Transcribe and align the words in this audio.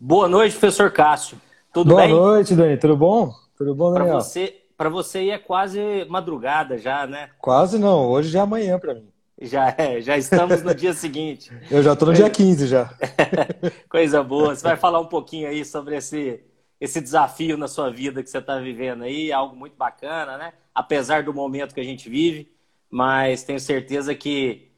Boa 0.00 0.28
noite, 0.28 0.52
professor 0.56 0.92
Cássio. 0.92 1.40
Tudo 1.72 1.90
Boa 1.90 2.02
bem? 2.02 2.14
Boa 2.14 2.32
noite, 2.34 2.54
Dani. 2.54 2.76
Tudo 2.76 2.96
bom? 2.96 3.34
Tudo 3.56 3.74
bom, 3.74 3.92
Para 3.92 4.04
Daniel? 4.04 4.20
você, 4.20 4.62
para 4.76 4.88
você 4.88 5.30
é 5.30 5.38
quase 5.38 6.04
madrugada 6.08 6.78
já, 6.78 7.04
né? 7.04 7.30
Quase 7.40 7.78
não. 7.78 8.08
Hoje 8.08 8.28
já 8.28 8.38
é 8.38 8.42
amanhã 8.42 8.78
para 8.78 8.94
mim. 8.94 9.08
Já 9.40 9.74
é, 9.76 10.00
já 10.00 10.16
estamos 10.16 10.62
no 10.62 10.72
dia 10.72 10.92
seguinte. 10.92 11.50
Eu 11.68 11.82
já 11.82 11.96
tô 11.96 12.06
no 12.06 12.12
dia 12.14 12.30
15 12.30 12.68
já. 12.68 12.94
Coisa 13.90 14.22
boa. 14.22 14.54
Você 14.54 14.62
vai 14.62 14.76
falar 14.76 15.00
um 15.00 15.06
pouquinho 15.06 15.48
aí 15.48 15.64
sobre 15.64 15.96
esse, 15.96 16.40
esse 16.80 17.00
desafio 17.00 17.56
na 17.56 17.66
sua 17.66 17.90
vida 17.90 18.22
que 18.22 18.30
você 18.30 18.38
está 18.38 18.58
vivendo 18.60 19.02
aí, 19.02 19.32
algo 19.32 19.56
muito 19.56 19.76
bacana, 19.76 20.38
né? 20.38 20.52
Apesar 20.72 21.24
do 21.24 21.34
momento 21.34 21.74
que 21.74 21.80
a 21.80 21.84
gente 21.84 22.08
vive, 22.08 22.52
mas 22.88 23.42
tenho 23.42 23.58
certeza 23.58 24.14
que, 24.14 24.68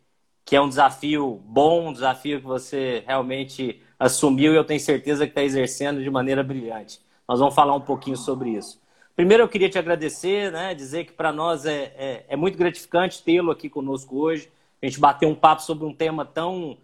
que 0.46 0.56
é 0.56 0.60
um 0.62 0.68
desafio 0.68 1.42
bom, 1.44 1.88
um 1.88 1.92
desafio 1.92 2.40
que 2.40 2.46
você 2.46 3.04
realmente 3.06 3.82
assumiu 4.00 4.54
e 4.54 4.56
eu 4.56 4.64
tenho 4.64 4.80
certeza 4.80 5.26
que 5.26 5.32
está 5.32 5.42
exercendo 5.42 6.02
de 6.02 6.10
maneira 6.10 6.42
brilhante. 6.42 6.98
Nós 7.28 7.38
vamos 7.38 7.54
falar 7.54 7.74
um 7.76 7.80
pouquinho 7.82 8.16
sobre 8.16 8.50
isso. 8.50 8.80
Primeiro, 9.14 9.42
eu 9.42 9.48
queria 9.48 9.68
te 9.68 9.78
agradecer, 9.78 10.50
né? 10.50 10.74
Dizer 10.74 11.04
que 11.04 11.12
para 11.12 11.30
nós 11.30 11.66
é, 11.66 11.92
é, 11.96 12.24
é, 12.30 12.36
muito 12.36 12.56
gratificante 12.56 13.22
tê-lo 13.22 13.50
aqui 13.50 13.68
conosco 13.68 14.16
hoje. 14.16 14.50
A 14.82 14.86
gente 14.86 14.98
bater 14.98 15.26
um 15.26 15.34
papo 15.34 15.60
sobre 15.62 15.84
um 15.84 15.92
tema 15.92 16.24
tão, 16.24 16.78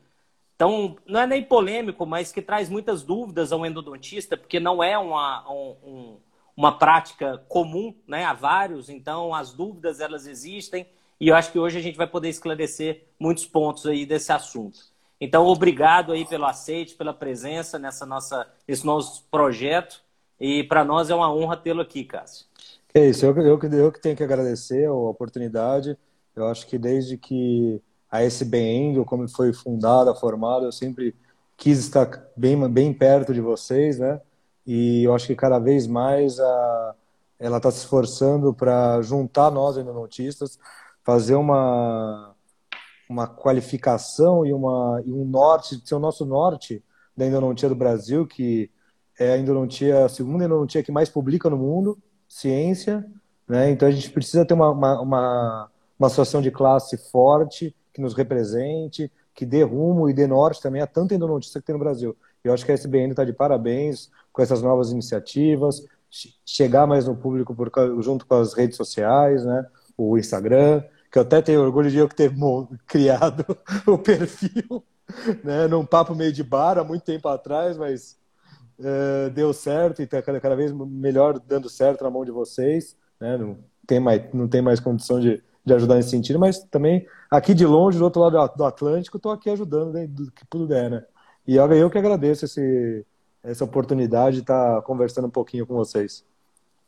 tão, 0.59 0.97
não 1.07 1.21
é 1.21 1.27
nem 1.27 1.43
polêmico, 1.43 2.05
mas 2.05 2.31
que 2.31 2.43
traz 2.43 2.69
muitas 2.69 3.03
dúvidas 3.03 3.51
ao 3.51 3.65
endodontista, 3.65 4.37
porque 4.37 4.61
não 4.61 4.85
é 4.85 4.99
uma, 4.99 5.51
um, 5.51 6.19
uma 6.55 6.77
prática 6.77 7.43
comum, 7.49 7.95
né? 8.07 8.27
Há 8.27 8.35
vários, 8.35 8.91
então 8.91 9.35
as 9.35 9.55
dúvidas 9.55 10.01
elas 10.01 10.27
existem 10.27 10.87
e 11.19 11.29
eu 11.29 11.35
acho 11.35 11.51
que 11.51 11.59
hoje 11.59 11.79
a 11.79 11.83
gente 11.83 11.97
vai 11.97 12.07
poder 12.07 12.29
esclarecer 12.29 13.05
muitos 13.19 13.47
pontos 13.47 13.87
aí 13.87 14.05
desse 14.05 14.31
assunto. 14.31 14.95
Então, 15.21 15.47
obrigado 15.47 16.13
aí 16.13 16.27
pelo 16.27 16.45
aceite, 16.45 16.95
pela 16.95 17.15
presença 17.15 17.79
nessa 17.79 18.05
nossa, 18.05 18.47
nesse 18.69 18.85
nosso 18.85 19.25
projeto. 19.31 20.03
E 20.39 20.65
para 20.65 20.85
nós 20.85 21.09
é 21.09 21.15
uma 21.15 21.33
honra 21.33 21.57
tê-lo 21.57 21.81
aqui, 21.81 22.05
Cássio. 22.05 22.47
É 22.93 23.07
isso, 23.07 23.25
eu, 23.25 23.37
eu, 23.39 23.59
eu 23.61 23.93
que 23.93 24.01
tenho 24.01 24.17
que 24.17 24.23
agradecer 24.23 24.87
a 24.87 24.93
oportunidade. 24.93 25.97
Eu 26.35 26.47
acho 26.47 26.67
que 26.67 26.79
desde 26.79 27.17
que 27.17 27.81
a 28.11 28.23
SBN, 28.23 29.05
como 29.05 29.29
foi 29.29 29.53
fundada, 29.53 30.15
formada, 30.15 30.67
eu 30.67 30.73
sempre 30.73 31.15
quis 31.57 31.79
estar 31.79 32.09
bem, 32.37 32.69
bem 32.69 32.93
perto 32.93 33.33
de 33.33 33.41
vocês, 33.41 33.99
né? 33.99 34.21
E 34.67 35.05
eu 35.05 35.15
acho 35.15 35.27
que 35.27 35.35
cada 35.35 35.59
vez 35.59 35.87
mais 35.87 36.39
a, 36.39 36.95
ela 37.39 37.57
está 37.57 37.71
se 37.71 37.79
esforçando 37.79 38.53
para 38.53 39.01
juntar 39.03 39.51
nós 39.51 39.79
endodontistas, 39.79 40.59
fazer 41.05 41.35
uma, 41.37 42.35
uma 43.09 43.27
qualificação 43.27 44.45
e, 44.45 44.53
uma, 44.53 45.03
e 45.05 45.13
um 45.13 45.25
norte, 45.25 45.81
ser 45.85 45.95
o 45.95 46.01
nosso 46.01 46.25
norte 46.25 46.83
da 47.17 47.27
endodontia 47.27 47.69
do 47.69 47.75
Brasil, 47.75 48.27
que 48.27 48.71
é 49.19 49.33
a 49.33 49.39
endodontia, 49.39 50.05
a 50.05 50.09
segunda 50.09 50.45
endodontia 50.45 50.83
que 50.83 50.93
mais 50.93 51.09
publica 51.09 51.49
no 51.49 51.57
mundo, 51.57 51.99
ciência, 52.29 53.07
né? 53.49 53.71
Então 53.71 53.89
a 53.89 53.91
gente 53.91 54.11
precisa 54.11 54.45
ter 54.45 54.55
uma, 54.55 54.71
uma, 54.71 55.01
uma, 55.01 55.71
uma 55.99 56.07
associação 56.07 56.43
de 56.43 56.51
classe 56.51 56.97
forte, 57.11 57.75
que 57.93 58.01
nos 58.01 58.13
represente, 58.13 59.11
que 59.35 59.47
dê 59.47 59.63
rumo 59.63 60.11
e 60.11 60.15
dê 60.15 60.27
norte 60.27 60.61
também 60.61 60.83
a 60.83 60.87
tanta 60.87 61.15
endodontista 61.15 61.61
que 61.61 61.67
tem 61.67 61.75
no 61.75 61.79
Brasil. 61.79 62.17
Eu 62.45 62.53
acho 62.53 62.65
que 62.65 62.73
a 62.73 62.75
SBN 62.75 63.11
está 63.11 63.25
de 63.25 63.33
parabéns 63.33 64.11
com 64.33 64.43
essas 64.43 64.61
novas 64.63 64.91
iniciativas, 64.91 65.85
chegar 66.45 66.87
mais 66.87 67.07
no 67.07 67.17
público 67.17 67.55
por, 67.55 67.71
junto 68.03 68.27
com 68.27 68.35
as 68.35 68.53
redes 68.53 68.77
sociais, 68.77 69.45
né? 69.45 69.67
O 69.97 70.19
Instagram, 70.19 70.83
que 71.11 71.19
eu 71.19 71.23
até 71.23 71.41
tenho 71.41 71.63
orgulho 71.63 71.91
de 71.91 71.99
eu 71.99 72.09
ter 72.09 72.33
criado 72.87 73.45
o 73.87 73.99
perfil, 73.99 74.85
né? 75.45 75.67
Num 75.69 75.85
papo 75.85 76.15
meio 76.15 76.33
de 76.33 76.43
bar 76.43 76.79
há 76.79 76.85
muito 76.85 77.05
tempo 77.05 77.29
atrás, 77.29 77.77
mas 77.77 78.19
uh, 78.79 79.31
deu 79.31 79.53
certo 79.53 80.01
e 80.01 80.05
está 80.05 80.21
cada, 80.23 80.41
cada, 80.41 80.57
vez 80.57 80.73
melhor 80.73 81.39
dando 81.39 81.69
certo 81.69 82.05
na 82.05 82.11
mão 82.11 82.25
de 82.25 82.31
vocês. 82.31 82.97
Né? 83.21 83.37
Não, 83.37 83.59
tem 83.87 84.01
mais, 84.01 84.23
não 84.33 84.49
tem 84.49 84.61
mais 84.61 84.81
condição 84.81 85.21
de, 85.21 85.43
de 85.65 85.75
ajudar 85.75 85.97
nesse 85.97 86.11
sentido, 86.11 86.39
mas 86.39 86.59
também 86.65 87.07
aqui 87.31 87.55
de 87.55 87.67
longe, 87.67 87.99
do 87.99 88.05
outro 88.05 88.23
lado 88.23 88.57
do 88.57 88.65
Atlântico, 88.65 89.17
estou 89.17 89.33
aqui 89.33 89.51
ajudando 89.51 89.93
né, 89.93 90.07
do 90.07 90.31
que 90.31 90.45
puder. 90.47 90.91
Né? 90.91 91.05
E 91.47 91.59
olha, 91.59 91.75
eu 91.75 91.91
que 91.91 91.99
agradeço 91.99 92.45
esse, 92.45 93.07
essa 93.43 93.65
oportunidade 93.65 94.37
de 94.37 94.43
estar 94.43 94.83
conversando 94.83 95.29
um 95.29 95.31
pouquinho 95.31 95.67
com 95.67 95.75
vocês. 95.75 96.25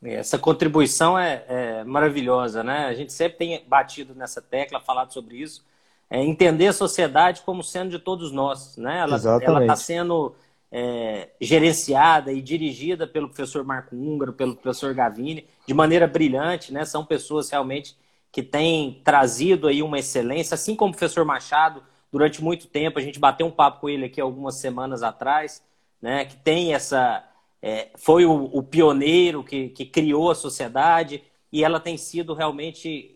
Essa 0.01 0.39
contribuição 0.39 1.19
é, 1.19 1.43
é, 1.47 1.83
maravilhosa, 1.83 2.63
né? 2.63 2.85
A 2.85 2.93
gente 2.93 3.11
sempre 3.11 3.37
tem 3.37 3.63
batido 3.67 4.15
nessa 4.15 4.41
tecla, 4.41 4.79
falado 4.79 5.11
sobre 5.11 5.37
isso. 5.37 5.65
É 6.09 6.23
entender 6.23 6.67
a 6.67 6.73
sociedade 6.73 7.41
como 7.41 7.63
sendo 7.63 7.91
de 7.91 7.99
todos 7.99 8.31
nós, 8.31 8.77
né? 8.77 8.99
Ela 8.99 9.61
está 9.61 9.75
sendo 9.75 10.35
é, 10.71 11.29
gerenciada 11.41 12.31
e 12.31 12.41
dirigida 12.41 13.05
pelo 13.05 13.27
professor 13.27 13.63
Marco 13.63 13.95
Húngaro, 13.95 14.33
pelo 14.33 14.55
professor 14.55 14.93
Gavini, 14.93 15.45
de 15.67 15.73
maneira 15.73 16.07
brilhante, 16.07 16.73
né? 16.73 16.85
São 16.85 17.05
pessoas 17.05 17.49
realmente 17.49 17.97
que 18.31 18.43
têm 18.43 19.01
trazido 19.03 19.67
aí 19.67 19.81
uma 19.81 19.99
excelência, 19.99 20.55
assim 20.55 20.75
como 20.75 20.93
o 20.93 20.95
professor 20.95 21.25
Machado, 21.25 21.83
durante 22.11 22.43
muito 22.43 22.67
tempo, 22.67 22.99
a 22.99 23.01
gente 23.01 23.19
bateu 23.19 23.45
um 23.47 23.51
papo 23.51 23.81
com 23.81 23.89
ele 23.89 24.05
aqui 24.05 24.21
algumas 24.21 24.55
semanas 24.55 25.03
atrás, 25.03 25.63
né? 26.01 26.25
Que 26.25 26.35
tem 26.37 26.73
essa. 26.73 27.23
É, 27.61 27.89
foi 27.95 28.25
o, 28.25 28.49
o 28.53 28.63
pioneiro 28.63 29.43
que, 29.43 29.69
que 29.69 29.85
criou 29.85 30.31
a 30.31 30.35
sociedade 30.35 31.23
e 31.51 31.63
ela 31.63 31.79
tem 31.79 31.97
sido 31.97 32.33
realmente 32.33 33.15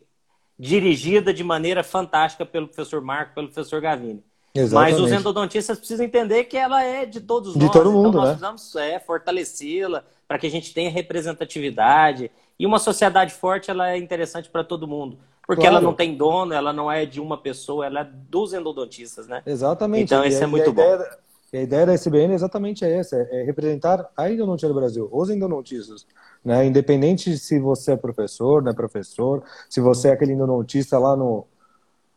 dirigida 0.57 1.33
de 1.33 1.43
maneira 1.43 1.83
fantástica 1.83 2.45
pelo 2.45 2.67
professor 2.67 3.01
Marco, 3.01 3.33
pelo 3.35 3.47
professor 3.47 3.81
Gavini. 3.81 4.23
Exatamente. 4.55 4.93
Mas 4.93 5.01
os 5.01 5.11
endodontistas 5.11 5.79
precisam 5.79 6.05
entender 6.05 6.43
que 6.43 6.55
ela 6.57 6.83
é 6.83 7.05
de 7.05 7.19
todos 7.21 7.53
de 7.53 7.59
nós. 7.59 7.71
Todo 7.71 7.91
mundo, 7.91 8.09
então 8.09 8.21
nós 8.21 8.29
né? 8.29 8.35
precisamos 8.35 8.75
é, 8.75 8.99
fortalecê-la 8.99 10.03
para 10.27 10.37
que 10.37 10.45
a 10.45 10.51
gente 10.51 10.73
tenha 10.73 10.91
representatividade. 10.91 12.29
E 12.59 12.65
uma 12.65 12.77
sociedade 12.79 13.33
forte 13.33 13.71
ela 13.71 13.89
é 13.91 13.97
interessante 13.97 14.49
para 14.49 14.63
todo 14.63 14.87
mundo. 14.87 15.17
Porque 15.45 15.61
Claro. 15.61 15.77
ela 15.77 15.83
não 15.83 15.93
tem 15.93 16.15
dono, 16.15 16.53
ela 16.53 16.71
não 16.71 16.89
é 16.89 17.05
de 17.05 17.19
uma 17.19 17.37
pessoa, 17.37 17.85
ela 17.85 18.01
é 18.01 18.03
dos 18.03 18.53
endodontistas, 18.53 19.27
né? 19.27 19.41
Exatamente. 19.45 20.03
Então, 20.05 20.23
isso 20.23 20.41
é 20.41 20.47
muito 20.47 20.69
ideia, 20.69 20.97
bom. 20.97 21.03
da- 21.03 21.17
e 21.53 21.57
a 21.57 21.61
ideia 21.61 21.85
da 21.85 21.93
SBN 21.93 22.33
é 22.33 22.35
exatamente 22.35 22.83
essa, 22.83 23.15
é 23.15 23.43
representar 23.43 24.09
a 24.17 24.27
endodontia 24.27 24.67
do 24.67 24.73
Brasil, 24.73 25.07
os 25.11 25.29
endodontistas. 25.29 26.07
Né? 26.43 26.65
Independente 26.65 27.37
se 27.37 27.59
você 27.59 27.91
é 27.91 27.95
professor, 27.95 28.63
não 28.63 28.71
é 28.71 28.73
professor, 28.73 29.43
se 29.69 29.79
você 29.79 30.07
é 30.07 30.11
aquele 30.13 30.33
endodontista 30.33 30.97
lá 30.97 31.15
no, 31.15 31.45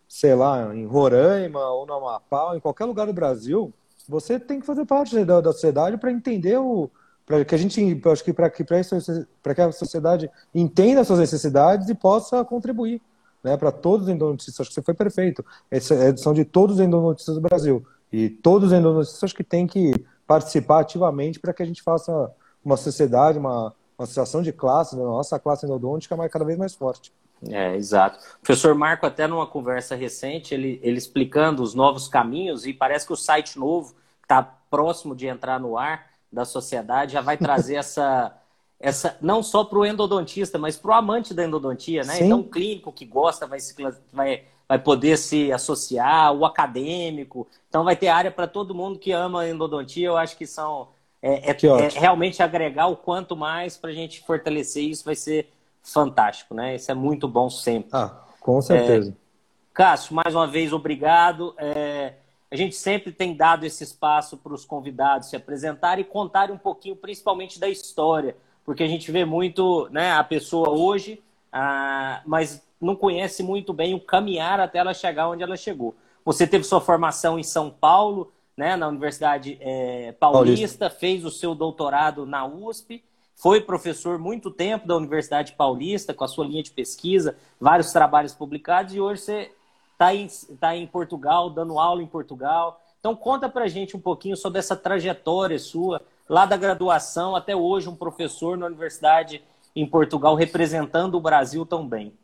sei 0.09 0.35
lá, 0.35 0.75
em 0.75 0.87
Roraima 0.87 1.61
ou 1.69 1.85
no 1.85 1.93
Amapá, 1.93 2.57
em 2.57 2.61
qualquer 2.61 2.87
lugar 2.87 3.07
do 3.07 3.13
Brasil, 3.13 3.75
você 4.09 4.41
tem 4.41 4.59
que 4.59 4.65
fazer 4.65 4.87
parte 4.87 5.23
da, 5.23 5.43
da 5.43 5.53
sociedade 5.53 5.99
para 5.99 6.11
entender 6.11 6.57
o 6.57 6.91
para 7.27 7.45
que 7.45 7.57
a 7.57 7.59
gente 7.59 8.01
acho 8.05 8.25
que 8.25 8.33
para 8.33 8.49
que 8.49 8.65
para 8.65 9.55
que 9.55 9.61
a 9.61 9.73
sociedade 9.73 10.31
entenda 10.55 11.01
as 11.01 11.09
suas 11.09 11.19
necessidades 11.19 11.89
e 11.89 11.95
possa 11.95 12.45
contribuir 12.45 13.03
né, 13.43 13.57
para 13.57 13.73
todos 13.73 14.07
os 14.07 14.13
endodontistas. 14.13 14.61
Acho 14.61 14.71
que 14.71 14.75
você 14.75 14.83
foi 14.83 14.95
perfeito. 14.95 15.45
Essa 15.71 15.95
é 15.95 16.07
a 16.07 16.09
edição 16.09 16.33
de 16.33 16.45
todos 16.45 16.77
os 16.77 16.81
endodontistas 16.81 17.35
do 17.35 17.41
Brasil. 17.41 17.85
E 18.16 18.31
todos 18.31 18.69
os 18.69 18.72
endodontistas 18.72 19.22
acho 19.25 19.34
que 19.34 19.44
têm 19.44 19.66
que 19.66 19.93
participar 20.27 20.81
ativamente 20.81 21.38
para 21.38 21.53
que 21.53 21.62
a 21.62 21.66
gente 21.66 21.82
faça 21.82 22.32
uma 22.65 22.78
sociedade, 22.78 23.38
uma, 23.38 23.75
uma 23.99 24.04
associação 24.04 24.41
de 24.41 24.54
classes, 24.54 24.94
né, 24.94 25.04
a 25.04 25.06
nossa 25.06 25.38
classe 25.38 25.66
endodôntica 25.66 26.16
mais, 26.16 26.32
cada 26.32 26.43
vez 26.43 26.56
mais 26.56 26.75
forte. 26.75 27.12
É, 27.47 27.76
exato. 27.76 28.19
O 28.38 28.41
professor 28.41 28.75
Marco, 28.75 29.05
até 29.05 29.26
numa 29.26 29.47
conversa 29.47 29.94
recente, 29.94 30.55
ele, 30.55 30.81
ele 30.82 30.97
explicando 30.97 31.62
os 31.62 31.75
novos 31.75 32.09
caminhos, 32.09 32.65
e 32.65 32.72
parece 32.72 33.06
que 33.06 33.12
o 33.12 33.16
site 33.16 33.59
novo, 33.59 33.93
que 33.93 34.25
está 34.25 34.43
próximo 34.43 35.15
de 35.15 35.26
entrar 35.26 35.60
no 35.60 35.76
ar 35.76 36.06
da 36.32 36.47
sociedade, 36.47 37.12
já 37.12 37.21
vai 37.21 37.37
trazer 37.37 37.75
essa, 37.76 38.34
essa 38.81 39.19
não 39.21 39.43
só 39.43 39.62
para 39.62 39.78
o 39.78 39.84
endodontista, 39.84 40.59
mas 40.59 40.78
para 40.78 40.93
o 40.93 40.94
amante 40.94 41.34
da 41.34 41.44
endodontia, 41.44 42.03
né? 42.03 42.15
Sim. 42.15 42.25
Então, 42.25 42.41
o 42.41 42.49
clínico 42.49 42.91
que 42.91 43.05
gosta 43.05 43.47
vai, 43.47 43.60
se, 43.60 43.75
vai, 44.10 44.43
vai 44.69 44.78
poder 44.78 45.16
se 45.16 45.53
associar, 45.53 46.32
o 46.32 46.44
acadêmico. 46.44 47.47
Então, 47.69 47.84
vai 47.84 47.97
ter 47.97 48.09
área 48.09 48.31
para 48.31 48.47
todo 48.47 48.75
mundo 48.75 48.99
que 48.99 49.12
ama 49.12 49.49
endodontia. 49.49 50.09
Eu 50.09 50.16
acho 50.16 50.37
que 50.37 50.47
são. 50.47 50.88
É, 51.23 51.50
é- 51.50 51.55
Que 51.55 51.67
é 51.67 51.88
realmente 51.88 52.43
agregar 52.43 52.87
o 52.88 52.96
quanto 52.96 53.37
mais 53.37 53.76
para 53.76 53.91
a 53.91 53.94
gente 53.94 54.23
fortalecer 54.25 54.82
isso 54.85 55.05
vai 55.05 55.14
ser 55.14 55.49
fantástico, 55.82 56.55
né? 56.55 56.75
Isso 56.76 56.91
é 56.91 56.94
muito 56.94 57.26
bom 57.29 57.49
sempre. 57.49 57.91
Ah, 57.93 58.14
com 58.41 58.61
certeza. 58.61 59.17
Cássio, 59.73 60.14
mais 60.14 60.35
uma 60.35 60.46
vez, 60.46 60.73
obrigado. 60.73 61.55
É, 61.58 62.14
a 62.50 62.56
gente 62.56 62.75
sempre 62.75 63.12
tem 63.12 63.35
dado 63.35 63.64
esse 63.64 63.85
espaço 63.85 64.37
para 64.37 64.52
os 64.52 64.64
convidados 64.64 65.29
se 65.29 65.37
apresentarem 65.37 66.02
e 66.02 66.08
contarem 66.08 66.55
um 66.55 66.58
pouquinho, 66.58 66.96
principalmente 66.96 67.58
da 67.61 67.69
história, 67.69 68.37
porque 68.64 68.82
a 68.82 68.88
gente 68.88 69.11
vê 69.12 69.25
muito 69.25 69.88
né, 69.91 70.12
a 70.12 70.25
pessoa 70.25 70.70
hoje, 70.70 71.23
ah, 71.52 72.20
mas 72.25 72.62
não 72.81 72.94
conhece 72.94 73.43
muito 73.43 73.73
bem 73.73 73.94
o 73.94 74.00
caminhar 74.00 74.61
até 74.61 74.78
ela 74.78 74.94
chegar 74.94 75.28
onde 75.28 75.43
ela 75.43 75.56
chegou. 75.56 75.94
Você 76.25 76.46
teve 76.46 76.64
sua 76.64 76.81
formação 76.81 77.38
em 77.38 77.43
São 77.43 77.70
Paulo, 77.70 78.32
né, 78.56 78.75
na 78.75 78.88
Universidade 78.88 79.58
é, 79.61 80.12
Paulista, 80.12 80.88
fez 80.88 81.25
o 81.25 81.31
seu 81.31 81.55
doutorado 81.55 82.25
na 82.25 82.46
USP, 82.46 83.05
foi 83.34 83.61
professor 83.61 84.19
muito 84.19 84.50
tempo 84.50 84.87
da 84.87 84.96
Universidade 84.96 85.52
Paulista, 85.52 86.14
com 86.14 86.25
a 86.25 86.28
sua 86.28 86.46
linha 86.46 86.62
de 86.62 86.70
pesquisa, 86.70 87.37
vários 87.61 87.93
trabalhos 87.93 88.34
publicados, 88.34 88.94
e 88.94 89.00
hoje 89.00 89.20
você 89.20 89.52
está 89.93 90.14
em, 90.14 90.26
tá 90.58 90.75
em 90.75 90.87
Portugal, 90.87 91.50
dando 91.50 91.79
aula 91.79 92.02
em 92.02 92.06
Portugal. 92.06 92.81
Então, 92.99 93.14
conta 93.14 93.49
pra 93.49 93.69
gente 93.69 93.94
um 93.96 94.00
pouquinho 94.00 94.37
sobre 94.37 94.58
essa 94.58 94.75
trajetória 94.75 95.58
sua, 95.58 96.00
lá 96.29 96.46
da 96.46 96.56
graduação 96.56 97.37
até 97.37 97.55
hoje, 97.55 97.88
um 97.88 97.94
professor 97.94 98.56
na 98.56 98.67
universidade 98.67 99.43
em 99.75 99.87
Portugal 99.87 100.34
representando 100.34 101.17
o 101.17 101.20
Brasil 101.20 101.67
tão 101.67 101.87
bem. 101.87 102.14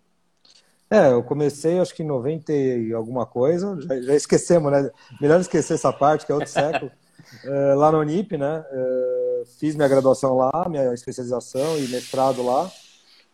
É, 0.92 1.10
eu 1.10 1.22
comecei 1.22 1.78
acho 1.78 1.94
que 1.94 2.02
em 2.02 2.06
90 2.06 2.52
e 2.52 2.92
alguma 2.92 3.24
coisa, 3.24 3.80
já, 3.80 3.98
já 4.02 4.14
esquecemos, 4.14 4.70
né? 4.70 4.90
Melhor 5.18 5.40
esquecer 5.40 5.72
essa 5.72 5.90
parte, 5.90 6.26
que 6.26 6.32
é 6.32 6.34
outro 6.34 6.50
século. 6.50 6.92
é, 7.46 7.74
lá 7.74 7.90
no 7.90 8.00
Unip, 8.00 8.36
né? 8.36 8.62
É, 8.70 9.42
fiz 9.58 9.74
minha 9.74 9.88
graduação 9.88 10.36
lá, 10.36 10.68
minha 10.68 10.92
especialização 10.92 11.78
e 11.78 11.88
mestrado 11.88 12.44
lá. 12.44 12.70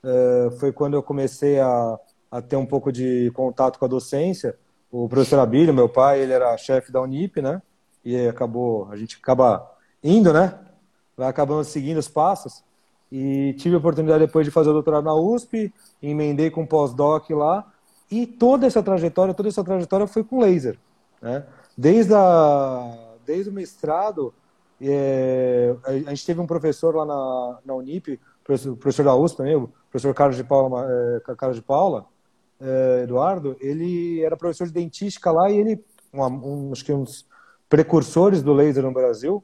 É, 0.04 0.50
foi 0.60 0.72
quando 0.72 0.94
eu 0.94 1.02
comecei 1.02 1.58
a, 1.58 1.98
a 2.30 2.40
ter 2.40 2.54
um 2.54 2.64
pouco 2.64 2.92
de 2.92 3.28
contato 3.34 3.76
com 3.76 3.86
a 3.86 3.88
docência. 3.88 4.56
O 4.88 5.08
professor 5.08 5.40
Abílio, 5.40 5.74
meu 5.74 5.88
pai, 5.88 6.20
ele 6.20 6.32
era 6.32 6.56
chefe 6.56 6.92
da 6.92 7.00
Unip, 7.00 7.42
né? 7.42 7.60
E 8.04 8.28
acabou, 8.28 8.88
a 8.88 8.94
gente 8.94 9.18
acaba 9.20 9.68
indo, 10.00 10.32
né? 10.32 10.56
Vai 11.16 11.26
acabando 11.26 11.64
seguindo 11.64 11.98
os 11.98 12.08
passos. 12.08 12.62
E 13.10 13.54
tive 13.54 13.74
a 13.74 13.78
oportunidade 13.78 14.26
depois 14.26 14.44
de 14.44 14.50
fazer 14.50 14.70
o 14.70 14.74
doutorado 14.74 15.04
na 15.04 15.14
USP, 15.14 15.72
emendei 16.02 16.50
com 16.50 16.66
pós-doc 16.66 17.30
lá. 17.30 17.66
E 18.10 18.26
toda 18.26 18.66
essa 18.66 18.82
trajetória, 18.82 19.34
toda 19.34 19.48
essa 19.48 19.64
trajetória 19.64 20.06
foi 20.06 20.24
com 20.24 20.40
laser. 20.40 20.78
Né? 21.20 21.44
Desde, 21.76 22.14
a, 22.14 22.98
desde 23.24 23.50
o 23.50 23.52
mestrado, 23.52 24.32
é, 24.80 25.74
a 25.84 26.10
gente 26.10 26.24
teve 26.24 26.40
um 26.40 26.46
professor 26.46 26.94
lá 26.94 27.04
na, 27.04 27.58
na 27.64 27.74
Unip, 27.74 28.20
professor, 28.44 28.76
professor 28.76 29.04
da 29.04 29.14
USP 29.14 29.36
também, 29.36 29.56
o 29.56 29.70
professor 29.90 30.14
Carlos 30.14 30.36
de 30.36 30.44
Paula, 30.44 30.86
é, 30.88 31.34
Carlos 31.34 31.56
de 31.56 31.62
Paula 31.62 32.06
é, 32.60 33.02
Eduardo, 33.04 33.56
ele 33.60 34.22
era 34.22 34.36
professor 34.36 34.66
de 34.66 34.72
dentística 34.72 35.30
lá 35.30 35.50
e 35.50 35.58
ele, 35.58 35.84
um, 36.12 36.72
acho 36.72 36.84
que 36.84 36.92
uns 36.92 37.26
precursores 37.68 38.42
do 38.42 38.52
laser 38.52 38.82
no 38.82 38.92
Brasil, 38.92 39.42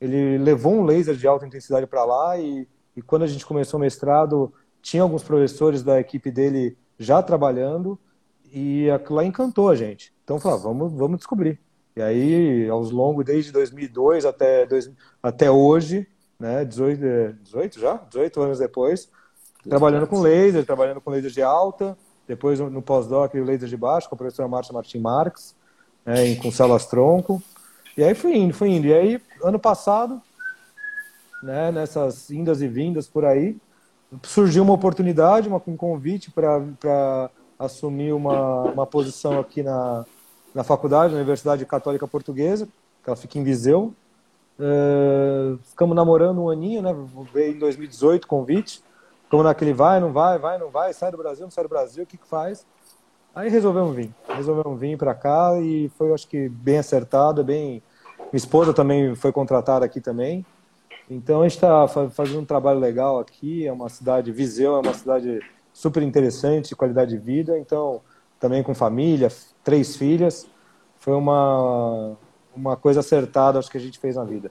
ele 0.00 0.38
levou 0.38 0.74
um 0.74 0.84
laser 0.84 1.14
de 1.14 1.26
alta 1.26 1.46
intensidade 1.46 1.86
para 1.86 2.04
lá 2.04 2.38
e, 2.38 2.66
e 2.96 3.02
quando 3.02 3.22
a 3.22 3.26
gente 3.26 3.46
começou 3.46 3.78
o 3.78 3.80
mestrado, 3.80 4.52
tinha 4.82 5.02
alguns 5.02 5.22
professores 5.22 5.82
da 5.82 6.00
equipe 6.00 6.30
dele 6.30 6.76
já 6.98 7.22
trabalhando 7.22 7.98
e 8.52 8.90
aquilo 8.90 9.16
lá 9.16 9.24
encantou 9.24 9.68
a 9.68 9.74
gente. 9.74 10.12
Então, 10.24 10.38
falou, 10.38 10.58
ah, 10.58 10.62
vamos, 10.62 10.92
vamos 10.92 11.18
descobrir. 11.18 11.60
E 11.96 12.02
aí, 12.02 12.68
aos 12.68 12.90
longos, 12.90 13.24
desde 13.24 13.52
2002 13.52 14.24
até, 14.24 14.66
dois, 14.66 14.90
até 15.22 15.50
hoje, 15.50 16.06
né, 16.38 16.64
18, 16.64 17.00
18 17.42 17.78
é, 17.78 17.80
já? 17.80 17.96
18 17.96 18.40
anos 18.42 18.58
depois, 18.58 19.10
trabalhando 19.68 20.06
com 20.06 20.20
laser, 20.20 20.64
trabalhando 20.64 21.00
com 21.00 21.10
laser 21.10 21.30
de 21.30 21.42
alta, 21.42 21.96
depois 22.26 22.60
no 22.60 22.80
pós-doc 22.80 23.34
o 23.34 23.44
laser 23.44 23.68
de 23.68 23.76
baixo, 23.76 24.08
com 24.08 24.14
a 24.14 24.18
professora 24.18 24.48
Márcia 24.48 24.72
Martin 24.72 24.98
Marques, 24.98 25.54
né, 26.04 26.36
com 26.36 26.50
células 26.50 26.86
tronco. 26.86 27.42
E 27.96 28.04
aí 28.04 28.14
foi 28.14 28.36
indo, 28.36 28.54
foi 28.54 28.70
indo. 28.70 28.86
E 28.86 28.94
aí, 28.94 29.20
ano 29.42 29.58
passado, 29.58 30.22
né, 31.42 31.70
nessas 31.70 32.30
indas 32.30 32.60
e 32.62 32.68
vindas 32.68 33.08
por 33.08 33.24
aí, 33.24 33.56
surgiu 34.22 34.62
uma 34.62 34.72
oportunidade, 34.72 35.48
uma, 35.48 35.62
um 35.66 35.76
convite 35.76 36.30
para 36.30 37.30
assumir 37.58 38.12
uma, 38.12 38.62
uma 38.64 38.86
posição 38.86 39.38
aqui 39.38 39.62
na, 39.62 40.04
na 40.54 40.64
faculdade, 40.64 41.12
na 41.12 41.18
Universidade 41.18 41.64
Católica 41.64 42.06
Portuguesa, 42.06 42.66
que 43.02 43.08
ela 43.08 43.16
fica 43.16 43.38
em 43.38 43.44
Viseu. 43.44 43.94
Uh, 44.58 45.58
ficamos 45.70 45.96
namorando 45.96 46.42
um 46.42 46.50
aninho, 46.50 46.82
né? 46.82 46.94
Veio 47.32 47.54
em 47.54 47.58
2018 47.58 48.26
convite. 48.26 48.82
Ficamos 49.24 49.44
naquele 49.44 49.72
vai, 49.72 50.00
não 50.00 50.12
vai, 50.12 50.38
vai, 50.38 50.58
não 50.58 50.70
vai, 50.70 50.92
sai 50.92 51.10
do 51.10 51.16
Brasil, 51.16 51.44
não 51.44 51.50
sai 51.50 51.64
do 51.64 51.70
Brasil, 51.70 52.02
o 52.02 52.06
que 52.06 52.16
que 52.16 52.26
faz? 52.26 52.66
Aí 53.34 53.48
resolvemos 53.48 53.94
vir. 53.94 54.12
Resolvemos 54.28 54.78
vir 54.78 54.98
para 54.98 55.14
cá 55.14 55.52
e 55.60 55.88
foi, 55.96 56.12
acho 56.12 56.26
que, 56.26 56.48
bem 56.48 56.78
acertado, 56.78 57.44
bem... 57.44 57.82
Minha 58.32 58.38
esposa 58.38 58.74
também 58.74 59.14
foi 59.14 59.32
contratada 59.32 59.84
aqui 59.84 60.00
também. 60.00 60.44
Então 61.10 61.40
a 61.40 61.48
gente 61.48 61.56
está 61.56 61.88
fazendo 61.88 62.38
um 62.38 62.44
trabalho 62.44 62.78
legal 62.78 63.18
aqui. 63.18 63.66
É 63.66 63.72
uma 63.72 63.88
cidade, 63.88 64.30
Viseu 64.30 64.76
é 64.76 64.78
uma 64.78 64.94
cidade 64.94 65.40
super 65.72 66.02
interessante, 66.04 66.76
qualidade 66.76 67.10
de 67.10 67.18
vida. 67.18 67.58
Então 67.58 68.00
também 68.38 68.62
com 68.62 68.74
família, 68.74 69.28
três 69.64 69.96
filhas, 69.96 70.46
foi 70.96 71.14
uma 71.14 72.16
uma 72.54 72.76
coisa 72.76 73.00
acertada, 73.00 73.58
acho 73.58 73.70
que 73.70 73.76
a 73.76 73.80
gente 73.80 73.98
fez 73.98 74.16
na 74.16 74.24
vida. 74.24 74.50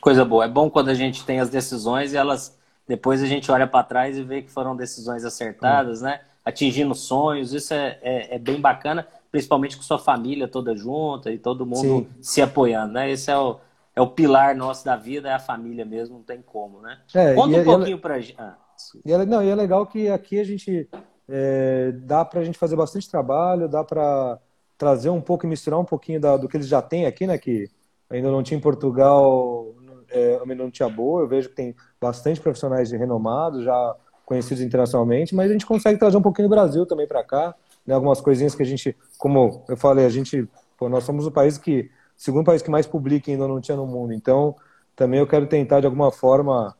Coisa 0.00 0.24
boa. 0.24 0.44
É 0.44 0.48
bom 0.48 0.68
quando 0.68 0.88
a 0.88 0.94
gente 0.94 1.24
tem 1.24 1.40
as 1.40 1.48
decisões 1.48 2.12
e 2.12 2.16
elas 2.16 2.58
depois 2.86 3.22
a 3.22 3.26
gente 3.26 3.50
olha 3.50 3.66
para 3.66 3.84
trás 3.84 4.18
e 4.18 4.22
vê 4.22 4.42
que 4.42 4.50
foram 4.50 4.74
decisões 4.74 5.24
acertadas, 5.24 6.02
hum. 6.02 6.06
né? 6.06 6.20
Atingindo 6.44 6.94
sonhos, 6.94 7.52
isso 7.52 7.72
é, 7.72 7.98
é, 8.02 8.34
é, 8.34 8.38
bem 8.38 8.60
bacana, 8.60 9.06
principalmente 9.30 9.76
com 9.76 9.82
sua 9.84 9.98
família 9.98 10.48
toda 10.48 10.76
junta 10.76 11.30
e 11.30 11.38
todo 11.38 11.64
mundo 11.64 11.80
Sim. 11.80 12.06
se 12.20 12.42
apoiando, 12.42 12.94
né? 12.94 13.10
Esse 13.10 13.30
é 13.30 13.38
o, 13.38 13.60
é 13.94 14.00
o 14.00 14.08
pilar 14.08 14.56
nosso 14.56 14.84
da 14.84 14.96
vida, 14.96 15.28
é 15.28 15.34
a 15.34 15.38
família 15.38 15.84
mesmo, 15.84 16.16
não 16.16 16.24
tem 16.24 16.40
como, 16.40 16.80
né? 16.80 16.98
É, 17.14 17.34
Conta 17.34 17.56
um 17.56 17.60
é, 17.60 17.64
pouquinho 17.64 17.96
é, 17.96 18.00
pra 18.00 18.20
gente. 18.20 18.36
Ah, 18.38 18.56
e 19.04 19.12
é, 19.12 19.26
não, 19.26 19.42
e 19.42 19.48
é 19.48 19.54
legal 19.54 19.86
que 19.86 20.08
aqui 20.08 20.40
a 20.40 20.44
gente 20.44 20.88
é, 21.28 21.92
dá 21.92 22.24
pra 22.24 22.42
gente 22.42 22.58
fazer 22.58 22.76
bastante 22.76 23.10
trabalho, 23.10 23.68
dá 23.68 23.84
pra 23.84 24.38
trazer 24.78 25.10
um 25.10 25.20
pouco 25.20 25.46
e 25.46 25.48
misturar 25.48 25.78
um 25.78 25.84
pouquinho 25.84 26.20
da, 26.20 26.36
do 26.36 26.48
que 26.48 26.56
eles 26.56 26.66
já 26.66 26.82
têm 26.82 27.06
aqui, 27.06 27.26
né? 27.26 27.38
Que 27.38 27.70
ainda 28.10 28.30
não 28.30 28.42
tinha 28.42 28.58
em 28.58 28.60
Portugal, 28.60 29.74
é, 30.10 30.38
ainda 30.40 30.54
não 30.54 30.70
tinha 30.70 30.88
boa. 30.88 31.22
Eu 31.22 31.28
vejo 31.28 31.50
que 31.50 31.54
tem 31.54 31.74
bastante 32.00 32.40
profissionais 32.40 32.90
renomados, 32.90 33.64
já 33.64 33.96
conhecidos 34.24 34.62
internacionalmente, 34.62 35.34
mas 35.34 35.50
a 35.50 35.52
gente 35.52 35.66
consegue 35.66 35.98
trazer 35.98 36.16
um 36.16 36.22
pouquinho 36.22 36.48
do 36.48 36.54
Brasil 36.54 36.86
também 36.86 37.06
para 37.06 37.22
cá, 37.22 37.54
né? 37.86 37.94
Algumas 37.94 38.20
coisinhas 38.20 38.54
que 38.54 38.62
a 38.62 38.66
gente, 38.66 38.96
como 39.18 39.64
eu 39.68 39.76
falei, 39.76 40.06
a 40.06 40.08
gente, 40.08 40.48
pô, 40.78 40.88
nós 40.88 41.04
somos 41.04 41.26
o 41.26 41.30
país 41.30 41.58
que 41.58 41.90
segundo 42.22 42.46
país 42.46 42.62
que 42.62 42.70
mais 42.70 42.86
publica 42.86 43.32
ainda 43.32 43.48
não 43.48 43.60
tinha 43.60 43.76
no 43.76 43.84
mundo. 43.84 44.12
Então, 44.12 44.54
também 44.94 45.18
eu 45.18 45.26
quero 45.26 45.44
tentar, 45.44 45.80
de 45.80 45.86
alguma 45.86 46.12
forma, 46.12 46.76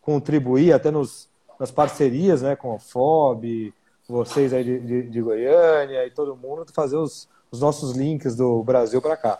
contribuir 0.00 0.72
até 0.72 0.90
nos, 0.90 1.28
nas 1.60 1.70
parcerias 1.70 2.40
né, 2.40 2.56
com 2.56 2.74
a 2.74 2.78
FOB, 2.78 3.74
vocês 4.08 4.54
aí 4.54 4.64
de, 4.64 4.80
de, 4.80 5.02
de 5.02 5.20
Goiânia 5.20 6.06
e 6.06 6.10
todo 6.10 6.34
mundo, 6.34 6.64
fazer 6.72 6.96
os, 6.96 7.28
os 7.50 7.60
nossos 7.60 7.94
links 7.94 8.34
do 8.34 8.62
Brasil 8.62 9.02
para 9.02 9.18
cá. 9.18 9.38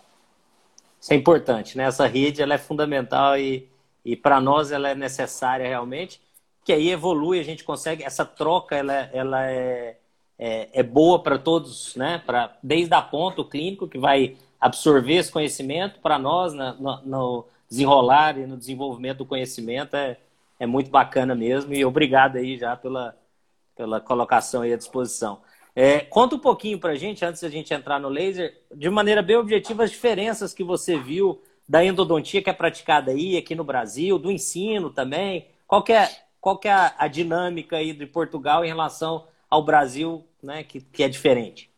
Isso 1.01 1.15
é 1.15 1.17
importante, 1.17 1.79
né? 1.79 1.85
Essa 1.85 2.07
rede 2.07 2.43
ela 2.43 2.53
é 2.53 2.59
fundamental 2.59 3.39
e, 3.39 3.67
e 4.05 4.15
para 4.15 4.39
nós 4.43 4.71
ela 4.71 4.91
é 4.91 4.95
necessária 4.95 5.67
realmente, 5.67 6.21
que 6.67 6.73
aí 6.73 6.91
evolui, 6.91 7.41
a 7.41 7.45
gente 7.45 7.65
consegue, 7.65 8.05
essa 8.05 8.27
troca 8.27 8.77
ela, 8.77 8.93
ela 9.11 9.51
é, 9.51 9.97
é, 10.39 10.69
é 10.71 10.83
boa 10.83 11.23
para 11.23 11.39
todos, 11.39 11.97
né? 11.97 12.23
Pra, 12.27 12.55
desde 12.63 12.93
a 12.93 13.01
ponta, 13.01 13.41
o 13.41 13.49
clínico, 13.49 13.89
que 13.89 13.99
vai 13.99 14.37
absorver 14.61 15.15
esse 15.15 15.31
conhecimento 15.31 16.01
para 16.01 16.19
nós 16.19 16.53
no, 16.53 17.01
no, 17.05 17.47
desenrolar 17.69 18.39
e 18.39 18.47
no 18.47 18.57
desenvolvimento 18.57 19.19
do 19.19 19.27
conhecimento 19.27 19.97
é, 19.97 20.19
é 20.59 20.67
muito 20.67 20.91
bacana 20.91 21.35
mesmo 21.35 21.75
e 21.75 21.85
obrigado 21.85 22.37
aí 22.37 22.57
já 22.57 22.77
pela, 22.77 23.17
pela 23.75 24.01
colocação 24.01 24.63
aí 24.63 24.73
à 24.73 24.77
disposição. 24.77 25.41
É, 25.75 26.01
conta 26.01 26.37
um 26.37 26.39
pouquinho 26.39 26.79
para 26.79 26.93
a 26.93 26.97
gente, 26.97 27.25
antes 27.25 27.43
da 27.43 27.51
gente 27.51 27.75
entrar 27.75 28.01
no 28.01 28.09
laser, 28.09 28.63
de 28.75 28.89
maneira 28.89 29.21
bem 29.21 29.37
objetiva, 29.37 29.85
as 29.85 29.91
diferenças 29.91 30.55
que 30.55 30.65
você 30.65 30.99
viu 30.99 31.43
da 31.69 31.85
endodontia 31.85 32.41
que 32.41 32.49
é 32.49 32.53
praticada 32.53 33.11
aí, 33.11 33.37
aqui 33.37 33.55
no 33.55 33.65
Brasil, 33.65 34.19
do 34.19 34.31
ensino 34.31 34.89
também. 34.89 35.49
Qual 35.67 35.83
que 35.83 35.93
é, 35.93 36.09
qual 36.41 36.57
que 36.57 36.69
é 36.69 36.73
a, 36.73 36.95
a 36.97 37.09
dinâmica 37.09 37.77
aí 37.77 37.93
de 37.93 38.07
Portugal 38.07 38.65
em 38.65 38.69
relação 38.69 39.27
ao 39.51 39.63
Brasil, 39.63 40.25
né, 40.43 40.63
que, 40.63 40.81
que 40.81 41.03
é 41.03 41.09
diferente? 41.09 41.71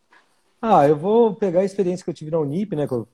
Ah, 0.61 0.89
eu 0.89 0.97
vou 0.97 1.35
pegar 1.35 1.61
a 1.61 1.65
experiência 1.65 2.05
que 2.05 2.11
eu 2.11 2.15
tive 2.15 2.31
na 2.31 2.39
Unip, 2.39 2.75
né? 2.75 2.87
Que 2.87 2.95
eu 2.95 3.09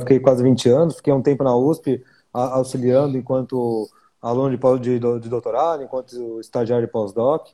fiquei 0.00 0.18
quase 0.20 0.42
20 0.42 0.68
anos, 0.68 0.96
fiquei 0.96 1.12
um 1.12 1.22
tempo 1.22 1.44
na 1.44 1.54
USP 1.56 2.02
auxiliando 2.32 3.16
enquanto 3.16 3.88
aluno 4.20 4.56
de, 4.80 4.98
de, 4.98 5.28
doutorado, 5.28 5.82
enquanto 5.82 6.40
estagiário 6.40 6.86
de 6.86 6.92
pós-doc. 6.92 7.48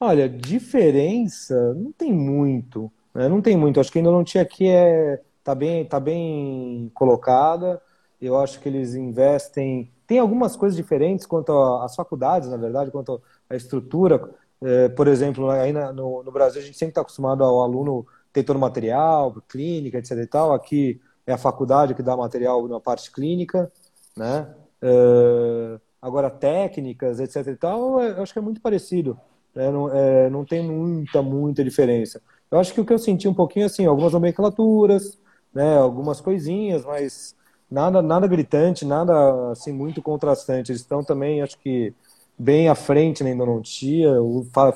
Olha, 0.00 0.28
diferença 0.28 1.74
não 1.74 1.92
tem 1.92 2.12
muito, 2.12 2.90
né? 3.14 3.28
Não 3.28 3.40
tem 3.40 3.56
muito. 3.56 3.78
Acho 3.78 3.90
que 3.90 3.98
a 3.98 4.00
endodontia 4.00 4.42
aqui 4.42 4.68
é 4.68 5.20
tá 5.44 5.54
bem, 5.54 5.84
tá 5.84 6.00
bem 6.00 6.90
colocada. 6.94 7.80
Eu 8.20 8.36
acho 8.38 8.60
que 8.60 8.68
eles 8.68 8.94
investem. 8.94 9.90
Tem 10.06 10.18
algumas 10.18 10.56
coisas 10.56 10.76
diferentes 10.76 11.26
quanto 11.26 11.52
às 11.52 11.94
faculdades, 11.94 12.48
na 12.48 12.56
verdade, 12.56 12.90
quanto 12.90 13.20
à 13.48 13.56
estrutura. 13.56 14.30
É, 14.62 14.88
por 14.88 15.08
exemplo, 15.08 15.50
aí 15.50 15.72
no, 15.72 16.22
no, 16.22 16.32
Brasil 16.32 16.60
a 16.60 16.64
gente 16.64 16.78
sempre 16.78 16.90
está 16.90 17.00
acostumado 17.00 17.42
ao 17.42 17.62
aluno 17.62 18.06
ter 18.32 18.44
todo 18.44 18.56
o 18.56 18.60
material, 18.60 19.34
clínica, 19.48 19.98
etc 19.98 20.12
e 20.18 20.26
tal. 20.26 20.52
Aqui 20.52 21.00
é 21.26 21.32
a 21.32 21.38
faculdade 21.38 21.94
que 21.94 22.02
dá 22.02 22.16
material 22.16 22.66
na 22.68 22.80
parte 22.80 23.10
clínica, 23.10 23.70
né? 24.16 24.54
É, 24.80 25.80
agora 26.00 26.30
técnicas, 26.30 27.20
etc 27.20 27.46
e 27.46 27.56
tal, 27.56 28.00
é, 28.00 28.10
eu 28.10 28.22
acho 28.22 28.32
que 28.32 28.38
é 28.38 28.42
muito 28.42 28.60
parecido. 28.60 29.18
Né? 29.54 29.70
Não, 29.70 29.94
é, 29.94 30.30
não 30.30 30.44
tem 30.44 30.62
muita, 30.62 31.22
muita 31.22 31.62
diferença. 31.64 32.22
Eu 32.50 32.58
acho 32.58 32.72
que 32.72 32.80
o 32.80 32.84
que 32.84 32.92
eu 32.92 32.98
senti 32.98 33.28
um 33.28 33.34
pouquinho 33.34 33.66
assim, 33.66 33.86
algumas 33.86 34.12
nomenclaturas, 34.12 35.18
né? 35.54 35.76
Algumas 35.78 36.20
coisinhas, 36.20 36.84
mas 36.84 37.34
nada, 37.70 38.02
nada 38.02 38.26
gritante, 38.26 38.84
nada 38.84 39.50
assim 39.50 39.72
muito 39.72 40.02
contrastante. 40.02 40.70
Eles 40.70 40.82
estão 40.82 41.02
também, 41.02 41.42
acho 41.42 41.58
que 41.58 41.94
bem 42.42 42.68
à 42.68 42.74
frente 42.74 43.22
na 43.22 43.30
endodontia, 43.30 44.10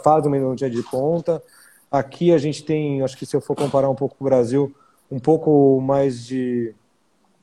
faz 0.02 0.25
uma 0.25 0.37
endodontia 0.37 0.70
de 0.70 0.82
ponta. 0.85 1.42
Aqui 1.90 2.32
a 2.32 2.38
gente 2.38 2.64
tem, 2.64 3.02
acho 3.02 3.16
que 3.16 3.26
se 3.26 3.35
eu 3.35 3.40
for 3.40 3.56
comparar 3.56 3.90
um 3.90 3.94
pouco 3.94 4.14
com 4.16 4.25
o 4.25 4.28
Brasil, 4.28 4.73
um 5.11 5.18
pouco 5.18 5.80
mais 5.80 6.25
de 6.25 6.73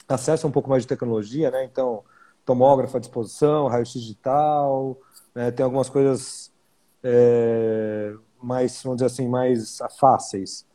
acesso 0.08 0.48
a 0.48 0.50
um 0.50 0.52
pouco 0.52 0.70
mais 0.70 0.84
de 0.84 0.88
tecnologia, 0.88 1.52
né? 1.52 1.66
Então, 1.66 2.04
tomógrafo 2.46 2.96
à 2.96 3.00
disposição, 3.02 3.68
raio-x 3.68 3.94
digital, 3.94 4.98
né? 5.36 5.52
tem 5.52 5.64
algumas 5.64 5.90
coisas 5.90 6.52
é, 7.04 8.14
mais, 8.42 8.82
vamos 8.82 8.98
dizer 8.98 9.08
assim, 9.08 9.28
mais 9.28 9.80
fáceis. 10.00 10.66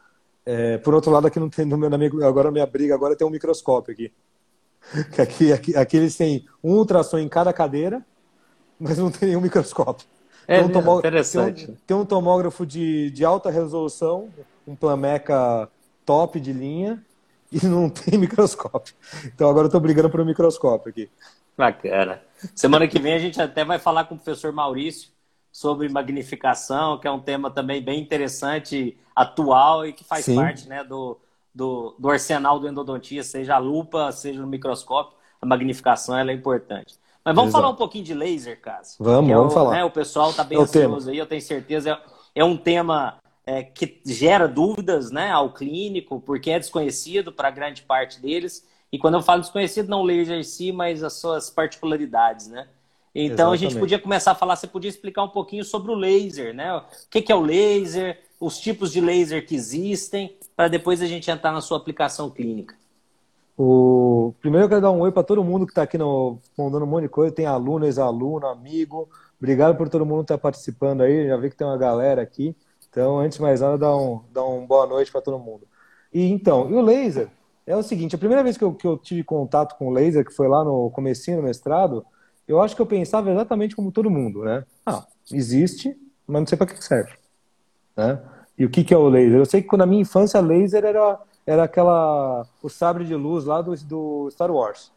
É, 0.44 0.76
por 0.78 0.94
outro 0.94 1.10
lado, 1.10 1.26
aqui 1.26 1.40
não 1.40 1.48
tem 1.48 1.64
no 1.64 1.78
meu 1.78 1.92
amigo, 1.92 2.22
agora 2.22 2.50
minha 2.50 2.66
briga 2.66 2.94
agora 2.94 3.16
tem 3.16 3.26
um 3.26 3.30
microscópio 3.30 3.92
aqui. 3.92 4.12
Aqui, 5.18 5.52
aqui, 5.52 5.76
aqui 5.76 5.96
eles 5.96 6.16
têm 6.16 6.46
um 6.62 6.74
ultrassom 6.74 7.18
em 7.18 7.28
cada 7.28 7.52
cadeira, 7.52 8.06
mas 8.78 8.98
não 8.98 9.10
tem 9.10 9.28
nenhum 9.28 9.40
microscópio. 9.40 10.06
É 10.46 10.58
tem 10.58 10.64
um 10.64 10.72
tomógrafo, 10.72 11.06
interessante. 11.06 11.66
Tem 11.66 11.74
um, 11.74 11.78
tem 11.86 11.96
um, 11.96 12.04
tomógrafo 12.04 12.64
de, 12.64 13.10
de 13.10 13.24
alta 13.24 13.50
resolução, 13.50 14.30
um 14.66 14.74
Plameca 14.74 15.68
top 16.06 16.40
de 16.40 16.52
linha, 16.52 17.04
e 17.52 17.64
não 17.66 17.88
tem 17.90 18.18
microscópio. 18.18 18.94
Então 19.26 19.48
agora 19.48 19.64
eu 19.64 19.68
estou 19.68 19.80
brigando 19.80 20.10
por 20.10 20.20
um 20.20 20.24
microscópio 20.24 20.90
aqui. 20.90 21.10
Bacana. 21.56 22.22
Semana 22.54 22.86
que 22.86 22.98
vem 22.98 23.14
a 23.14 23.18
gente 23.18 23.40
até 23.42 23.64
vai 23.64 23.78
falar 23.78 24.04
com 24.04 24.14
o 24.14 24.18
professor 24.18 24.52
Maurício 24.52 25.10
sobre 25.50 25.88
magnificação, 25.88 26.98
que 26.98 27.08
é 27.08 27.10
um 27.10 27.20
tema 27.20 27.50
também 27.50 27.82
bem 27.82 28.00
interessante, 28.00 28.96
atual 29.14 29.84
e 29.84 29.92
que 29.92 30.04
faz 30.04 30.24
Sim. 30.24 30.36
parte 30.36 30.68
né, 30.68 30.84
do, 30.84 31.18
do, 31.52 31.96
do, 31.98 32.08
arsenal 32.08 32.60
do 32.60 32.68
endodontia, 32.68 33.24
seja 33.24 33.56
a 33.56 33.58
lupa, 33.58 34.12
seja 34.12 34.40
no 34.40 34.46
microscópio, 34.46 35.16
a 35.42 35.46
magnificação 35.46 36.16
ela 36.16 36.30
é 36.30 36.34
importante. 36.34 36.94
Mas 37.24 37.34
vamos 37.34 37.50
Exato. 37.50 37.62
falar 37.62 37.74
um 37.74 37.76
pouquinho 37.76 38.04
de 38.04 38.14
laser, 38.14 38.60
caso. 38.60 38.96
Vamos, 38.98 39.30
é 39.30 39.34
vamos 39.34 39.52
o, 39.52 39.54
falar. 39.54 39.70
Né, 39.72 39.84
o 39.84 39.90
pessoal 39.90 40.30
está 40.30 40.44
bem 40.44 40.58
é 40.58 40.62
ansioso 40.62 41.10
aí, 41.10 41.18
eu 41.18 41.26
tenho 41.26 41.42
certeza. 41.42 41.90
É, 41.90 42.40
é 42.40 42.44
um 42.44 42.56
tema 42.56 43.18
é, 43.44 43.62
que 43.62 44.00
gera 44.04 44.46
dúvidas 44.46 45.10
né, 45.10 45.30
ao 45.30 45.52
clínico, 45.52 46.20
porque 46.20 46.50
é 46.50 46.58
desconhecido 46.58 47.32
para 47.32 47.50
grande 47.50 47.82
parte 47.82 48.20
deles. 48.20 48.66
E 48.92 48.98
quando 48.98 49.14
eu 49.14 49.22
falo 49.22 49.42
desconhecido, 49.42 49.88
não 49.88 50.00
o 50.00 50.04
laser 50.04 50.38
em 50.38 50.42
si, 50.42 50.72
mas 50.72 51.02
as 51.02 51.14
suas 51.14 51.50
particularidades, 51.50 52.48
né? 52.48 52.68
Então 53.14 53.48
Exatamente. 53.48 53.54
a 53.54 53.68
gente 53.68 53.78
podia 53.80 53.98
começar 53.98 54.32
a 54.32 54.34
falar, 54.34 54.54
você 54.54 54.66
podia 54.66 54.88
explicar 54.88 55.24
um 55.24 55.28
pouquinho 55.28 55.64
sobre 55.64 55.90
o 55.90 55.94
laser, 55.94 56.54
né? 56.54 56.74
O 56.74 56.82
que, 57.10 57.20
que 57.20 57.32
é 57.32 57.34
o 57.34 57.40
laser, 57.40 58.22
os 58.40 58.58
tipos 58.58 58.92
de 58.92 59.00
laser 59.00 59.46
que 59.46 59.54
existem, 59.54 60.36
para 60.54 60.68
depois 60.68 61.02
a 61.02 61.06
gente 61.06 61.30
entrar 61.30 61.52
na 61.52 61.60
sua 61.60 61.78
aplicação 61.78 62.30
clínica. 62.30 62.76
O... 63.58 64.32
Primeiro 64.40 64.66
eu 64.66 64.68
quero 64.68 64.80
dar 64.80 64.92
um 64.92 65.00
oi 65.00 65.10
para 65.10 65.24
todo 65.24 65.42
mundo 65.42 65.66
que 65.66 65.72
está 65.72 65.82
aqui 65.82 65.98
no... 65.98 66.38
mandando 66.56 66.84
um 66.84 66.88
monte 66.88 67.02
de 67.02 67.08
coisa. 67.08 67.34
Tem 67.34 67.44
aluno, 67.44 67.84
ex-aluno, 67.84 68.46
amigo. 68.46 69.08
Obrigado 69.36 69.76
por 69.76 69.88
todo 69.88 70.06
mundo 70.06 70.22
estar 70.22 70.36
tá 70.36 70.40
participando 70.40 71.00
aí. 71.00 71.26
Já 71.26 71.36
vi 71.36 71.50
que 71.50 71.56
tem 71.56 71.66
uma 71.66 71.76
galera 71.76 72.22
aqui. 72.22 72.56
Então, 72.88 73.18
antes 73.18 73.36
de 73.36 73.42
mais 73.42 73.60
nada, 73.60 73.76
dá 73.76 73.96
um, 73.96 74.20
dá 74.32 74.44
um 74.44 74.64
boa 74.64 74.86
noite 74.86 75.10
para 75.10 75.20
todo 75.20 75.38
mundo. 75.38 75.66
E 76.14 76.30
então, 76.30 76.70
e 76.70 76.74
o 76.74 76.80
laser 76.80 77.28
é 77.66 77.76
o 77.76 77.82
seguinte: 77.82 78.14
a 78.14 78.18
primeira 78.18 78.42
vez 78.42 78.56
que 78.56 78.64
eu, 78.64 78.72
que 78.72 78.86
eu 78.86 78.96
tive 78.96 79.22
contato 79.22 79.76
com 79.76 79.88
o 79.88 79.90
laser, 79.90 80.24
que 80.24 80.32
foi 80.32 80.48
lá 80.48 80.64
no 80.64 80.90
comecinho 80.90 81.38
do 81.38 81.42
mestrado, 81.42 82.04
eu 82.46 82.62
acho 82.62 82.74
que 82.74 82.80
eu 82.80 82.86
pensava 82.86 83.30
exatamente 83.30 83.76
como 83.76 83.92
todo 83.92 84.10
mundo, 84.10 84.42
né? 84.42 84.64
Ah, 84.86 85.06
existe, 85.30 85.94
mas 86.26 86.40
não 86.40 86.46
sei 86.46 86.56
para 86.56 86.66
que 86.66 86.82
serve. 86.82 87.12
Né? 87.96 88.18
E 88.56 88.64
o 88.64 88.70
que, 88.70 88.82
que 88.82 88.94
é 88.94 88.96
o 88.96 89.08
laser? 89.08 89.38
Eu 89.38 89.44
sei 89.44 89.62
que 89.62 89.76
na 89.76 89.84
minha 89.84 90.00
infância, 90.00 90.40
laser 90.40 90.84
era, 90.84 91.20
era 91.48 91.64
aquela 91.64 92.46
o 92.62 92.68
sabre 92.68 93.04
de 93.04 93.14
luz 93.14 93.44
lá 93.46 93.62
do, 93.62 93.74
do 93.84 94.28
Star 94.30 94.50
Wars. 94.50 94.92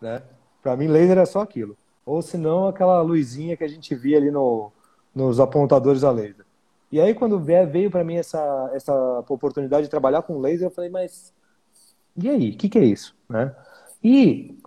Né? 0.00 0.22
Para 0.62 0.76
mim, 0.76 0.86
laser 0.86 1.18
é 1.18 1.24
só 1.24 1.40
aquilo. 1.40 1.76
Ou 2.06 2.22
se 2.22 2.38
não, 2.38 2.68
aquela 2.68 3.02
luzinha 3.02 3.56
que 3.56 3.64
a 3.64 3.68
gente 3.68 3.94
via 3.94 4.16
ali 4.16 4.30
no, 4.30 4.70
nos 5.12 5.40
apontadores 5.40 6.04
a 6.04 6.10
laser. 6.12 6.46
E 6.92 7.00
aí, 7.00 7.12
quando 7.12 7.40
veio 7.40 7.90
para 7.90 8.04
mim 8.04 8.16
essa, 8.16 8.70
essa 8.72 9.24
oportunidade 9.28 9.84
de 9.84 9.90
trabalhar 9.90 10.22
com 10.22 10.38
laser, 10.38 10.68
eu 10.68 10.70
falei, 10.70 10.90
mas 10.90 11.32
e 12.16 12.28
aí? 12.28 12.50
O 12.50 12.56
que, 12.56 12.68
que 12.68 12.78
é 12.78 12.84
isso? 12.84 13.16
Né? 13.28 13.54
E 14.02 14.58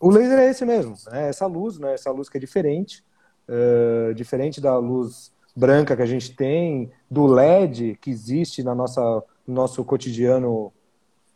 o 0.00 0.10
laser 0.10 0.38
é 0.38 0.50
esse 0.50 0.64
mesmo, 0.64 0.96
né? 1.10 1.28
essa 1.28 1.46
luz, 1.46 1.78
né? 1.78 1.94
essa 1.94 2.10
luz 2.10 2.28
que 2.28 2.38
é 2.38 2.40
diferente, 2.40 3.04
uh, 3.48 4.12
diferente 4.14 4.60
da 4.60 4.76
luz 4.78 5.32
branca 5.54 5.94
que 5.94 6.02
a 6.02 6.06
gente 6.06 6.34
tem, 6.34 6.90
do 7.10 7.26
LED 7.26 7.98
que 8.00 8.10
existe 8.10 8.62
na 8.62 8.74
nossa, 8.74 9.00
no 9.00 9.24
nosso 9.46 9.84
cotidiano 9.84 10.72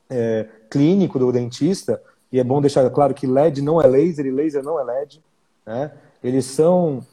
é, 0.08 0.46
clínico 0.70 1.18
do 1.18 1.32
dentista, 1.32 2.00
e 2.32 2.38
é 2.38 2.44
bom 2.44 2.60
deixar 2.60 2.88
claro 2.90 3.14
que 3.14 3.26
LED 3.26 3.62
não 3.62 3.80
é 3.80 3.86
laser 3.86 4.26
e 4.26 4.30
laser 4.30 4.62
não 4.62 4.78
é 4.78 4.84
LED, 4.84 5.22
né? 5.64 5.92
eles 6.22 6.44
são 6.44 7.04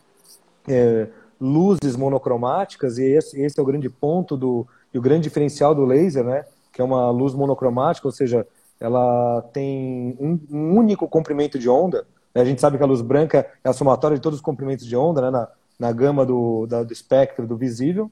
é, 0.68 1.08
luzes 1.40 1.96
monocromáticas, 1.96 2.98
e 2.98 3.04
esse, 3.04 3.40
esse, 3.42 3.60
é 3.60 3.64
o 3.64 3.66
grande 3.66 3.90
ponto 3.90 4.36
do, 4.38 4.68
e 4.94 4.98
o 4.98 5.02
grande 5.02 5.24
diferencial 5.24 5.74
do 5.76 5.86
laser, 5.86 6.24
né? 6.24 6.46
que 6.72 6.82
é 6.82 6.84
uma 6.84 7.10
luz 7.12 7.34
monocromática, 7.34 8.08
ou 8.08 8.12
seja, 8.12 8.48
ela 8.80 9.42
tem 9.54 10.18
um, 10.20 10.40
um 10.50 10.78
único 10.78 11.08
comprimento 11.08 11.58
de 11.58 11.70
onda. 11.70 12.06
Né? 12.34 12.42
A 12.42 12.46
gente 12.46 12.60
sabe 12.60 12.78
que 12.78 12.84
a 12.84 12.88
luz 12.88 13.02
branca 13.02 13.48
é 13.64 13.70
a 13.70 13.74
somatória 13.74 14.18
de 14.18 14.22
todos 14.22 14.40
os 14.40 14.44
comprimentos 14.44 14.86
de 14.86 14.96
onda, 14.96 15.22
né? 15.22 15.30
na, 15.30 15.48
na 15.80 15.92
gama 15.92 16.26
do, 16.26 16.66
da, 16.66 16.84
do 16.84 16.92
espectro 16.92 17.48
do 17.48 17.56
visível. 17.56 18.12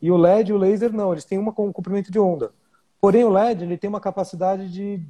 E 0.00 0.10
o 0.10 0.16
LED 0.16 0.50
e 0.50 0.54
o 0.54 0.58
laser 0.58 0.92
não, 0.92 1.12
eles 1.12 1.24
têm 1.24 1.38
uma 1.38 1.52
com 1.52 1.68
um 1.68 1.72
comprimento 1.72 2.10
de 2.10 2.18
onda. 2.18 2.52
Porém, 3.00 3.24
o 3.24 3.30
LED 3.30 3.64
ele 3.64 3.78
tem 3.78 3.88
uma 3.88 4.00
capacidade 4.00 4.70
de, 4.70 5.02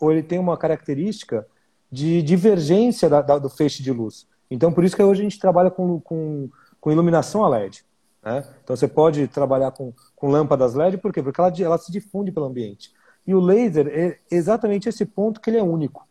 ou 0.00 0.12
ele 0.12 0.22
tem 0.22 0.38
uma 0.38 0.56
característica 0.56 1.46
de 1.90 2.22
divergência 2.22 3.08
da, 3.08 3.20
da, 3.20 3.38
do 3.38 3.48
feixe 3.48 3.82
de 3.82 3.92
luz. 3.92 4.26
Então, 4.50 4.72
por 4.72 4.84
isso 4.84 4.96
que 4.96 5.02
hoje 5.02 5.20
a 5.20 5.24
gente 5.24 5.38
trabalha 5.38 5.70
com, 5.70 6.00
com 6.00 6.48
com 6.80 6.90
iluminação 6.90 7.44
a 7.44 7.48
LED. 7.48 7.84
Né? 8.22 8.44
Então 8.64 8.74
você 8.74 8.88
pode 8.88 9.28
trabalhar 9.28 9.70
com, 9.70 9.92
com 10.16 10.28
lâmpadas 10.28 10.74
LED, 10.74 10.98
por 10.98 11.12
quê? 11.12 11.22
Porque 11.22 11.40
ela, 11.40 11.52
ela 11.60 11.78
se 11.78 11.92
difunde 11.92 12.32
pelo 12.32 12.46
ambiente. 12.46 12.92
E 13.26 13.34
o 13.34 13.40
laser 13.40 13.86
é 13.88 14.18
exatamente 14.30 14.88
esse 14.88 15.04
ponto 15.04 15.40
que 15.40 15.50
ele 15.50 15.58
é 15.58 15.62
único. 15.62 16.08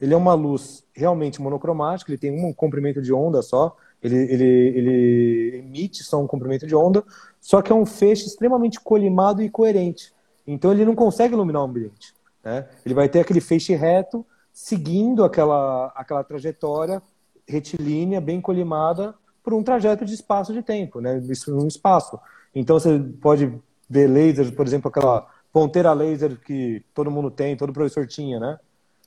Ele 0.00 0.14
é 0.14 0.16
uma 0.16 0.34
luz 0.34 0.84
realmente 0.94 1.40
monocromática, 1.42 2.10
ele 2.10 2.18
tem 2.18 2.30
um 2.30 2.52
comprimento 2.52 3.02
de 3.02 3.12
onda 3.12 3.42
só, 3.42 3.76
ele, 4.04 4.16
ele, 4.16 4.44
ele 4.44 5.56
emite 5.60 6.04
só 6.04 6.22
um 6.22 6.26
comprimento 6.26 6.66
de 6.66 6.76
onda, 6.76 7.02
só 7.40 7.62
que 7.62 7.72
é 7.72 7.74
um 7.74 7.86
feixe 7.86 8.26
extremamente 8.26 8.78
colimado 8.78 9.42
e 9.42 9.48
coerente. 9.48 10.12
Então 10.46 10.70
ele 10.70 10.84
não 10.84 10.94
consegue 10.94 11.32
iluminar 11.32 11.62
o 11.62 11.64
ambiente. 11.64 12.14
Né? 12.44 12.68
Ele 12.84 12.94
vai 12.94 13.08
ter 13.08 13.20
aquele 13.20 13.40
feixe 13.40 13.74
reto, 13.74 14.24
seguindo 14.52 15.24
aquela, 15.24 15.86
aquela 15.96 16.22
trajetória 16.22 17.02
retilínea, 17.48 18.20
bem 18.20 18.42
colimada, 18.42 19.14
por 19.42 19.54
um 19.54 19.62
trajeto 19.62 20.04
de 20.04 20.12
espaço 20.12 20.52
de 20.52 20.62
tempo, 20.62 21.00
né? 21.00 21.18
Isso 21.28 21.54
um 21.54 21.66
espaço. 21.66 22.18
Então 22.54 22.78
você 22.78 22.98
pode 23.20 23.52
ver 23.88 24.06
lasers, 24.06 24.50
por 24.50 24.66
exemplo, 24.66 24.88
aquela 24.88 25.26
ponteira 25.52 25.92
laser 25.92 26.40
que 26.40 26.82
todo 26.94 27.10
mundo 27.10 27.30
tem, 27.30 27.56
todo 27.56 27.72
professor 27.72 28.06
tinha, 28.06 28.40
né? 28.40 28.58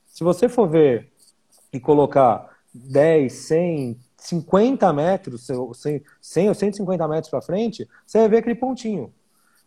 Se 0.08 0.24
você 0.24 0.48
for 0.48 0.68
ver 0.68 1.12
e 1.74 1.80
colocar 1.80 2.50
10, 2.74 3.34
100, 3.34 4.00
50 4.18 4.92
metros, 4.94 5.46
100, 5.46 6.04
100 6.20 6.50
ou 6.50 6.56
150 6.56 7.08
metros 7.08 7.30
para 7.30 7.42
frente, 7.42 7.88
você 8.06 8.20
vai 8.20 8.30
ver 8.30 8.38
aquele 8.38 8.56
pontinho. 8.56 9.14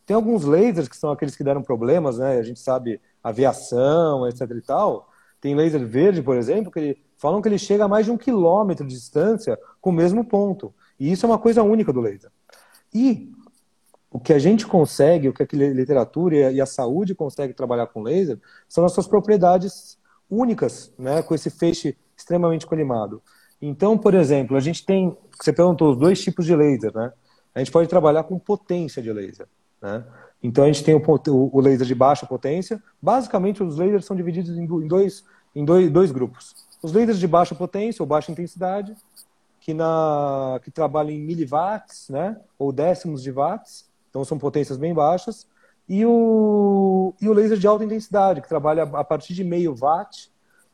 Tem 0.04 0.14
alguns 0.14 0.44
lasers 0.44 0.88
que 0.88 0.96
são 0.96 1.10
aqueles 1.12 1.36
que 1.36 1.44
deram 1.44 1.62
problemas, 1.62 2.18
né? 2.18 2.38
A 2.38 2.42
gente 2.42 2.58
sabe 2.58 3.00
aviação, 3.22 4.26
etc 4.26 4.50
e 4.50 4.60
tal. 4.60 5.08
Tem 5.40 5.54
laser 5.54 5.86
verde, 5.86 6.22
por 6.22 6.36
exemplo, 6.36 6.70
que 6.70 6.78
ele 6.80 7.02
falam 7.16 7.40
que 7.40 7.48
ele 7.48 7.58
chega 7.58 7.84
a 7.84 7.88
mais 7.88 8.06
de 8.06 8.10
um 8.10 8.16
quilômetro 8.16 8.86
de 8.86 8.94
distância 8.94 9.58
com 9.80 9.90
o 9.90 9.92
mesmo 9.92 10.24
ponto. 10.24 10.74
E 10.98 11.12
isso 11.12 11.24
é 11.24 11.28
uma 11.28 11.38
coisa 11.38 11.62
única 11.62 11.92
do 11.92 12.00
laser. 12.00 12.30
E 12.92 13.30
o 14.10 14.18
que 14.18 14.32
a 14.32 14.38
gente 14.38 14.66
consegue, 14.66 15.28
o 15.28 15.32
que 15.32 15.42
a 15.42 15.46
literatura 15.52 16.50
e 16.50 16.60
a 16.60 16.66
saúde 16.66 17.14
consegue 17.14 17.54
trabalhar 17.54 17.86
com 17.86 18.02
laser, 18.02 18.40
são 18.68 18.84
as 18.84 18.92
suas 18.92 19.06
propriedades 19.06 19.98
únicas, 20.28 20.92
né, 20.98 21.22
com 21.22 21.34
esse 21.34 21.50
feixe 21.50 21.96
extremamente 22.16 22.66
colimado. 22.66 23.22
Então, 23.60 23.96
por 23.98 24.14
exemplo, 24.14 24.56
a 24.56 24.60
gente 24.60 24.84
tem, 24.84 25.16
você 25.38 25.52
perguntou, 25.52 25.90
os 25.90 25.96
dois 25.96 26.20
tipos 26.20 26.46
de 26.46 26.54
laser, 26.54 26.92
né? 26.94 27.12
A 27.54 27.58
gente 27.58 27.70
pode 27.70 27.88
trabalhar 27.88 28.22
com 28.24 28.38
potência 28.38 29.02
de 29.02 29.12
laser, 29.12 29.46
né? 29.82 30.04
Então 30.42 30.64
a 30.64 30.66
gente 30.66 30.82
tem 30.82 30.94
o, 30.94 31.50
o 31.52 31.60
laser 31.60 31.86
de 31.86 31.94
baixa 31.94 32.24
potência. 32.26 32.82
Basicamente, 33.00 33.62
os 33.62 33.76
lasers 33.76 34.06
são 34.06 34.16
divididos 34.16 34.56
em 34.56 34.66
dois, 34.86 35.24
em 35.54 35.64
dois, 35.64 35.90
dois 35.90 36.10
grupos. 36.10 36.54
Os 36.82 36.92
lasers 36.92 37.18
de 37.18 37.26
baixa 37.26 37.54
potência 37.54 38.02
ou 38.02 38.06
baixa 38.06 38.32
intensidade, 38.32 38.96
que, 39.60 39.74
na, 39.74 40.58
que 40.64 40.70
trabalham 40.70 41.10
em 41.10 41.20
miliwatts, 41.20 42.08
né, 42.08 42.38
ou 42.58 42.72
décimos 42.72 43.22
de 43.22 43.30
watts, 43.30 43.84
então 44.08 44.24
são 44.24 44.38
potências 44.38 44.78
bem 44.78 44.94
baixas, 44.94 45.46
e 45.86 46.06
o, 46.06 47.12
e 47.20 47.28
o 47.28 47.32
laser 47.32 47.58
de 47.58 47.66
alta 47.66 47.84
intensidade, 47.84 48.40
que 48.40 48.48
trabalha 48.48 48.84
a 48.84 49.04
partir 49.04 49.34
de 49.34 49.44
meio 49.44 49.74
watt, 49.78 50.30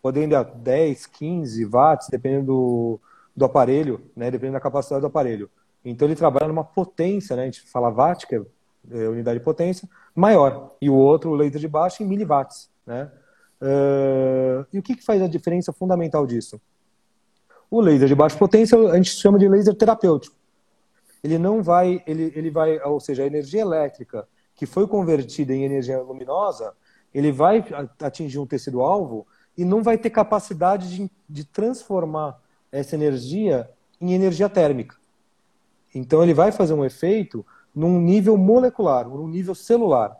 podendo 0.06 0.36
a 0.36 0.44
10, 0.44 1.04
15 1.06 1.64
watts, 1.64 2.06
dependendo 2.08 2.46
do, 2.46 3.00
do 3.34 3.44
aparelho, 3.44 4.08
né, 4.14 4.30
dependendo 4.30 4.52
da 4.52 4.60
capacidade 4.60 5.00
do 5.00 5.08
aparelho. 5.08 5.50
Então 5.84 6.06
ele 6.06 6.14
trabalha 6.14 6.46
numa 6.46 6.62
potência, 6.62 7.34
né, 7.34 7.42
a 7.42 7.44
gente 7.46 7.62
fala 7.62 7.90
watt, 7.90 8.24
que 8.24 8.36
é, 8.36 8.40
é 8.92 9.08
unidade 9.08 9.40
de 9.40 9.44
potência, 9.44 9.88
maior, 10.14 10.76
e 10.80 10.88
o 10.88 10.94
outro, 10.94 11.30
o 11.30 11.34
laser 11.34 11.60
de 11.60 11.66
baixo, 11.66 12.04
em 12.04 12.06
miliwatts, 12.06 12.70
né. 12.86 13.10
Uh, 13.60 14.64
e 14.72 14.78
o 14.78 14.82
que, 14.82 14.94
que 14.94 15.04
faz 15.04 15.20
a 15.20 15.26
diferença 15.26 15.72
fundamental 15.72 16.24
disso? 16.24 16.60
O 17.68 17.80
laser 17.80 18.06
de 18.06 18.14
baixa 18.14 18.38
potência 18.38 18.78
a 18.78 18.94
gente 18.94 19.10
chama 19.10 19.40
de 19.40 19.48
laser 19.48 19.74
terapêutico. 19.74 20.36
Ele 21.24 21.36
não 21.36 21.64
vai, 21.64 22.00
ele, 22.06 22.32
ele 22.36 22.48
vai, 22.48 22.78
ou 22.84 23.00
seja, 23.00 23.24
a 23.24 23.26
energia 23.26 23.62
elétrica 23.62 24.28
que 24.54 24.66
foi 24.66 24.86
convertida 24.86 25.52
em 25.52 25.64
energia 25.64 26.00
luminosa, 26.00 26.74
ele 27.12 27.32
vai 27.32 27.64
atingir 28.00 28.38
um 28.38 28.46
tecido-alvo 28.46 29.26
e 29.56 29.64
não 29.64 29.82
vai 29.82 29.96
ter 29.96 30.10
capacidade 30.10 30.94
de, 30.94 31.10
de 31.28 31.44
transformar 31.44 32.40
essa 32.70 32.94
energia 32.94 33.70
em 34.00 34.12
energia 34.12 34.48
térmica. 34.48 34.96
Então 35.94 36.22
ele 36.22 36.34
vai 36.34 36.52
fazer 36.52 36.74
um 36.74 36.84
efeito 36.84 37.44
num 37.74 38.00
nível 38.00 38.36
molecular, 38.36 39.08
num 39.08 39.28
nível 39.28 39.54
celular. 39.54 40.16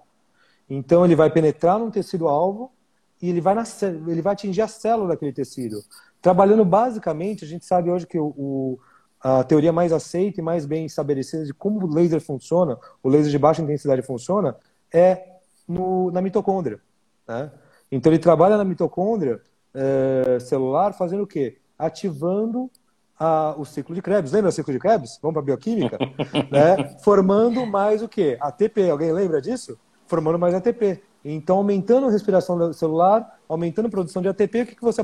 Então 0.68 1.04
ele 1.04 1.14
vai 1.14 1.30
penetrar 1.30 1.78
num 1.78 1.90
tecido-alvo 1.90 2.72
e 3.20 3.30
ele 3.30 3.40
vai, 3.40 3.54
na, 3.54 3.64
ele 4.08 4.22
vai 4.22 4.32
atingir 4.32 4.62
a 4.62 4.68
célula 4.68 5.08
daquele 5.08 5.32
tecido. 5.32 5.82
Trabalhando 6.20 6.64
basicamente, 6.64 7.44
a 7.44 7.48
gente 7.48 7.64
sabe 7.64 7.90
hoje 7.90 8.06
que 8.06 8.18
o, 8.18 8.34
o, 8.36 8.78
a 9.20 9.44
teoria 9.44 9.72
mais 9.72 9.92
aceita 9.92 10.40
e 10.40 10.42
mais 10.42 10.66
bem 10.66 10.86
estabelecida 10.86 11.44
de 11.44 11.54
como 11.54 11.84
o 11.84 11.92
laser 11.92 12.20
funciona, 12.20 12.78
o 13.02 13.08
laser 13.08 13.30
de 13.30 13.38
baixa 13.38 13.62
intensidade 13.62 14.02
funciona, 14.02 14.56
é 14.92 15.36
no, 15.68 16.10
na 16.10 16.20
mitocôndria. 16.20 16.80
Né? 17.26 17.50
Então 17.90 18.12
ele 18.12 18.18
trabalha 18.18 18.56
na 18.56 18.64
mitocôndria 18.64 19.40
é, 19.74 20.38
celular 20.40 20.92
fazendo 20.92 21.22
o 21.22 21.26
quê? 21.26 21.58
Ativando 21.78 22.70
a, 23.18 23.54
o 23.56 23.64
ciclo 23.64 23.94
de 23.94 24.02
Krebs. 24.02 24.32
Lembra 24.32 24.50
o 24.50 24.52
ciclo 24.52 24.72
de 24.72 24.78
Krebs? 24.78 25.18
Vamos 25.22 25.34
para 25.34 25.42
a 25.42 25.44
bioquímica? 25.44 25.98
né? 26.50 26.96
Formando 27.02 27.66
mais 27.66 28.02
o 28.02 28.08
quê? 28.08 28.36
ATP. 28.40 28.90
Alguém 28.90 29.12
lembra 29.12 29.40
disso? 29.40 29.78
Formando 30.06 30.38
mais 30.38 30.54
ATP. 30.54 31.02
Então, 31.24 31.56
aumentando 31.56 32.06
a 32.06 32.10
respiração 32.10 32.72
celular, 32.72 33.40
aumentando 33.48 33.86
a 33.86 33.90
produção 33.90 34.22
de 34.22 34.28
ATP, 34.28 34.62
o 34.62 34.66
que, 34.66 34.76
que 34.76 34.82
você 34.82 35.02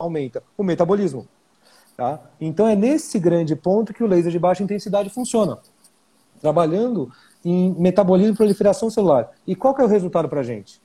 aumenta? 0.00 0.42
O 0.58 0.64
metabolismo. 0.64 1.28
Tá? 1.96 2.20
Então, 2.40 2.66
é 2.66 2.74
nesse 2.74 3.16
grande 3.18 3.54
ponto 3.54 3.94
que 3.94 4.02
o 4.02 4.06
laser 4.06 4.32
de 4.32 4.40
baixa 4.40 4.64
intensidade 4.64 5.08
funciona. 5.08 5.58
Trabalhando 6.40 7.12
em 7.44 7.72
metabolismo 7.78 8.34
e 8.34 8.36
proliferação 8.36 8.90
celular. 8.90 9.30
E 9.46 9.54
qual 9.54 9.72
que 9.72 9.80
é 9.80 9.84
o 9.84 9.88
resultado 9.88 10.28
para 10.28 10.40
a 10.40 10.42
gente? 10.42 10.81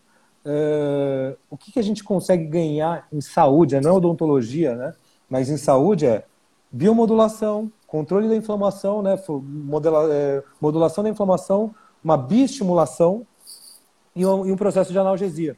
Uh, 0.47 1.35
o 1.49 1.57
que, 1.57 1.73
que 1.73 1.79
a 1.79 1.83
gente 1.83 2.01
consegue 2.05 2.45
ganhar 2.45 3.05
em 3.11 3.19
saúde, 3.19 3.77
não 3.81 3.91
é 3.91 3.93
odontologia, 3.93 4.75
né? 4.75 4.93
mas 5.29 5.49
em 5.49 5.57
saúde 5.57 6.05
é 6.05 6.23
biomodulação, 6.71 7.69
controle 7.85 8.29
da 8.29 8.35
inflamação, 8.35 9.01
né? 9.01 9.15
É, 10.11 10.43
modulação 10.61 11.03
da 11.03 11.09
inflamação, 11.09 11.75
uma 12.01 12.15
biestimulação 12.15 13.27
e 14.15 14.25
um, 14.25 14.45
e 14.45 14.51
um 14.53 14.55
processo 14.55 14.91
de 14.91 14.97
analgesia. 14.97 15.57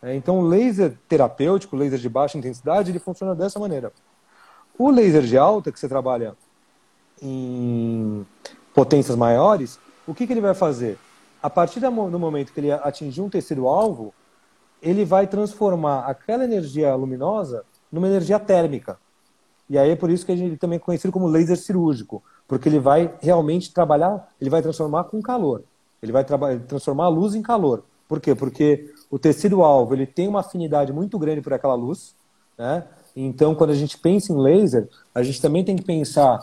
É, 0.00 0.14
então, 0.14 0.38
o 0.38 0.46
laser 0.46 0.96
terapêutico, 1.08 1.76
laser 1.76 1.98
de 1.98 2.08
baixa 2.08 2.38
intensidade, 2.38 2.92
ele 2.92 3.00
funciona 3.00 3.34
dessa 3.34 3.58
maneira. 3.58 3.92
O 4.78 4.90
laser 4.90 5.22
de 5.22 5.36
alta, 5.36 5.72
que 5.72 5.80
você 5.80 5.88
trabalha 5.88 6.36
em 7.20 8.24
potências 8.72 9.16
maiores, 9.16 9.80
o 10.06 10.14
que, 10.14 10.26
que 10.26 10.32
ele 10.32 10.40
vai 10.40 10.54
fazer? 10.54 10.98
A 11.44 11.50
partir 11.50 11.78
do 11.78 11.90
momento 11.92 12.54
que 12.54 12.60
ele 12.60 12.72
atingir 12.72 13.20
um 13.20 13.28
tecido-alvo, 13.28 14.14
ele 14.80 15.04
vai 15.04 15.26
transformar 15.26 16.06
aquela 16.06 16.42
energia 16.42 16.94
luminosa 16.94 17.66
numa 17.92 18.08
energia 18.08 18.40
térmica. 18.40 18.96
E 19.68 19.76
aí 19.76 19.90
é 19.90 19.94
por 19.94 20.08
isso 20.08 20.24
que 20.24 20.34
gente 20.34 20.56
também 20.56 20.76
é 20.76 20.80
conhecido 20.80 21.12
como 21.12 21.26
laser 21.26 21.58
cirúrgico, 21.58 22.22
porque 22.48 22.66
ele 22.66 22.78
vai 22.78 23.14
realmente 23.20 23.74
trabalhar, 23.74 24.26
ele 24.40 24.48
vai 24.48 24.62
transformar 24.62 25.04
com 25.04 25.20
calor. 25.20 25.62
Ele 26.02 26.12
vai 26.12 26.24
transformar 26.66 27.04
a 27.04 27.08
luz 27.08 27.34
em 27.34 27.42
calor. 27.42 27.84
Por 28.08 28.22
quê? 28.22 28.34
Porque 28.34 28.90
o 29.10 29.18
tecido-alvo 29.18 29.94
ele 29.94 30.06
tem 30.06 30.26
uma 30.26 30.40
afinidade 30.40 30.94
muito 30.94 31.18
grande 31.18 31.42
por 31.42 31.52
aquela 31.52 31.74
luz, 31.74 32.16
né? 32.56 32.84
Então, 33.14 33.54
quando 33.54 33.68
a 33.68 33.74
gente 33.74 33.98
pensa 33.98 34.32
em 34.32 34.40
laser, 34.40 34.88
a 35.14 35.22
gente 35.22 35.42
também 35.42 35.62
tem 35.62 35.76
que 35.76 35.84
pensar 35.84 36.40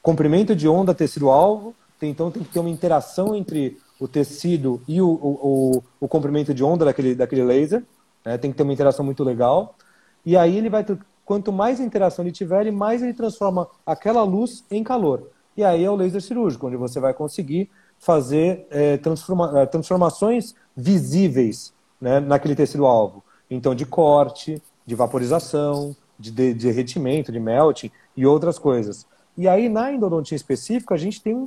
comprimento 0.00 0.56
de 0.56 0.66
onda 0.66 0.94
tecido-alvo, 0.94 1.74
então 2.00 2.30
tem 2.30 2.42
que 2.42 2.48
ter 2.48 2.60
uma 2.60 2.70
interação 2.70 3.36
entre 3.36 3.76
o 4.00 4.08
tecido 4.08 4.80
e 4.88 5.00
o, 5.00 5.08
o, 5.08 5.82
o, 6.00 6.08
comprimento 6.08 6.54
de 6.54 6.64
onda 6.64 6.86
daquele, 6.86 7.14
daquele 7.14 7.44
laser, 7.44 7.84
né? 8.24 8.38
tem 8.38 8.50
que 8.50 8.56
ter 8.56 8.62
uma 8.62 8.72
interação 8.72 9.04
muito 9.04 9.22
legal. 9.22 9.76
E 10.24 10.36
aí 10.36 10.56
ele 10.56 10.70
vai, 10.70 10.84
quanto 11.24 11.52
mais 11.52 11.78
interação 11.78 12.24
ele 12.24 12.32
tiver, 12.32 12.72
mais 12.72 13.02
ele 13.02 13.12
transforma 13.12 13.68
aquela 13.84 14.22
luz 14.22 14.64
em 14.70 14.82
calor. 14.82 15.28
E 15.54 15.62
aí 15.62 15.84
é 15.84 15.90
o 15.90 15.96
laser 15.96 16.22
cirúrgico, 16.22 16.66
onde 16.66 16.76
você 16.76 16.98
vai 16.98 17.12
conseguir 17.12 17.68
fazer 17.98 18.66
é, 18.70 18.96
transforma, 18.96 19.60
é, 19.60 19.66
transformações 19.66 20.54
visíveis 20.74 21.74
né, 22.00 22.18
naquele 22.18 22.54
tecido-alvo. 22.54 23.22
Então, 23.50 23.74
de 23.74 23.84
corte, 23.84 24.62
de 24.86 24.94
vaporização, 24.94 25.94
de, 26.18 26.30
de 26.30 26.54
derretimento, 26.54 27.30
de 27.30 27.38
melting 27.38 27.90
e 28.16 28.24
outras 28.24 28.58
coisas. 28.58 29.06
E 29.36 29.46
aí, 29.46 29.68
na 29.68 29.92
endodontia 29.92 30.36
específica, 30.36 30.94
a 30.94 30.98
gente 30.98 31.22
tem 31.22 31.46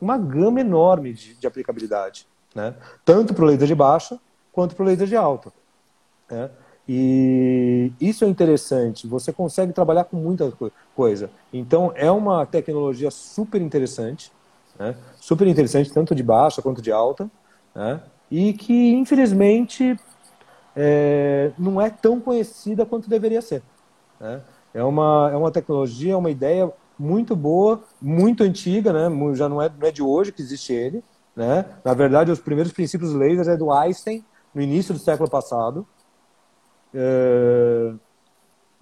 uma 0.00 0.18
gama 0.18 0.60
enorme 0.60 1.12
de, 1.12 1.34
de 1.34 1.46
aplicabilidade, 1.46 2.26
né? 2.54 2.74
tanto 3.04 3.34
para 3.34 3.44
o 3.44 3.46
laser 3.46 3.66
de 3.66 3.74
baixa 3.74 4.18
quanto 4.52 4.74
para 4.74 4.82
o 4.82 4.86
laser 4.86 5.06
de 5.06 5.16
alta. 5.16 5.52
Né? 6.30 6.50
E 6.88 7.92
isso 8.00 8.24
é 8.24 8.28
interessante, 8.28 9.06
você 9.06 9.32
consegue 9.32 9.72
trabalhar 9.72 10.04
com 10.04 10.16
muita 10.16 10.52
coisa. 10.94 11.30
Então, 11.52 11.92
é 11.94 12.10
uma 12.10 12.44
tecnologia 12.44 13.10
super 13.10 13.60
interessante, 13.60 14.30
né? 14.78 14.94
super 15.16 15.46
interessante, 15.46 15.92
tanto 15.92 16.14
de 16.14 16.22
baixa 16.22 16.60
quanto 16.60 16.82
de 16.82 16.92
alta, 16.92 17.30
né? 17.74 18.00
e 18.30 18.52
que, 18.52 18.92
infelizmente, 18.92 19.98
é, 20.76 21.52
não 21.58 21.80
é 21.80 21.88
tão 21.88 22.20
conhecida 22.20 22.84
quanto 22.84 23.08
deveria 23.08 23.40
ser. 23.40 23.62
Né? 24.20 24.42
É, 24.74 24.82
uma, 24.82 25.30
é 25.32 25.36
uma 25.36 25.50
tecnologia, 25.50 26.12
é 26.12 26.16
uma 26.16 26.30
ideia 26.30 26.70
muito 26.98 27.34
boa, 27.34 27.82
muito 28.00 28.42
antiga, 28.42 28.92
né? 28.92 29.34
já 29.34 29.48
não 29.48 29.60
é, 29.60 29.68
não 29.68 29.86
é 29.86 29.90
de 29.90 30.02
hoje 30.02 30.32
que 30.32 30.42
existe 30.42 30.72
ele. 30.72 31.02
Né? 31.34 31.64
Na 31.84 31.94
verdade, 31.94 32.30
os 32.30 32.40
primeiros 32.40 32.72
princípios 32.72 33.12
lasers 33.12 33.48
é 33.48 33.56
do 33.56 33.72
Einstein, 33.72 34.24
no 34.54 34.62
início 34.62 34.94
do 34.94 35.00
século 35.00 35.28
passado 35.28 35.86
é, 36.94 37.92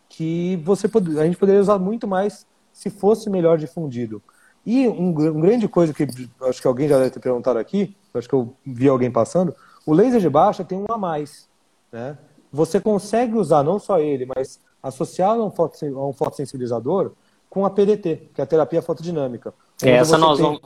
que 0.09 0.57
você 0.63 0.87
a 1.19 1.25
gente 1.25 1.39
poderia 1.39 1.61
usar 1.61 1.79
muito 1.79 2.07
mais 2.07 2.47
se 2.73 2.91
fosse 2.91 3.31
melhor 3.31 3.57
difundido. 3.57 4.23
E 4.65 4.87
um, 4.87 5.09
um 5.09 5.41
grande 5.41 5.67
coisa 5.67 5.93
que 5.93 6.07
acho 6.43 6.61
que 6.61 6.69
alguém 6.69 6.89
já 6.89 6.99
deve 6.99 7.11
ter 7.11 7.21
perguntado 7.21 7.59
aqui, 7.59 7.97
acho 8.15 8.29
que 8.29 8.35
eu 8.35 8.55
vi 8.65 8.89
alguém 8.89 9.11
passando, 9.11 9.55
o 9.87 9.93
laser 9.93 10.21
de 10.21 10.29
baixa 10.29 10.63
tem 10.63 10.79
um 10.79 10.93
a 10.93 10.99
mais. 10.99 11.49
Né? 11.91 12.17
Você 12.53 12.79
consegue 12.79 13.35
usar 13.35 13.63
não 13.63 13.79
só 13.79 13.99
ele, 13.99 14.27
mas 14.37 14.61
associado 14.83 15.43
um, 15.43 15.99
a 15.99 16.09
um 16.09 16.13
fotosensibilizador 16.13 17.13
com 17.53 17.67
a 17.67 17.71
PDT, 17.71 18.31
que 18.33 18.41
é 18.41 18.45
a 18.45 18.47
terapia 18.47 18.81
fotodinâmica. 18.81 19.53
É, 19.83 19.91
essa 19.91 20.17
nós 20.17 20.39
tem, 20.39 20.47
vamos, 20.47 20.63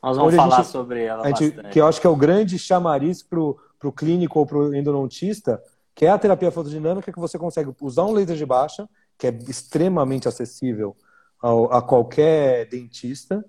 nós 0.00 0.16
vamos 0.16 0.36
falar 0.36 0.58
gente, 0.58 0.66
sobre 0.68 1.02
ela 1.02 1.26
gente, 1.32 1.50
Que 1.72 1.80
eu 1.80 1.86
acho 1.88 2.00
que 2.00 2.06
é 2.06 2.10
o 2.10 2.14
grande 2.14 2.56
chamariz 2.56 3.24
para 3.24 3.40
o 3.40 3.92
clínico 3.92 4.38
ou 4.38 4.46
para 4.46 4.56
o 4.56 4.72
endodontista, 4.72 5.60
que 5.96 6.06
é 6.06 6.10
a 6.10 6.16
terapia 6.16 6.52
fotodinâmica 6.52 7.10
que 7.10 7.18
você 7.18 7.36
consegue 7.36 7.74
usar 7.80 8.04
um 8.04 8.12
laser 8.12 8.36
de 8.36 8.46
baixa, 8.46 8.88
que 9.18 9.26
é 9.26 9.30
extremamente 9.48 10.28
acessível 10.28 10.96
ao, 11.42 11.72
a 11.72 11.82
qualquer 11.82 12.66
dentista, 12.68 13.44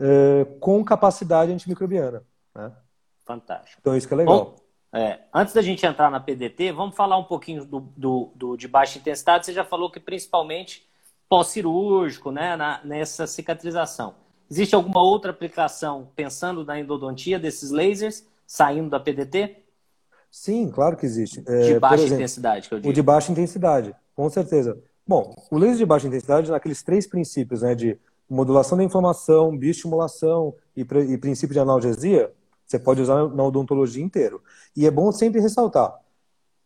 uh, 0.00 0.58
com 0.60 0.82
capacidade 0.82 1.52
antimicrobiana. 1.52 2.22
Né? 2.54 2.72
Fantástico. 3.26 3.76
Então 3.82 3.94
isso 3.94 4.08
que 4.08 4.14
é 4.14 4.16
legal. 4.16 4.44
Bom, 4.46 4.56
é, 4.94 5.20
antes 5.34 5.52
da 5.52 5.60
gente 5.60 5.84
entrar 5.84 6.10
na 6.10 6.18
PDT, 6.18 6.72
vamos 6.72 6.96
falar 6.96 7.18
um 7.18 7.24
pouquinho 7.24 7.66
do, 7.66 7.80
do, 7.94 8.32
do 8.34 8.56
de 8.56 8.66
baixa 8.66 8.98
intensidade. 8.98 9.44
Você 9.44 9.52
já 9.52 9.62
falou 9.62 9.90
que 9.90 10.00
principalmente 10.00 10.88
pós-cirúrgico, 11.30 12.32
né, 12.32 12.56
na, 12.56 12.80
nessa 12.84 13.24
cicatrização. 13.24 14.14
Existe 14.50 14.74
alguma 14.74 15.00
outra 15.00 15.30
aplicação 15.30 16.08
pensando 16.16 16.64
na 16.64 16.80
endodontia 16.80 17.38
desses 17.38 17.70
lasers 17.70 18.26
saindo 18.44 18.90
da 18.90 18.98
PDT? 18.98 19.58
Sim, 20.28 20.68
claro 20.68 20.96
que 20.96 21.06
existe. 21.06 21.44
É, 21.46 21.60
de 21.60 21.78
baixa 21.78 22.02
exemplo, 22.02 22.14
intensidade, 22.16 22.68
que 22.68 22.74
eu 22.74 22.80
digo. 22.80 22.90
O 22.90 22.92
de 22.92 23.00
baixa 23.00 23.30
intensidade, 23.30 23.94
com 24.14 24.28
certeza. 24.28 24.76
Bom, 25.06 25.32
o 25.52 25.56
laser 25.56 25.76
de 25.76 25.86
baixa 25.86 26.08
intensidade, 26.08 26.50
naqueles 26.50 26.82
três 26.82 27.06
princípios, 27.06 27.62
né, 27.62 27.76
de 27.76 27.96
modulação 28.28 28.76
da 28.76 28.82
inflamação, 28.82 29.56
bioestimulação 29.56 30.54
e, 30.76 30.80
e 30.80 31.16
princípio 31.18 31.54
de 31.54 31.60
analgesia, 31.60 32.32
você 32.66 32.78
pode 32.78 33.02
usar 33.02 33.28
na 33.28 33.44
odontologia 33.44 34.02
inteiro. 34.02 34.42
E 34.76 34.84
é 34.84 34.90
bom 34.90 35.12
sempre 35.12 35.40
ressaltar, 35.40 35.96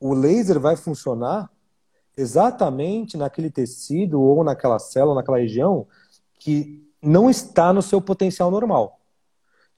o 0.01 0.15
laser 0.15 0.59
vai 0.59 0.77
funcionar 0.77 1.51
exatamente 2.17 3.17
naquele 3.17 3.51
tecido 3.51 4.21
ou 4.21 4.45
naquela 4.45 4.79
célula, 4.79 5.17
naquela 5.17 5.39
região 5.39 5.87
que 6.39 6.83
não 7.03 7.29
está 7.29 7.73
no 7.73 7.83
seu 7.83 8.01
potencial 8.01 8.51
normal. 8.51 9.01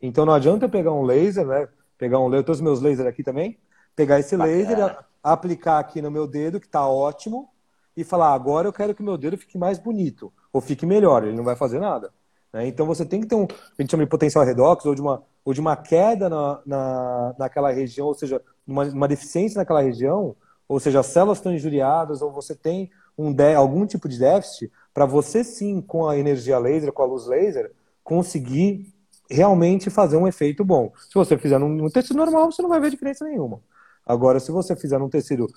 Então 0.00 0.26
não 0.26 0.32
adianta 0.32 0.66
eu 0.66 0.70
pegar 0.70 0.92
um 0.92 1.02
laser, 1.02 1.46
né? 1.46 1.68
Pegar 1.98 2.18
um 2.20 2.28
laser, 2.28 2.44
todos 2.44 2.60
os 2.60 2.64
meus 2.64 2.80
lasers 2.80 3.08
aqui 3.08 3.22
também, 3.22 3.58
pegar 3.94 4.20
esse 4.20 4.36
laser, 4.36 4.98
aplicar 5.22 5.78
aqui 5.78 6.02
no 6.02 6.10
meu 6.10 6.26
dedo, 6.26 6.60
que 6.60 6.66
está 6.66 6.86
ótimo, 6.86 7.48
e 7.96 8.04
falar, 8.04 8.34
agora 8.34 8.68
eu 8.68 8.72
quero 8.72 8.94
que 8.94 9.02
meu 9.02 9.16
dedo 9.16 9.38
fique 9.38 9.56
mais 9.56 9.78
bonito, 9.78 10.32
ou 10.52 10.60
fique 10.60 10.84
melhor, 10.84 11.24
ele 11.24 11.36
não 11.36 11.44
vai 11.44 11.56
fazer 11.56 11.80
nada. 11.80 12.12
Né? 12.52 12.66
Então 12.66 12.84
você 12.84 13.04
tem 13.06 13.22
que 13.22 13.26
ter 13.26 13.34
um, 13.34 13.44
a 13.44 13.82
gente 13.82 13.90
chama 13.90 14.04
de 14.04 14.10
potencial 14.10 14.44
redox, 14.44 14.84
ou 14.84 14.94
de 14.94 15.00
uma, 15.00 15.22
ou 15.44 15.54
de 15.54 15.60
uma 15.60 15.76
queda 15.76 16.28
na, 16.28 16.60
na, 16.66 17.34
naquela 17.38 17.72
região, 17.72 18.08
ou 18.08 18.14
seja, 18.14 18.42
uma, 18.66 18.84
uma 18.84 19.08
deficiência 19.08 19.58
naquela 19.58 19.80
região, 19.80 20.36
ou 20.68 20.80
seja, 20.80 21.00
as 21.00 21.06
células 21.06 21.38
estão 21.38 21.54
injuriadas, 21.54 22.22
ou 22.22 22.32
você 22.32 22.54
tem 22.54 22.90
um 23.16 23.32
de, 23.32 23.54
algum 23.54 23.86
tipo 23.86 24.08
de 24.08 24.18
déficit, 24.18 24.70
para 24.92 25.06
você 25.06 25.44
sim, 25.44 25.80
com 25.80 26.08
a 26.08 26.18
energia 26.18 26.58
laser, 26.58 26.92
com 26.92 27.02
a 27.02 27.06
luz 27.06 27.26
laser, 27.26 27.72
conseguir 28.02 28.92
realmente 29.30 29.90
fazer 29.90 30.16
um 30.16 30.26
efeito 30.26 30.64
bom. 30.64 30.92
Se 31.08 31.14
você 31.14 31.36
fizer 31.36 31.58
num, 31.58 31.68
num 31.68 31.90
tecido 31.90 32.16
normal, 32.16 32.50
você 32.50 32.62
não 32.62 32.68
vai 32.68 32.80
ver 32.80 32.90
diferença 32.90 33.24
nenhuma. 33.24 33.60
Agora, 34.04 34.38
se 34.38 34.52
você 34.52 34.76
fizer 34.76 34.98
um 34.98 35.08
tecido 35.08 35.48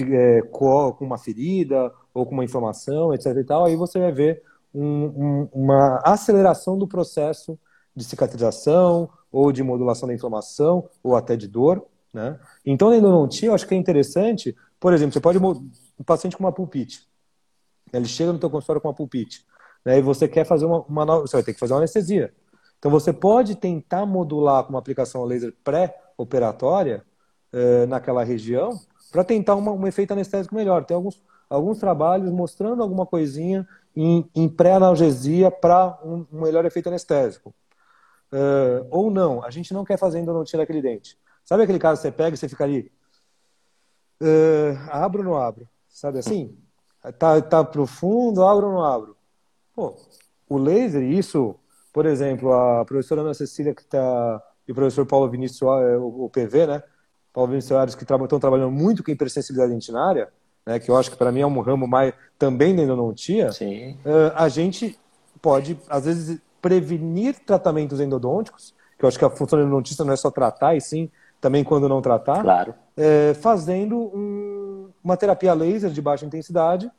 é, 0.00 0.42
com 0.42 0.96
uma 1.00 1.16
ferida 1.16 1.92
ou 2.12 2.26
com 2.26 2.32
uma 2.32 2.44
inflamação, 2.44 3.14
etc. 3.14 3.36
e 3.36 3.44
tal, 3.44 3.64
aí 3.64 3.76
você 3.76 3.98
vai 3.98 4.12
ver 4.12 4.42
um, 4.74 4.84
um, 4.84 5.48
uma 5.52 6.00
aceleração 6.04 6.76
do 6.76 6.86
processo 6.86 7.58
de 7.94 8.04
cicatrização 8.04 9.08
ou 9.32 9.50
de 9.50 9.62
modulação 9.62 10.06
da 10.06 10.14
inflamação 10.14 10.88
ou 11.02 11.16
até 11.16 11.34
de 11.36 11.48
dor. 11.48 11.82
Né? 12.16 12.40
Então, 12.64 12.88
na 12.88 12.96
endodontia, 12.96 13.50
eu 13.50 13.54
acho 13.54 13.68
que 13.68 13.74
é 13.74 13.76
interessante, 13.76 14.56
por 14.80 14.94
exemplo, 14.94 15.12
você 15.12 15.20
pode 15.20 15.36
um 15.38 16.02
paciente 16.02 16.34
com 16.34 16.42
uma 16.42 16.52
pulpite, 16.52 17.06
ele 17.92 18.06
chega 18.06 18.32
no 18.32 18.38
teu 18.38 18.48
consultório 18.48 18.80
com 18.80 18.88
uma 18.88 18.94
pulpite, 18.94 19.44
né, 19.84 19.98
e 19.98 20.00
você 20.00 20.26
quer 20.26 20.46
fazer 20.46 20.64
uma, 20.64 20.80
uma 20.88 21.04
nova, 21.04 21.26
você 21.26 21.36
vai 21.36 21.42
ter 21.42 21.52
que 21.52 21.60
fazer 21.60 21.74
uma 21.74 21.80
anestesia. 21.80 22.32
Então, 22.78 22.90
você 22.90 23.12
pode 23.12 23.54
tentar 23.56 24.06
modular 24.06 24.64
com 24.64 24.70
uma 24.70 24.78
aplicação 24.78 25.24
laser 25.24 25.54
pré-operatória 25.62 27.04
eh, 27.52 27.84
naquela 27.84 28.24
região 28.24 28.70
para 29.12 29.22
tentar 29.22 29.54
uma, 29.54 29.72
um 29.72 29.86
efeito 29.86 30.12
anestésico 30.12 30.54
melhor. 30.54 30.84
Tem 30.86 30.94
alguns, 30.94 31.22
alguns 31.50 31.78
trabalhos 31.78 32.30
mostrando 32.30 32.82
alguma 32.82 33.04
coisinha 33.04 33.68
em, 33.94 34.26
em 34.34 34.48
pré-analgesia 34.48 35.50
para 35.50 35.98
um, 36.02 36.26
um, 36.32 36.40
melhor 36.42 36.64
efeito 36.64 36.88
anestésico. 36.88 37.54
Uh, 38.32 38.86
ou 38.90 39.10
não, 39.10 39.44
a 39.44 39.50
gente 39.50 39.72
não 39.74 39.84
quer 39.84 39.98
fazer 39.98 40.18
endodontia 40.18 40.58
daquele 40.58 40.82
dente. 40.82 41.18
Sabe 41.46 41.62
aquele 41.62 41.78
caso 41.78 42.00
que 42.00 42.08
você 42.08 42.12
pega 42.12 42.34
e 42.34 42.36
você 42.36 42.48
fica 42.48 42.64
ali, 42.64 42.92
uh, 44.20 44.76
abro 44.90 45.20
ou 45.22 45.24
não 45.24 45.36
abro? 45.36 45.68
Sabe 45.88 46.18
assim? 46.18 46.58
Tá, 47.18 47.40
tá 47.40 47.64
profundo, 47.64 48.44
abro 48.44 48.66
ou 48.66 48.72
não 48.72 48.84
abro? 48.84 49.16
Pô, 49.72 49.96
o 50.48 50.58
laser, 50.58 51.04
isso, 51.04 51.54
por 51.92 52.04
exemplo, 52.04 52.52
a 52.52 52.84
professora 52.84 53.20
Ana 53.20 53.32
Cecília 53.32 53.72
que 53.72 53.84
tá, 53.84 54.42
e 54.66 54.72
o 54.72 54.74
professor 54.74 55.06
Paulo 55.06 55.30
Vinícius, 55.30 55.62
o, 55.62 56.24
o 56.24 56.30
PV, 56.30 56.66
né? 56.66 56.82
Paulo 57.32 57.50
Vinícius 57.50 57.68
Soares, 57.68 57.94
que 57.94 58.02
estão 58.02 58.40
trabalhando 58.40 58.72
muito 58.72 59.04
com 59.04 59.10
hipersensibilidade 59.12 59.72
dentinária, 59.72 60.28
né, 60.64 60.80
que 60.80 60.90
eu 60.90 60.96
acho 60.96 61.10
que 61.10 61.16
para 61.16 61.30
mim 61.30 61.40
é 61.40 61.46
um 61.46 61.60
ramo 61.60 61.86
mais 61.86 62.12
também 62.36 62.74
da 62.74 62.82
endodontia. 62.82 63.50
Uh, 64.04 64.32
a 64.34 64.48
gente 64.48 64.98
pode, 65.40 65.78
às 65.88 66.06
vezes, 66.06 66.40
prevenir 66.60 67.38
tratamentos 67.38 68.00
endodônticos, 68.00 68.74
que 68.98 69.04
eu 69.04 69.08
acho 69.08 69.18
que 69.18 69.24
a 69.24 69.30
função 69.30 69.58
do 69.60 69.66
endodontista 69.66 70.04
não 70.04 70.12
é 70.12 70.16
só 70.16 70.30
tratar, 70.30 70.74
e 70.74 70.80
sim 70.80 71.08
também 71.40 71.62
quando 71.64 71.88
não 71.88 72.00
tratar, 72.00 72.42
claro. 72.42 72.74
é, 72.96 73.34
fazendo 73.34 73.96
um, 73.96 74.90
uma 75.02 75.16
terapia 75.16 75.54
laser 75.54 75.90
de 75.90 76.02
baixa 76.02 76.26
intensidade 76.26 76.90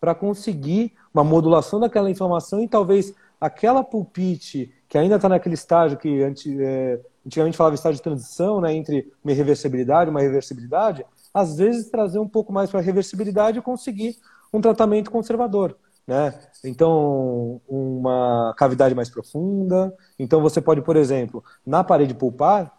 para 0.00 0.14
conseguir 0.14 0.92
uma 1.12 1.24
modulação 1.24 1.80
daquela 1.80 2.10
inflamação 2.10 2.62
e 2.62 2.68
talvez 2.68 3.14
aquela 3.40 3.82
pulpite 3.82 4.72
que 4.88 4.98
ainda 4.98 5.16
está 5.16 5.28
naquele 5.28 5.54
estágio 5.54 5.98
que 5.98 6.22
antes, 6.22 6.58
é, 6.58 7.00
antigamente 7.26 7.56
falava 7.56 7.74
estágio 7.74 7.96
de 7.96 8.02
transição, 8.02 8.60
né, 8.60 8.72
entre 8.72 9.12
uma 9.24 9.32
irreversibilidade 9.32 10.08
e 10.08 10.10
uma 10.10 10.20
reversibilidade, 10.20 11.04
às 11.32 11.56
vezes 11.56 11.90
trazer 11.90 12.18
um 12.18 12.28
pouco 12.28 12.52
mais 12.52 12.70
para 12.70 12.80
a 12.80 12.82
reversibilidade 12.82 13.58
e 13.58 13.62
conseguir 13.62 14.16
um 14.52 14.60
tratamento 14.60 15.10
conservador. 15.10 15.76
Né? 16.06 16.34
Então, 16.62 17.60
uma 17.66 18.54
cavidade 18.56 18.94
mais 18.94 19.08
profunda. 19.08 19.94
Então, 20.18 20.40
você 20.40 20.60
pode, 20.60 20.82
por 20.82 20.96
exemplo, 20.96 21.42
na 21.66 21.82
parede 21.82 22.14
pulpar, 22.14 22.70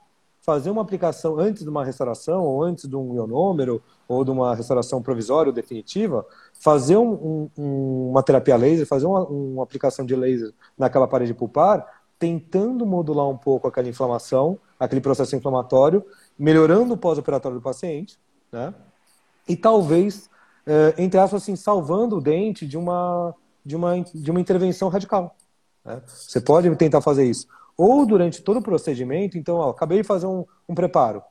fazer 0.45 0.69
uma 0.69 0.83
aplicação 0.83 1.39
antes 1.39 1.63
de 1.63 1.69
uma 1.69 1.83
restauração, 1.83 2.43
ou 2.43 2.63
antes 2.63 2.87
de 2.87 2.95
um 2.95 3.15
ionômero, 3.15 3.81
ou 4.07 4.23
de 4.23 4.29
uma 4.29 4.53
restauração 4.53 5.01
provisória 5.01 5.49
ou 5.49 5.53
definitiva, 5.53 6.23
fazer 6.61 6.97
um, 6.97 7.49
um, 7.57 8.09
uma 8.11 8.21
terapia 8.21 8.55
laser, 8.55 8.85
fazer 8.85 9.07
uma, 9.07 9.25
uma 9.25 9.63
aplicação 9.63 10.05
de 10.05 10.15
laser 10.15 10.53
naquela 10.77 11.07
parede 11.07 11.33
pulpar, 11.33 12.03
tentando 12.19 12.85
modular 12.85 13.27
um 13.27 13.37
pouco 13.37 13.67
aquela 13.67 13.89
inflamação, 13.89 14.59
aquele 14.79 15.01
processo 15.01 15.35
inflamatório, 15.35 16.05
melhorando 16.37 16.93
o 16.93 16.97
pós-operatório 16.97 17.57
do 17.57 17.63
paciente, 17.63 18.19
né? 18.51 18.73
E 19.47 19.55
talvez, 19.55 20.29
é, 20.65 20.93
entre 20.97 21.19
aspas, 21.19 21.41
assim, 21.41 21.55
salvando 21.55 22.17
o 22.17 22.21
dente 22.21 22.67
de 22.67 22.77
uma, 22.77 23.33
de 23.65 23.75
uma, 23.75 23.99
de 23.99 24.31
uma 24.31 24.39
intervenção 24.39 24.89
radical. 24.89 25.35
Né? 25.83 26.01
Você 26.05 26.39
pode 26.39 26.73
tentar 26.75 27.01
fazer 27.01 27.25
isso. 27.25 27.47
Ou 27.77 28.05
durante 28.05 28.41
todo 28.41 28.57
o 28.57 28.61
procedimento, 28.61 29.37
então, 29.37 29.57
ó, 29.57 29.69
acabei 29.69 30.01
de 30.01 30.07
fazer 30.07 30.27
um, 30.27 30.45
um 30.67 30.75
preparo. 30.75 31.21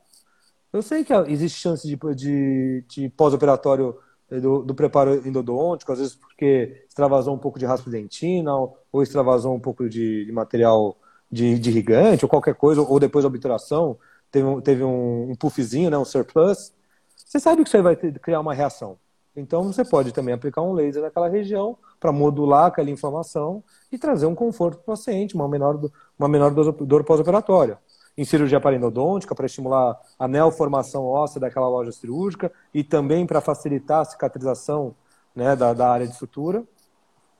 Eu 0.71 0.81
sei 0.81 1.03
que 1.03 1.13
existe 1.13 1.59
chance 1.59 1.87
de, 1.87 1.97
de, 2.15 2.83
de 2.87 3.09
pós-operatório 3.09 3.97
eh, 4.29 4.39
do, 4.39 4.61
do, 4.63 4.75
preparo 4.75 5.25
endodôntico, 5.27 5.91
às 5.91 5.99
vezes 5.99 6.15
porque 6.15 6.85
extravasou 6.87 7.33
um 7.33 7.37
pouco 7.37 7.57
de 7.57 7.65
raspa 7.65 7.89
dentina 7.89 8.53
ou, 8.55 8.77
ou 8.91 9.01
extravasou 9.01 9.55
um 9.55 9.59
pouco 9.59 9.87
de, 9.89 10.25
de 10.25 10.31
material 10.31 10.97
de, 11.31 11.57
de, 11.59 11.69
irrigante 11.69 12.25
ou 12.25 12.29
qualquer 12.29 12.55
coisa, 12.55 12.81
ou 12.81 12.99
depois 12.99 13.23
da 13.23 13.27
obturação 13.29 13.97
teve, 14.31 14.61
teve 14.61 14.83
um, 14.83 15.31
um 15.31 15.35
puffzinho, 15.35 15.89
né, 15.89 15.97
um 15.97 16.05
surplus, 16.05 16.73
você 17.15 17.39
sabe 17.39 17.63
que 17.63 17.69
você 17.69 17.81
vai 17.81 17.95
ter, 17.95 18.17
criar 18.19 18.39
uma 18.39 18.53
reação. 18.53 18.97
Então 19.35 19.63
você 19.63 19.83
pode 19.83 20.11
também 20.11 20.33
aplicar 20.33 20.61
um 20.61 20.73
laser 20.73 21.01
naquela 21.01 21.27
região 21.27 21.77
para 21.99 22.11
modular 22.11 22.67
aquela 22.67 22.89
inflamação 22.89 23.63
e 23.91 23.97
trazer 23.97 24.25
um 24.25 24.35
conforto 24.35 24.77
para 24.77 24.93
o 24.93 24.95
paciente, 24.95 25.35
uma 25.35 25.47
menor, 25.47 25.79
uma 26.17 26.27
menor 26.27 26.51
dor, 26.51 27.03
pós-operatória 27.03 27.77
em 28.17 28.23
cirurgia 28.23 28.61
parendodôntica 28.61 29.35
para 29.35 29.45
estimular 29.45 29.99
a 30.17 30.27
neoformação 30.27 31.05
óssea 31.05 31.41
daquela 31.41 31.67
loja 31.67 31.91
cirúrgica 31.91 32.51
e 32.73 32.81
também 32.81 33.25
para 33.25 33.41
facilitar 33.41 34.01
a 34.01 34.05
cicatrização 34.05 34.95
né, 35.35 35.53
da, 35.53 35.73
da, 35.73 35.89
área 35.89 36.07
de 36.07 36.15
sutura. 36.15 36.63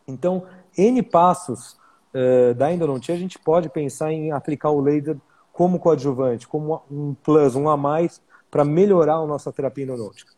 Então, 0.06 0.44
N 0.78 1.02
passos 1.02 1.78
uh, 2.14 2.54
da 2.56 2.74
endodontia, 2.74 3.16
a 3.16 3.18
gente 3.18 3.40
pode 3.40 3.70
pensar 3.70 4.12
em 4.12 4.34
aplicar 4.34 4.70
o 4.70 4.82
laser 4.82 5.18
como 5.54 5.80
coadjuvante, 5.80 6.46
como 6.46 6.82
um 6.92 7.14
plus, 7.14 7.56
um 7.56 7.70
a 7.70 7.78
mais, 7.78 8.22
para 8.52 8.66
melhorar 8.66 9.16
a 9.16 9.26
nossa 9.26 9.54
terapia 9.54 9.86
endodôntica. 9.86 10.34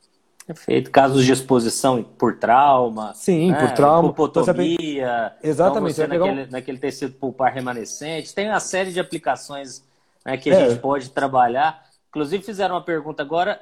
Perfeito. 0.47 0.89
Casos 0.89 1.25
de 1.25 1.33
exposição 1.33 2.01
por 2.01 2.37
trauma. 2.37 3.13
Sim, 3.13 3.51
né? 3.51 3.59
por 3.59 3.71
trauma. 3.73 4.09
Hipotomia. 4.09 5.35
Exatamente. 5.43 6.01
Então 6.01 6.07
naquele, 6.07 6.43
um... 6.43 6.49
naquele 6.49 6.77
tecido 6.77 7.13
pulpar 7.15 7.53
remanescente. 7.53 8.33
Tem 8.33 8.47
uma 8.47 8.61
série 8.61 8.93
de 8.93 8.99
aplicações 8.99 9.83
né, 10.25 10.37
que 10.37 10.49
a 10.49 10.53
é. 10.53 10.69
gente 10.69 10.79
pode 10.79 11.09
trabalhar. 11.09 11.85
Inclusive, 12.07 12.41
fizeram 12.41 12.75
uma 12.75 12.83
pergunta 12.83 13.21
agora 13.21 13.61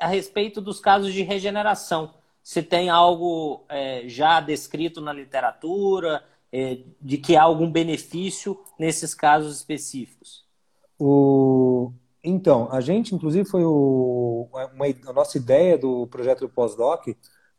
a 0.00 0.08
respeito 0.08 0.60
dos 0.60 0.80
casos 0.80 1.12
de 1.12 1.22
regeneração. 1.22 2.12
Se 2.42 2.62
tem 2.62 2.90
algo 2.90 3.64
é, 3.68 4.02
já 4.08 4.40
descrito 4.40 5.00
na 5.00 5.12
literatura, 5.12 6.24
é, 6.52 6.78
de 7.00 7.16
que 7.16 7.36
há 7.36 7.42
algum 7.44 7.70
benefício 7.70 8.58
nesses 8.76 9.14
casos 9.14 9.56
específicos? 9.56 10.44
O... 10.98 11.92
Então, 12.24 12.68
a 12.72 12.80
gente, 12.80 13.14
inclusive, 13.14 13.46
foi 13.46 13.62
o... 13.64 14.48
uma... 14.50 15.10
a 15.10 15.12
nossa 15.12 15.36
ideia 15.36 15.76
do 15.76 16.06
projeto 16.06 16.40
do 16.40 16.48
pós-doc 16.48 17.08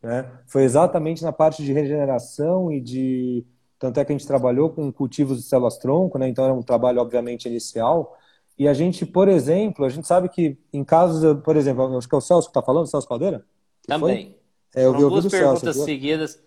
né, 0.02 0.30
foi 0.48 0.64
exatamente 0.64 1.24
na 1.24 1.32
parte 1.32 1.64
de 1.64 1.72
regeneração 1.72 2.72
e 2.72 2.82
de. 2.82 3.46
Tanto 3.78 4.00
é 4.00 4.06
que 4.06 4.12
a 4.12 4.18
gente 4.18 4.28
trabalhou 4.28 4.70
com 4.70 4.92
cultivos 4.92 5.38
de 5.38 5.44
células-tronco, 5.44 6.18
né, 6.18 6.28
então 6.28 6.46
era 6.46 6.54
um 6.54 6.62
trabalho, 6.64 7.02
obviamente, 7.02 7.48
inicial, 7.48 8.18
e 8.58 8.68
a 8.68 8.74
gente, 8.74 9.06
por 9.06 9.28
exemplo, 9.28 9.86
a 9.86 9.90
gente 9.90 10.08
sabe 10.08 10.30
que 10.30 10.58
em 10.72 10.84
casos, 10.84 11.42
por 11.44 11.58
exemplo, 11.58 11.98
acho 11.98 12.08
que 12.08 12.16
é 12.16 12.18
o 12.18 12.22
Celso 12.22 12.48
que 12.48 12.52
está 12.52 12.62
falando, 12.62 12.88
Celso 12.88 13.08
Caldeira? 13.08 13.46
Também. 13.86 14.36
É, 14.74 14.86
eu 14.86 14.94
vi 14.94 15.00
duas 15.00 15.28
perguntas 15.28 15.62
Celso, 15.62 15.84
seguidas. 15.84 16.42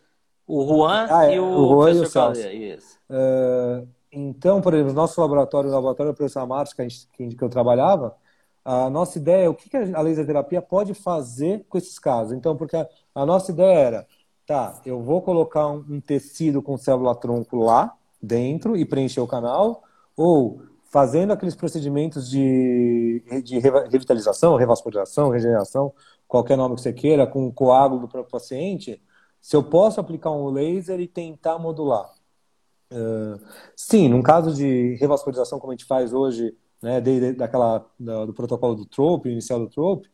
O 0.46 0.66
Juan 0.66 1.06
ah, 1.10 1.26
é, 1.26 1.36
e 1.36 1.38
o, 1.38 1.44
o 1.44 1.68
Juan 1.68 1.92
e 1.92 2.00
o 2.00 2.06
Celso. 2.06 2.40
Uh, 3.10 3.86
então, 4.18 4.60
por 4.60 4.74
exemplo, 4.74 4.92
no 4.92 4.96
nosso 4.96 5.20
laboratório, 5.20 5.70
o 5.70 5.72
laboratório 5.72 6.12
da 6.12 6.16
professora 6.16 6.46
Marcos, 6.46 6.72
que, 6.72 6.82
a 6.82 6.88
gente, 6.88 7.08
que 7.36 7.42
eu 7.42 7.48
trabalhava, 7.48 8.16
a 8.64 8.90
nossa 8.90 9.18
ideia 9.18 9.46
é 9.46 9.48
o 9.48 9.54
que 9.54 9.74
a 9.76 10.00
laser 10.02 10.26
terapia 10.26 10.60
pode 10.60 10.92
fazer 10.94 11.64
com 11.68 11.78
esses 11.78 11.98
casos. 11.98 12.32
Então, 12.32 12.56
porque 12.56 12.76
a, 12.76 12.88
a 13.14 13.24
nossa 13.24 13.52
ideia 13.52 13.78
era, 13.78 14.06
tá, 14.46 14.80
eu 14.84 15.00
vou 15.02 15.22
colocar 15.22 15.68
um, 15.68 15.84
um 15.88 16.00
tecido 16.00 16.60
com 16.62 16.76
célula-tronco 16.76 17.56
lá 17.56 17.94
dentro 18.20 18.76
e 18.76 18.84
preencher 18.84 19.20
o 19.20 19.26
canal, 19.26 19.84
ou 20.16 20.60
fazendo 20.90 21.32
aqueles 21.32 21.54
procedimentos 21.54 22.28
de, 22.28 23.22
de 23.44 23.58
revitalização, 23.58 24.56
revascularização, 24.56 25.30
regeneração, 25.30 25.92
qualquer 26.26 26.56
nome 26.56 26.74
que 26.74 26.82
você 26.82 26.92
queira, 26.92 27.26
com 27.26 27.46
o 27.46 27.52
coágulo 27.52 28.00
do 28.00 28.08
próprio 28.08 28.32
paciente, 28.32 29.00
se 29.40 29.54
eu 29.54 29.62
posso 29.62 30.00
aplicar 30.00 30.30
um 30.30 30.50
laser 30.50 30.98
e 31.00 31.06
tentar 31.06 31.58
modular. 31.58 32.17
Sim, 33.76 34.08
num 34.08 34.22
caso 34.22 34.54
de 34.54 34.96
revascularização, 34.96 35.58
como 35.58 35.72
a 35.72 35.74
gente 35.74 35.84
faz 35.84 36.12
hoje, 36.12 36.56
né, 36.82 37.00
de, 37.00 37.32
daquela, 37.32 37.86
da, 37.98 38.24
do 38.24 38.34
protocolo 38.34 38.74
do 38.74 38.86
TROPE, 38.86 39.30
inicial 39.30 39.60
do 39.60 39.68
TROPE, 39.68 40.08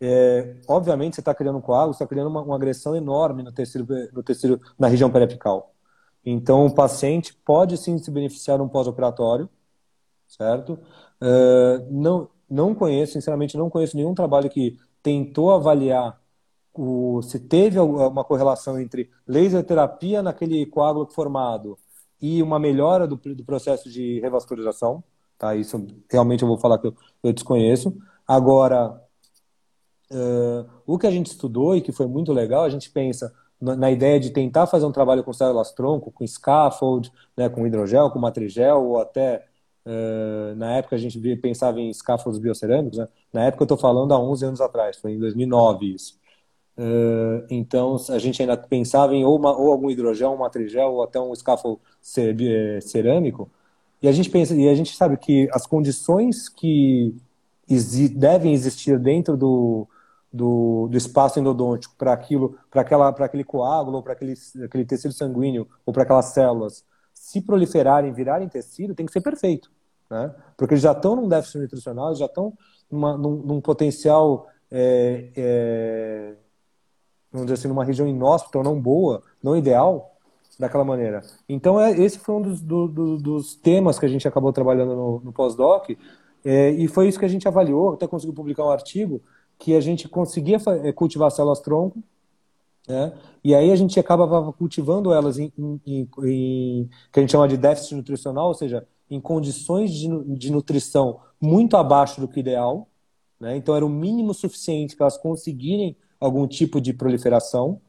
é, 0.00 0.56
obviamente 0.68 1.14
você 1.14 1.20
está 1.20 1.34
criando 1.34 1.58
um 1.58 1.60
coágulo, 1.60 1.94
você 1.94 2.04
está 2.04 2.06
criando 2.06 2.28
uma, 2.28 2.42
uma, 2.42 2.56
agressão 2.56 2.94
enorme 2.94 3.42
no 3.42 3.52
tecido, 3.52 3.86
no 4.12 4.22
tecido, 4.22 4.60
na 4.78 4.88
região 4.88 5.10
periapical. 5.10 5.74
Então, 6.24 6.66
o 6.66 6.74
paciente 6.74 7.34
pode 7.44 7.76
sim 7.78 7.98
se 7.98 8.10
beneficiar 8.10 8.60
um 8.60 8.68
pós-operatório, 8.68 9.48
certo? 10.28 10.78
Uh, 11.22 11.86
não, 11.90 12.28
não 12.48 12.74
conheço, 12.74 13.14
sinceramente, 13.14 13.56
não 13.56 13.70
conheço 13.70 13.96
nenhum 13.96 14.14
trabalho 14.14 14.50
que 14.50 14.78
tentou 15.02 15.52
avaliar 15.52 16.20
o, 16.74 17.22
se 17.22 17.40
teve 17.40 17.78
uma 17.78 18.24
correlação 18.24 18.78
entre 18.78 19.10
laser 19.26 19.64
terapia 19.64 20.22
naquele 20.22 20.66
coágulo 20.66 21.06
formado 21.06 21.78
e 22.20 22.42
uma 22.42 22.58
melhora 22.58 23.06
do, 23.06 23.16
do 23.16 23.44
processo 23.44 23.90
de 23.90 24.20
revascularização. 24.20 25.02
Tá? 25.38 25.54
Isso 25.54 25.86
realmente 26.10 26.42
eu 26.42 26.48
vou 26.48 26.58
falar 26.58 26.78
que 26.78 26.86
eu, 26.86 26.94
eu 27.22 27.32
desconheço. 27.32 27.96
Agora, 28.26 29.00
uh, 30.10 30.68
o 30.86 30.98
que 30.98 31.06
a 31.06 31.10
gente 31.10 31.26
estudou 31.26 31.76
e 31.76 31.80
que 31.80 31.92
foi 31.92 32.06
muito 32.06 32.32
legal, 32.32 32.64
a 32.64 32.70
gente 32.70 32.90
pensa 32.90 33.32
na, 33.60 33.76
na 33.76 33.90
ideia 33.90 34.18
de 34.18 34.30
tentar 34.30 34.66
fazer 34.66 34.86
um 34.86 34.92
trabalho 34.92 35.22
com 35.22 35.32
células-tronco, 35.32 36.10
com 36.10 36.26
scaffold, 36.26 37.12
né, 37.36 37.48
com 37.48 37.66
hidrogel, 37.66 38.10
com 38.10 38.18
matrigel, 38.18 38.82
ou 38.82 39.00
até 39.00 39.44
Uh, 39.86 40.56
na 40.56 40.78
época 40.78 40.96
a 40.96 40.98
gente 40.98 41.20
pensava 41.36 41.80
em 41.80 41.92
scaffolds 41.94 42.40
biocerâmicos, 42.40 42.98
né? 42.98 43.06
na 43.32 43.44
época 43.44 43.62
eu 43.62 43.66
estou 43.66 43.78
falando 43.78 44.12
há 44.12 44.18
11 44.18 44.44
anos 44.44 44.60
atrás, 44.60 44.96
foi 44.96 45.12
em 45.12 45.18
2009 45.20 45.94
isso. 45.94 46.18
Uh, 46.78 47.46
então 47.48 47.96
a 48.10 48.18
gente 48.18 48.42
ainda 48.42 48.56
pensava 48.56 49.14
em 49.14 49.24
ou, 49.24 49.36
uma, 49.36 49.56
ou 49.56 49.72
algum 49.72 49.90
hidrogel, 49.90 50.32
um 50.32 50.38
matrigel 50.38 50.92
ou 50.92 51.02
até 51.02 51.18
um 51.18 51.34
scaffold 51.34 51.80
eh, 52.18 52.80
cerâmico. 52.82 53.50
E 54.02 54.08
a 54.08 54.12
gente 54.12 54.28
pensa 54.28 54.54
e 54.54 54.68
a 54.68 54.74
gente 54.74 54.94
sabe 54.94 55.16
que 55.16 55.48
as 55.52 55.66
condições 55.66 56.48
que 56.48 57.16
exi 57.68 58.08
devem 58.08 58.52
existir 58.52 58.98
dentro 58.98 59.36
do, 59.36 59.88
do, 60.32 60.88
do 60.88 60.96
espaço 60.96 61.40
endodôntico 61.40 61.94
para 61.96 62.12
aquilo, 62.12 62.58
para 62.70 62.82
aquela, 62.82 63.12
para 63.12 63.24
aquele 63.24 63.44
coágulo, 63.44 64.02
para 64.02 64.12
aquele, 64.12 64.34
aquele 64.64 64.84
tecido 64.84 65.14
sanguíneo 65.14 65.66
ou 65.84 65.92
para 65.92 66.02
aquelas 66.02 66.26
células 66.26 66.84
se 67.14 67.40
proliferarem, 67.40 68.12
virarem 68.12 68.48
tecido, 68.48 68.94
tem 68.94 69.06
que 69.06 69.12
ser 69.12 69.22
perfeito. 69.22 69.70
Né? 70.10 70.32
Porque 70.56 70.74
eles 70.74 70.82
já 70.82 70.92
estão 70.92 71.16
num 71.16 71.26
déficit 71.28 71.58
nutricional, 71.58 72.14
já 72.14 72.26
estão 72.26 72.52
num, 72.90 73.18
num, 73.18 73.60
potencial, 73.60 74.46
é, 74.70 75.30
é, 75.34 76.34
vamos 77.32 77.46
dizer 77.46 77.54
assim, 77.54 77.68
numa 77.68 77.84
região 77.84 78.06
inóspita, 78.06 78.62
não 78.62 78.80
boa, 78.80 79.22
não 79.42 79.56
ideal, 79.56 80.16
daquela 80.58 80.84
maneira. 80.84 81.22
Então, 81.48 81.80
é, 81.80 81.92
esse 81.92 82.18
foi 82.18 82.34
um 82.34 82.42
dos, 82.42 82.60
do, 82.60 82.88
do, 82.88 83.18
dos 83.18 83.54
temas 83.54 83.98
que 83.98 84.06
a 84.06 84.08
gente 84.08 84.26
acabou 84.26 84.52
trabalhando 84.52 84.94
no, 84.94 85.20
no 85.20 85.32
pós-doc, 85.32 85.90
é, 86.44 86.70
e 86.70 86.88
foi 86.88 87.08
isso 87.08 87.18
que 87.18 87.24
a 87.24 87.28
gente 87.28 87.46
avaliou, 87.46 87.94
até 87.94 88.06
conseguiu 88.06 88.34
publicar 88.34 88.64
um 88.64 88.70
artigo, 88.70 89.20
que 89.58 89.74
a 89.74 89.80
gente 89.80 90.08
conseguia 90.08 90.58
é, 90.84 90.92
cultivar 90.92 91.30
células-tronco, 91.30 92.02
né? 92.88 93.12
E 93.42 93.54
aí 93.54 93.72
a 93.72 93.76
gente 93.76 93.98
acaba 93.98 94.52
cultivando 94.52 95.12
elas 95.12 95.38
em, 95.38 95.52
em, 95.58 95.80
em, 95.86 96.08
em, 96.24 96.90
que 97.12 97.18
a 97.18 97.20
gente 97.20 97.32
chama 97.32 97.48
de 97.48 97.56
déficit 97.56 97.94
nutricional, 97.96 98.48
ou 98.48 98.54
seja, 98.54 98.86
em 99.10 99.20
condições 99.20 99.92
de, 99.92 100.08
de 100.36 100.52
nutrição 100.52 101.20
muito 101.40 101.76
abaixo 101.76 102.20
do 102.20 102.28
que 102.28 102.40
ideal. 102.40 102.88
Né? 103.40 103.56
Então 103.56 103.74
era 103.74 103.84
o 103.84 103.88
mínimo 103.88 104.32
suficiente 104.32 104.96
para 104.96 105.04
elas 105.04 105.16
conseguirem 105.16 105.96
algum 106.20 106.46
tipo 106.46 106.80
de 106.80 106.92
proliferação. 106.92 107.80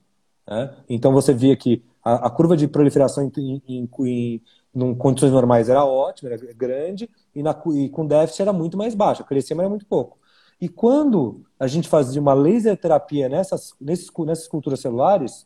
Né? 0.48 0.74
Então 0.90 1.12
você 1.12 1.34
via 1.34 1.56
que 1.56 1.84
a, 2.04 2.28
a 2.28 2.30
curva 2.30 2.56
de 2.56 2.68
proliferação 2.68 3.24
em, 3.38 3.62
em, 3.68 3.90
em, 4.00 4.42
em, 4.76 4.96
condições 4.96 5.32
normais 5.32 5.70
era 5.70 5.84
ótima, 5.84 6.30
era 6.30 6.54
grande, 6.54 7.10
e, 7.36 7.44
na, 7.44 7.56
e 7.74 7.90
com 7.90 8.06
déficit 8.06 8.42
era 8.42 8.54
muito 8.54 8.78
mais 8.78 8.96
baixa, 8.96 9.24
crescia, 9.24 9.56
mas 9.56 9.63
era 9.63 9.70
muito 9.70 9.86
pouco. 9.86 10.18
E 10.60 10.68
quando 10.68 11.46
a 11.60 11.68
gente 11.68 11.88
fazia 11.88 12.22
uma 12.22 12.34
laser 12.34 12.76
terapia 12.78 13.30
nessas, 13.30 13.74
nesses, 13.80 14.10
nessas 14.26 14.48
culturas 14.48 14.80
celulares, 14.80 15.46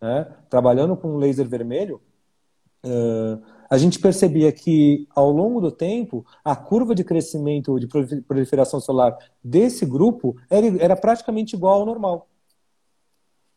né, 0.00 0.26
trabalhando 0.48 0.96
com 0.96 1.16
laser 1.16 1.48
vermelho, 1.48 2.00
uh, 2.84 3.42
a 3.72 3.78
gente 3.78 3.98
percebia 3.98 4.52
que 4.52 5.08
ao 5.14 5.30
longo 5.30 5.58
do 5.58 5.72
tempo 5.72 6.26
a 6.44 6.54
curva 6.54 6.94
de 6.94 7.02
crescimento 7.02 7.80
de 7.80 7.86
proliferação 8.20 8.78
celular 8.78 9.16
desse 9.42 9.86
grupo 9.86 10.36
era, 10.50 10.66
era 10.78 10.94
praticamente 10.94 11.56
igual 11.56 11.80
ao 11.80 11.86
normal. 11.86 12.28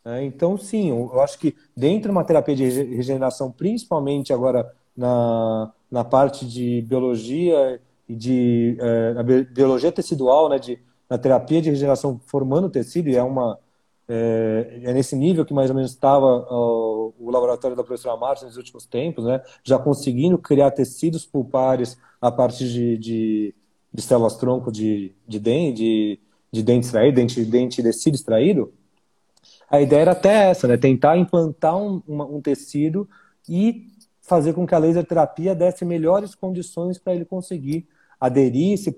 É, 0.05 0.23
então, 0.23 0.57
sim, 0.57 0.89
eu 0.89 1.19
acho 1.19 1.37
que 1.37 1.53
dentro 1.75 2.03
de 2.03 2.11
uma 2.11 2.23
terapia 2.23 2.55
de 2.55 2.63
regeneração, 2.63 3.51
principalmente 3.51 4.31
agora 4.31 4.73
na, 4.95 5.73
na 5.91 6.05
parte 6.05 6.47
de 6.47 6.81
biologia 6.83 7.81
e 8.07 8.15
de 8.15 8.77
é, 8.79 9.43
biologia 9.51 9.91
tecidual, 9.91 10.47
né, 10.47 10.57
de 10.57 10.79
na 11.09 11.17
terapia 11.17 11.61
de 11.61 11.71
regeneração 11.71 12.21
formando 12.25 12.69
tecido, 12.69 13.09
e 13.09 13.17
é 13.17 13.21
uma 13.21 13.59
é, 14.07 14.81
é 14.83 14.93
nesse 14.93 15.15
nível 15.15 15.45
que 15.45 15.53
mais 15.53 15.69
ou 15.69 15.75
menos 15.75 15.91
estava 15.91 16.25
o, 16.49 17.13
laboratório 17.31 17.75
da 17.75 17.83
professora 17.83 18.17
Márcia 18.17 18.47
nos 18.47 18.57
últimos 18.57 18.85
tempos, 18.85 19.25
né, 19.25 19.41
já 19.63 19.79
conseguindo 19.79 20.37
criar 20.37 20.71
tecidos 20.71 21.25
pulpares 21.25 21.97
a 22.21 22.31
partir 22.31 22.69
de, 22.69 22.97
de, 22.97 23.55
de 23.93 24.01
células-tronco 24.01 24.71
de, 24.71 25.13
de, 25.27 25.39
de, 25.39 26.19
de 26.51 26.63
dente 26.63 26.85
extraído, 26.85 27.15
dente, 27.15 27.45
dente 27.45 27.83
tecido 27.83 28.15
extraído, 28.15 28.73
a 29.69 29.81
ideia 29.81 30.01
era 30.01 30.11
até 30.11 30.49
essa, 30.49 30.67
né, 30.67 30.77
tentar 30.77 31.17
implantar 31.17 31.75
um, 31.75 32.01
uma, 32.07 32.25
um 32.25 32.41
tecido 32.41 33.09
e 33.49 33.87
fazer 34.21 34.53
com 34.53 34.65
que 34.65 34.73
a 34.73 34.77
laser 34.77 35.05
terapia 35.05 35.53
desse 35.55 35.83
melhores 35.83 36.33
condições 36.33 36.97
para 36.97 37.13
ele 37.13 37.25
conseguir 37.25 37.87
aderir, 38.19 38.77
se 38.77 38.91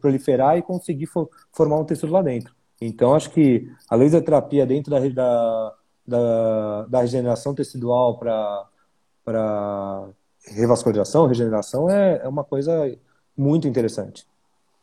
proliferar 0.00 0.58
e 0.58 0.62
conseguir 0.62 1.08
formar 1.52 1.78
um 1.78 1.84
tecido 1.84 2.12
lá 2.12 2.22
dentro. 2.22 2.54
Então, 2.86 3.14
acho 3.14 3.30
que 3.30 3.70
a 3.88 3.96
laser 3.96 4.22
terapia 4.22 4.66
dentro 4.66 4.90
da, 4.90 5.00
da, 5.00 5.74
da, 6.06 6.86
da 6.86 7.00
regeneração 7.00 7.54
tecidual 7.54 8.18
para 8.18 10.08
revascularização, 10.46 11.26
regeneração, 11.26 11.88
é, 11.88 12.20
é 12.22 12.28
uma 12.28 12.44
coisa 12.44 12.94
muito 13.36 13.66
interessante. 13.66 14.26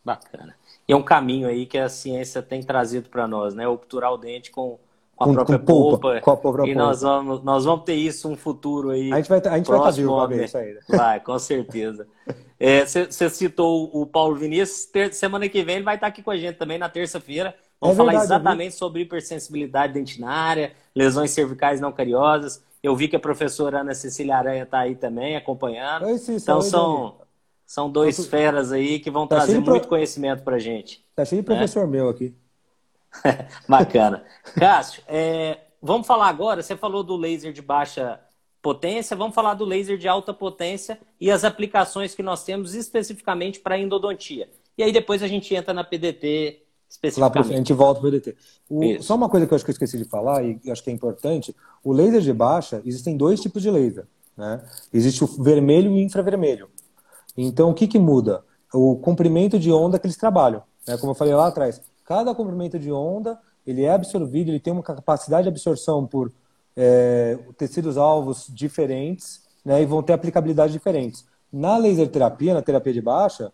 Bacana. 0.04 0.56
E 0.88 0.94
é 0.94 0.96
um 0.96 1.04
caminho 1.04 1.48
aí 1.48 1.66
que 1.66 1.78
a 1.78 1.88
ciência 1.88 2.42
tem 2.42 2.64
trazido 2.64 3.08
para 3.08 3.28
nós, 3.28 3.54
né? 3.54 3.68
Obturar 3.68 4.12
o 4.12 4.18
dente 4.18 4.50
com, 4.50 4.80
com 5.16 5.24
a 5.24 5.28
com, 5.28 5.34
própria 5.34 5.60
com 5.60 5.66
polpa, 5.66 6.00
polpa, 6.00 6.22
com 6.22 6.32
a 6.32 6.38
própria 6.38 6.64
e 6.64 6.74
polpa. 6.74 6.80
nós 6.80 7.02
vamos, 7.02 7.44
nós 7.44 7.66
vamos 7.66 7.86
ter 7.86 7.94
isso 7.94 8.28
um 8.28 8.36
futuro 8.36 8.90
aí. 8.90 9.14
A 9.14 9.18
gente 9.18 9.30
vai, 9.30 9.40
a 9.40 9.58
gente 9.58 9.68
vai 9.68 9.78
estar 9.78 9.92
vivo 9.92 10.14
uma 10.14 10.28
vez. 10.28 10.52
Né? 10.52 10.80
Vai, 10.90 11.20
com 11.20 11.38
certeza. 11.38 12.08
Você 12.60 13.26
é, 13.26 13.30
citou 13.30 13.90
o 13.94 14.06
Paulo 14.06 14.36
Vinícius, 14.36 14.86
ter, 14.86 15.14
semana 15.14 15.48
que 15.48 15.64
vem 15.64 15.78
ele 15.78 15.86
vai 15.86 15.96
estar 15.96 16.08
aqui 16.08 16.22
com 16.22 16.32
a 16.32 16.38
gente 16.38 16.58
também 16.58 16.78
na 16.80 16.90
terça-feira. 16.90 17.56
Vamos 17.82 17.96
é 17.96 17.98
falar 17.98 18.12
verdade, 18.12 18.28
exatamente 18.28 18.76
sobre 18.76 19.02
hipersensibilidade 19.02 19.94
dentinária, 19.94 20.74
lesões 20.96 21.32
cervicais 21.32 21.82
não 21.82 21.92
cariosas. 21.92 22.64
Eu 22.84 22.96
vi 22.96 23.08
que 23.08 23.16
a 23.16 23.20
professora 23.20 23.82
Ana 23.82 23.96
Cecília 23.96 24.38
Aranha 24.38 24.64
está 24.64 24.80
aí 24.80 24.96
também 24.96 25.36
acompanhando. 25.36 26.06
Então 26.30 26.62
são, 26.62 27.18
são 27.66 27.90
dois 27.90 28.18
tô... 28.18 28.24
feras 28.24 28.72
aí 28.72 29.00
que 29.00 29.10
vão 29.10 29.26
tá 29.26 29.38
trazer 29.38 29.60
muito 29.60 29.82
pro... 29.82 29.90
conhecimento 29.90 30.44
para 30.44 30.60
gente. 30.60 31.04
Tá 31.16 31.26
cheio 31.26 31.42
de 31.42 31.50
né? 31.50 31.56
professor 31.56 31.88
meu 31.88 32.10
aqui. 32.10 32.36
Bacana. 33.68 34.24
Cássio, 34.56 35.04
é, 35.08 35.58
vamos 35.82 36.06
falar 36.06 36.28
agora, 36.28 36.62
você 36.62 36.78
falou 36.78 37.04
do 37.04 37.18
laser 37.18 37.52
de 37.52 37.62
baixa 37.62 38.20
potência, 38.62 39.18
vamos 39.18 39.34
falar 39.34 39.56
do 39.56 39.66
laser 39.66 39.98
de 39.98 40.08
alta 40.08 40.34
potência 40.34 41.00
e 41.20 41.32
as 41.32 41.44
aplicações 41.44 42.14
que 42.14 42.22
nós 42.22 42.44
temos 42.44 42.76
especificamente 42.76 43.60
para 43.60 43.78
endodontia. 43.78 44.50
E 44.78 44.84
aí 44.84 44.92
depois 44.92 45.24
a 45.24 45.28
gente 45.28 45.54
entra 45.54 45.74
na 45.74 45.84
PDT. 45.84 46.62
Lá 47.18 47.32
a 47.34 47.44
gente 47.44 47.74
volta 47.74 48.00
para 48.00 48.10
o 48.10 48.12
PDT. 48.12 48.36
O, 48.70 49.02
só 49.02 49.16
uma 49.16 49.30
coisa 49.30 49.48
que 49.48 49.54
eu 49.54 49.56
acho 49.56 49.66
que 49.66 49.72
eu 49.72 49.74
esqueci 49.74 49.98
de 49.98 50.06
falar 50.06 50.44
e 50.44 50.60
acho 50.70 50.84
que 50.84 50.90
é 50.90 50.94
importante, 50.94 51.56
o 51.84 51.92
laser 51.92 52.22
de 52.22 52.34
baixa, 52.34 52.82
existem 52.86 53.16
dois 53.16 53.40
tipos 53.40 53.62
de 53.62 53.72
laser. 53.72 54.06
Né? 54.38 54.62
Existe 54.94 55.24
o 55.24 55.28
vermelho 55.28 55.92
e 55.92 55.96
o 55.96 56.00
infravermelho. 56.00 56.70
Então, 57.38 57.70
o 57.72 57.74
que, 57.74 57.88
que 57.88 57.98
muda? 57.98 58.44
O 58.74 58.98
comprimento 58.98 59.58
de 59.58 59.72
onda 59.72 59.98
que 59.98 60.06
eles 60.06 60.18
trabalham. 60.18 60.64
Né? 60.88 60.98
Como 60.98 61.12
eu 61.12 61.16
falei 61.16 61.34
lá 61.34 61.48
atrás, 61.48 61.82
cada 62.06 62.36
comprimento 62.36 62.78
de 62.78 62.92
onda 62.92 63.40
ele 63.66 63.84
é 63.84 63.92
absorvido, 63.92 64.50
ele 64.50 64.60
tem 64.60 64.74
uma 64.74 64.84
capacidade 64.84 65.44
de 65.44 65.50
absorção 65.50 66.06
por 66.06 66.32
é, 66.76 67.38
tecidos 67.58 67.98
alvos 67.98 68.48
diferentes 68.50 69.42
né, 69.64 69.82
e 69.82 69.86
vão 69.86 70.02
ter 70.02 70.14
aplicabilidades 70.14 70.74
diferentes. 70.74 71.26
Na 71.52 71.78
laser 71.78 72.10
terapia, 72.10 72.54
na 72.54 72.62
terapia 72.62 72.94
de 72.94 73.02
baixa, 73.02 73.52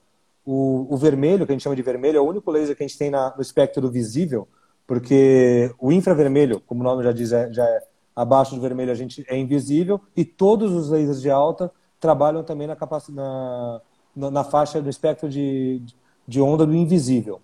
o, 0.49 0.87
o, 0.89 0.95
vermelho, 0.95 1.45
que 1.45 1.51
a 1.51 1.55
gente 1.55 1.63
chama 1.63 1.75
de 1.75 1.81
vermelho, 1.81 2.17
é 2.17 2.21
o 2.21 2.25
único 2.25 2.49
laser 2.49 2.73
que 2.73 2.81
a 2.81 2.87
gente 2.87 2.97
tem 2.97 3.09
na, 3.09 3.35
no 3.35 3.41
espectro 3.41 3.91
visível, 3.91 4.47
porque 4.87 5.69
o 5.77 5.91
infravermelho, 5.91 6.61
como 6.61 6.79
o 6.79 6.83
nome 6.85 7.03
já 7.03 7.11
diz, 7.11 7.33
é, 7.33 7.51
já 7.51 7.65
é 7.65 7.83
abaixo 8.15 8.55
do 8.55 8.61
vermelho 8.61 8.89
a 8.89 8.95
gente 8.95 9.25
é 9.27 9.37
invisível 9.37 9.99
e 10.15 10.23
todos 10.23 10.71
os 10.71 10.89
lasers 10.89 11.21
de 11.21 11.29
alta 11.29 11.69
trabalham 11.99 12.43
também 12.45 12.65
na, 12.65 12.77
na, 13.09 13.81
na, 14.15 14.31
na 14.31 14.43
faixa 14.45 14.81
do 14.81 14.89
espectro 14.89 15.27
de, 15.27 15.81
de 16.25 16.39
onda 16.39 16.65
do 16.65 16.73
invisível. 16.73 17.41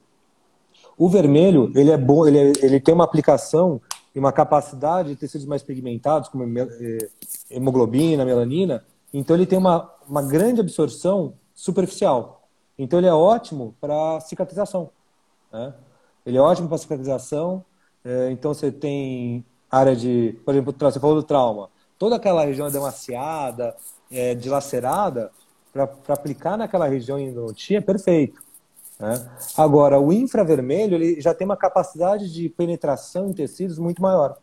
O 0.97 1.09
vermelho, 1.09 1.73
ele 1.75 1.91
é 1.91 1.97
bom, 1.97 2.25
ele, 2.25 2.37
é, 2.37 2.53
ele 2.61 2.79
tem 2.79 2.93
uma 2.93 3.03
aplicação 3.03 3.81
e 4.15 4.19
uma 4.19 4.31
capacidade 4.31 5.09
de 5.09 5.15
tecidos 5.17 5.45
mais 5.45 5.61
pigmentados, 5.61 6.29
como 6.29 6.45
eh, 6.57 7.09
hemoglobina, 7.49 8.23
melanina, 8.23 8.85
então 9.13 9.35
ele 9.35 9.45
tem 9.45 9.59
uma, 9.59 9.91
uma 10.07 10.21
grande 10.21 10.61
absorção 10.61 11.33
superficial. 11.53 12.42
Então 12.77 12.99
ele 12.99 13.07
é 13.07 13.13
ótimo 13.13 13.75
para 13.79 14.19
cicatrização. 14.21 14.89
Né? 15.51 15.73
Ele 16.25 16.37
é 16.37 16.41
ótimo 16.41 16.67
para 16.67 16.77
cicatrização. 16.77 17.63
É, 18.03 18.31
então 18.31 18.53
você 18.53 18.71
tem 18.71 19.45
área 19.69 19.95
de, 19.95 20.39
por 20.45 20.53
exemplo, 20.53 20.75
você 20.77 20.99
falou 20.99 21.15
do 21.15 21.23
trauma. 21.23 21.69
Toda 21.97 22.15
aquela 22.15 22.45
região 22.45 22.69
demaciada, 22.69 23.75
é, 24.11 24.35
dilacerada, 24.35 25.31
para 25.71 25.89
aplicar 26.09 26.57
naquela 26.57 26.87
região 26.87 27.17
em 27.17 27.29
endodontia 27.29 27.79
é 27.79 27.81
perfeito. 27.81 28.41
Né? 28.99 29.27
Agora, 29.57 29.99
o 29.99 30.13
infravermelho 30.13 30.95
ele 30.95 31.19
já 31.19 31.33
tem 31.33 31.45
uma 31.45 31.57
capacidade 31.57 32.31
de 32.31 32.47
penetração 32.49 33.29
em 33.29 33.33
tecidos 33.33 33.79
muito 33.79 34.01
maior. 34.01 34.37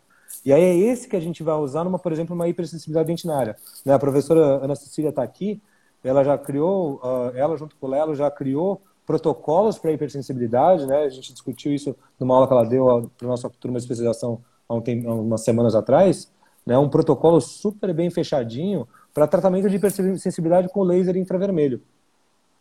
E 0.44 0.52
aí 0.52 0.62
é 0.62 0.76
esse 0.76 1.08
que 1.08 1.16
a 1.16 1.20
gente 1.20 1.42
vai 1.42 1.54
usar, 1.56 1.84
numa, 1.84 1.98
por 1.98 2.12
exemplo, 2.12 2.34
uma 2.34 2.48
hipersensibilidade 2.48 3.06
dentinária. 3.06 3.56
Né? 3.84 3.92
A 3.92 3.98
professora 3.98 4.64
Ana 4.64 4.74
Cecília 4.74 5.10
está 5.10 5.22
aqui, 5.22 5.60
ela 6.02 6.24
já 6.24 6.36
criou, 6.38 6.96
uh, 6.96 7.32
ela 7.34 7.56
junto 7.56 7.76
com 7.76 7.86
o 7.86 7.90
Lelo 7.90 8.14
já 8.14 8.30
criou 8.30 8.80
protocolos 9.06 9.78
para 9.78 9.92
hipersensibilidade, 9.92 10.86
né? 10.86 11.02
A 11.02 11.08
gente 11.08 11.32
discutiu 11.32 11.74
isso 11.74 11.96
numa 12.18 12.34
aula 12.34 12.46
que 12.46 12.52
ela 12.52 12.64
deu 12.64 13.10
para 13.18 13.26
nossa 13.26 13.50
turma 13.50 13.78
de 13.78 13.84
especialização 13.84 14.40
há, 14.68 14.74
um 14.74 14.80
tempo, 14.80 15.08
há 15.08 15.14
umas 15.14 15.42
semanas 15.42 15.74
atrás, 15.74 16.32
né? 16.64 16.78
Um 16.78 16.88
protocolo 16.88 17.40
super 17.40 17.92
bem 17.92 18.08
fechadinho 18.08 18.86
para 19.12 19.26
tratamento 19.26 19.68
de 19.68 19.76
hipersensibilidade 19.76 20.68
com 20.68 20.82
laser 20.82 21.16
infravermelho. 21.16 21.82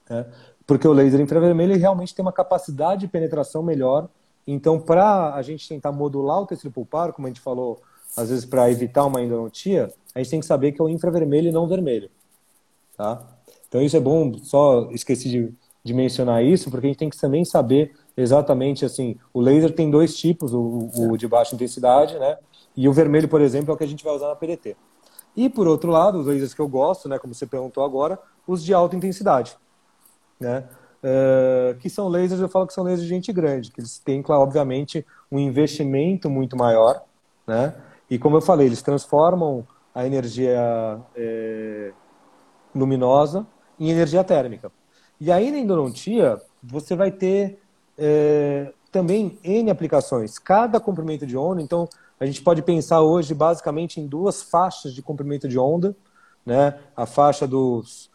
Né? 0.10 0.26
Porque 0.66 0.88
o 0.88 0.94
laser 0.94 1.22
infravermelho 1.22 1.78
realmente 1.78 2.16
tem 2.16 2.24
uma 2.24 2.34
capacidade 2.34 3.02
de 3.02 3.08
penetração 3.08 3.62
melhor. 3.62 4.10
Então, 4.48 4.80
para 4.80 5.36
a 5.36 5.42
gente 5.44 5.70
tentar 5.70 5.92
modular 5.92 6.42
o 6.42 6.48
tecido 6.48 6.72
pulpar, 6.72 7.14
como 7.14 7.28
a 7.28 7.30
gente 7.30 7.42
falou, 7.42 7.80
às 8.18 8.30
vezes 8.30 8.46
para 8.46 8.72
evitar 8.72 9.06
uma 9.06 9.22
endodontia, 9.22 9.94
a 10.16 10.20
gente 10.20 10.32
tem 10.32 10.40
que 10.40 10.46
saber 10.46 10.72
que 10.72 10.82
é 10.82 10.84
o 10.84 10.90
infravermelho 10.90 11.50
e 11.50 11.52
não 11.52 11.68
vermelho. 11.68 12.10
Tá? 13.00 13.18
Então, 13.70 13.82
isso 13.82 13.96
é 13.96 14.00
bom, 14.02 14.34
só 14.44 14.90
esqueci 14.92 15.30
de, 15.30 15.54
de 15.82 15.94
mencionar 15.94 16.44
isso, 16.44 16.70
porque 16.70 16.86
a 16.86 16.90
gente 16.90 17.00
tem 17.00 17.10
que 17.10 17.18
também 17.18 17.46
saber 17.46 17.96
exatamente 18.18 18.84
assim, 18.84 19.18
o 19.34 19.40
laser 19.40 19.74
tem 19.74 19.90
dois 19.90 20.18
tipos, 20.18 20.54
o, 20.54 20.90
o 20.94 21.16
de 21.16 21.26
baixa 21.26 21.56
intensidade, 21.56 22.20
né? 22.20 22.38
E 22.76 22.90
o 22.90 22.92
vermelho, 22.92 23.30
por 23.30 23.40
exemplo, 23.40 23.72
é 23.72 23.74
o 23.74 23.78
que 23.78 23.86
a 23.86 23.88
gente 23.88 24.04
vai 24.04 24.14
usar 24.14 24.28
na 24.28 24.36
PDT. 24.36 24.76
E 25.34 25.48
por 25.48 25.66
outro 25.66 25.90
lado, 25.90 26.20
os 26.20 26.28
lasers 26.28 26.54
que 26.54 26.60
eu 26.60 26.68
gosto, 26.68 27.08
né, 27.08 27.18
como 27.18 27.34
você 27.34 27.46
perguntou 27.46 27.86
agora, 27.86 28.20
os 28.46 28.62
de 28.62 28.74
alta 28.74 28.98
intensidade, 28.98 29.56
né? 30.38 30.66
Uh, 31.02 31.80
que 31.80 31.90
são 31.90 32.10
lasers, 32.10 32.42
eu 32.42 32.50
falo 32.50 32.68
que 32.68 32.74
são 32.74 32.84
lasers 32.84 33.04
de 33.04 33.08
gente 33.08 33.32
grande, 33.32 33.72
que 33.72 33.80
eles 33.80 33.98
têm, 34.00 34.22
claro, 34.22 34.42
obviamente, 34.42 35.06
um 35.32 35.40
investimento 35.40 36.30
muito 36.30 36.58
maior, 36.58 37.02
né? 37.48 37.74
E 38.10 38.20
como 38.20 38.36
eu 38.36 38.42
falei, 38.42 38.68
eles 38.68 38.82
transformam 38.82 39.66
a 39.96 40.06
energia 40.06 41.00
é, 41.16 41.94
luminosa 42.74 43.46
em 43.80 43.90
energia 43.90 44.24
térmica. 44.24 44.72
E 45.20 45.32
aí 45.32 45.52
na 45.52 45.58
endodontia, 45.58 46.42
você 46.62 46.96
vai 46.96 47.12
ter 47.12 47.60
é, 47.98 48.72
também 48.92 49.38
N 49.44 49.70
aplicações. 49.70 50.40
Cada 50.40 50.80
comprimento 50.80 51.26
de 51.26 51.38
onda, 51.38 51.62
então, 51.62 51.88
a 52.20 52.26
gente 52.26 52.42
pode 52.42 52.62
pensar 52.62 53.02
hoje 53.02 53.34
basicamente 53.34 54.00
em 54.00 54.08
duas 54.08 54.42
faixas 54.42 54.94
de 54.94 55.02
comprimento 55.02 55.48
de 55.48 55.58
onda, 55.58 55.96
né? 56.46 56.78
A 56.96 57.06
faixa 57.06 57.48
dos 57.48 58.10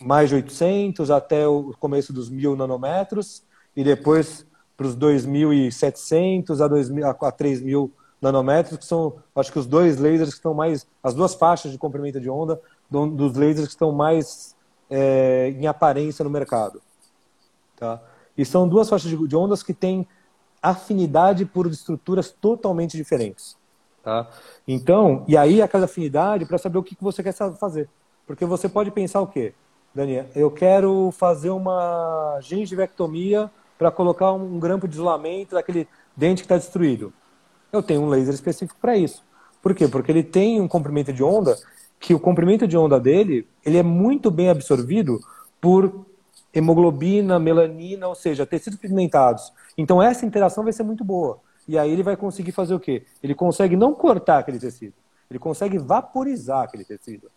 mais 0.00 0.28
de 0.28 0.36
800 0.36 1.10
até 1.10 1.46
o 1.46 1.74
começo 1.80 2.12
dos 2.12 2.28
1000 2.28 2.56
nanômetros 2.56 3.42
e 3.74 3.82
depois 3.82 4.46
para 4.76 4.86
os 4.86 4.94
2700 4.94 6.60
a, 6.60 6.68
2000, 6.68 7.06
a 7.06 7.32
3000 7.32 7.92
nanômetros, 8.20 8.78
que 8.78 8.84
são, 8.84 9.16
acho 9.34 9.52
que 9.52 9.58
os 9.58 9.66
dois 9.66 9.98
lasers 9.98 10.30
que 10.30 10.36
estão 10.36 10.54
mais, 10.54 10.86
as 11.02 11.14
duas 11.14 11.34
faixas 11.34 11.72
de 11.72 11.78
comprimento 11.78 12.20
de 12.20 12.30
onda 12.30 12.60
dos 12.90 13.36
lasers 13.36 13.66
que 13.66 13.72
estão 13.72 13.92
mais 13.92 14.56
é, 14.90 15.54
em 15.56 15.66
aparência 15.66 16.22
no 16.22 16.30
mercado. 16.30 16.80
Tá? 17.76 18.00
E 18.36 18.44
são 18.44 18.68
duas 18.68 18.88
faixas 18.88 19.10
de 19.10 19.36
ondas 19.36 19.62
que 19.62 19.74
têm 19.74 20.06
afinidade 20.62 21.44
por 21.44 21.66
estruturas 21.66 22.30
totalmente 22.30 22.96
diferentes. 22.96 23.56
Tá? 24.02 24.28
Então, 24.66 25.24
e 25.28 25.36
aí 25.36 25.60
aquela 25.60 25.84
afinidade 25.84 26.46
para 26.46 26.58
saber 26.58 26.78
o 26.78 26.82
que 26.82 26.96
você 27.00 27.22
quer 27.22 27.32
fazer. 27.32 27.88
Porque 28.26 28.44
você 28.44 28.68
pode 28.68 28.90
pensar 28.90 29.20
o 29.20 29.26
quê? 29.26 29.54
Daniel, 29.94 30.26
eu 30.34 30.50
quero 30.50 31.10
fazer 31.12 31.50
uma 31.50 32.38
gengivectomia 32.40 33.50
para 33.78 33.90
colocar 33.90 34.32
um 34.32 34.58
grampo 34.58 34.86
de 34.86 34.94
isolamento 34.94 35.54
daquele 35.54 35.88
dente 36.16 36.42
que 36.42 36.46
está 36.46 36.56
destruído. 36.56 37.12
Eu 37.72 37.82
tenho 37.82 38.02
um 38.02 38.08
laser 38.08 38.34
específico 38.34 38.78
para 38.80 38.96
isso. 38.96 39.22
Por 39.62 39.74
quê? 39.74 39.88
Porque 39.88 40.10
ele 40.10 40.22
tem 40.22 40.60
um 40.60 40.68
comprimento 40.68 41.12
de 41.12 41.22
onda 41.22 41.56
que 41.98 42.14
o 42.14 42.20
comprimento 42.20 42.66
de 42.66 42.76
onda 42.76 42.98
dele 43.00 43.46
ele 43.64 43.78
é 43.78 43.82
muito 43.82 44.30
bem 44.30 44.48
absorvido 44.48 45.20
por 45.60 46.06
hemoglobina, 46.52 47.38
melanina, 47.38 48.08
ou 48.08 48.14
seja, 48.14 48.46
tecidos 48.46 48.78
pigmentados. 48.78 49.52
Então 49.76 50.02
essa 50.02 50.24
interação 50.24 50.64
vai 50.64 50.72
ser 50.72 50.82
muito 50.82 51.04
boa. 51.04 51.40
E 51.66 51.78
aí 51.78 51.90
ele 51.90 52.02
vai 52.02 52.16
conseguir 52.16 52.52
fazer 52.52 52.74
o 52.74 52.80
quê? 52.80 53.04
Ele 53.22 53.34
consegue 53.34 53.76
não 53.76 53.94
cortar 53.94 54.38
aquele 54.38 54.58
tecido, 54.58 54.94
ele 55.30 55.38
consegue 55.38 55.78
vaporizar 55.78 56.64
aquele 56.64 56.84
tecido. 56.84 57.30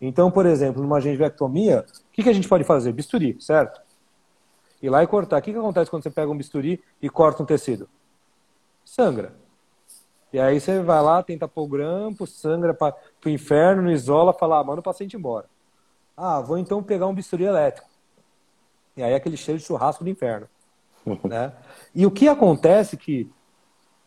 Então, 0.00 0.30
por 0.30 0.46
exemplo, 0.46 0.82
numa 0.82 1.00
gengivectomia, 1.00 1.84
o 1.88 2.12
que, 2.12 2.22
que 2.22 2.28
a 2.28 2.32
gente 2.32 2.48
pode 2.48 2.64
fazer? 2.64 2.92
Bisturi, 2.92 3.36
certo? 3.40 3.80
Ir 4.82 4.90
lá 4.90 5.02
e 5.02 5.06
cortar. 5.06 5.38
O 5.38 5.42
que, 5.42 5.52
que 5.52 5.58
acontece 5.58 5.90
quando 5.90 6.02
você 6.02 6.10
pega 6.10 6.30
um 6.30 6.36
bisturi 6.36 6.82
e 7.00 7.08
corta 7.08 7.42
um 7.42 7.46
tecido? 7.46 7.88
Sangra. 8.84 9.34
E 10.36 10.38
aí 10.38 10.60
você 10.60 10.82
vai 10.82 11.00
lá, 11.00 11.22
tenta 11.22 11.48
pôr 11.48 11.62
o 11.62 11.66
grampo, 11.66 12.26
sangra 12.26 12.74
para 12.74 12.94
o 13.24 13.28
inferno, 13.30 13.80
não 13.80 13.90
isola, 13.90 14.34
fala, 14.34 14.60
ah, 14.60 14.64
manda 14.64 14.80
o 14.80 14.84
paciente 14.84 15.16
embora. 15.16 15.46
Ah, 16.14 16.42
vou 16.42 16.58
então 16.58 16.82
pegar 16.82 17.06
um 17.06 17.14
bisturi 17.14 17.44
elétrico. 17.44 17.88
E 18.94 19.02
aí 19.02 19.14
aquele 19.14 19.38
cheiro 19.38 19.58
de 19.58 19.64
churrasco 19.64 20.04
do 20.04 20.10
inferno. 20.10 20.46
né? 21.24 21.54
E 21.94 22.04
o 22.04 22.10
que 22.10 22.28
acontece 22.28 22.98
que 22.98 23.32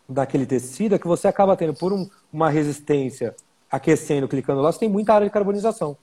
daquele 0.07 0.45
tecido 0.45 0.93
é 0.93 0.99
que 0.99 1.07
você 1.07 1.27
acaba 1.27 1.57
tendo, 1.57 1.73
por 1.73 1.91
um, 1.91 2.07
uma 2.31 2.47
resistência 2.47 3.35
aquecendo, 3.71 4.27
clicando 4.27 4.61
lá, 4.61 4.71
você 4.71 4.81
tem 4.81 4.89
muita 4.89 5.15
área 5.15 5.25
de 5.25 5.33
carbonização. 5.33 5.97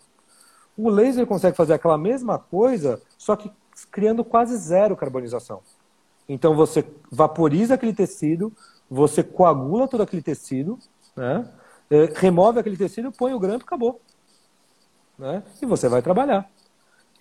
O 0.77 0.91
laser 0.91 1.25
consegue 1.25 1.57
fazer 1.57 1.75
aquela 1.75 1.97
mesma 1.97 2.37
coisa, 2.37 3.01
só 3.17 3.37
que 3.37 3.49
criando 3.93 4.25
quase 4.25 4.57
zero 4.57 4.97
carbonização. 4.97 5.63
Então 6.29 6.57
você 6.57 6.85
vaporiza 7.13 7.75
aquele 7.75 7.95
tecido, 7.95 8.53
você 8.91 9.23
coagula 9.23 9.89
todo 9.89 10.03
aquele 10.03 10.23
tecido, 10.23 10.79
né? 11.17 11.49
É, 11.91 12.13
remove 12.15 12.59
aquele 12.59 12.77
tecido, 12.77 13.13
põe 13.13 13.33
o 13.33 13.39
grampo 13.39 13.65
e 13.65 13.67
acabou. 13.67 14.01
Né? 15.19 15.43
E 15.63 15.67
você 15.67 15.89
vai 15.89 16.03
trabalhar. 16.03 16.51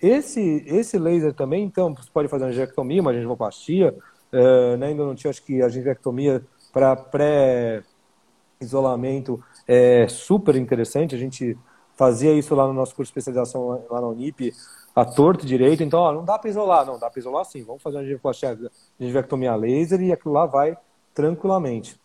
Esse, 0.00 0.64
esse 0.66 0.98
laser 0.98 1.32
também, 1.32 1.64
então, 1.64 1.94
você 1.94 2.10
pode 2.12 2.28
fazer 2.28 2.44
uma 2.44 2.52
gingivectomia, 2.52 3.00
uma 3.00 3.14
gengivoplastia, 3.14 3.96
uh, 4.32 4.76
né, 4.76 4.88
ainda 4.88 5.04
não 5.04 5.14
tinha, 5.14 5.30
acho 5.30 5.42
que 5.42 5.62
a 5.62 5.68
gingivectomia 5.68 6.44
para 6.72 6.94
pré-isolamento 6.94 9.42
é 9.66 10.06
super 10.08 10.54
interessante, 10.56 11.14
a 11.14 11.18
gente 11.18 11.56
fazia 11.96 12.34
isso 12.34 12.54
lá 12.54 12.66
no 12.66 12.74
nosso 12.74 12.94
curso 12.94 13.10
de 13.10 13.18
especialização 13.18 13.86
lá 13.88 14.02
na 14.02 14.08
Unip, 14.08 14.52
a 14.94 15.06
torto 15.06 15.46
direito, 15.46 15.82
então, 15.82 16.00
ó, 16.00 16.12
não 16.12 16.26
dá 16.26 16.38
para 16.38 16.50
isolar, 16.50 16.84
não, 16.84 16.98
dá 16.98 17.08
para 17.08 17.20
isolar 17.20 17.46
sim, 17.46 17.64
vamos 17.64 17.82
fazer 17.82 17.96
uma 17.96 18.02
gingivoplastia, 18.02 18.58
gingivectomia 19.00 19.56
laser 19.56 20.02
e 20.02 20.12
aquilo 20.12 20.34
lá 20.34 20.44
vai 20.44 20.76
tranquilamente. 21.16 21.98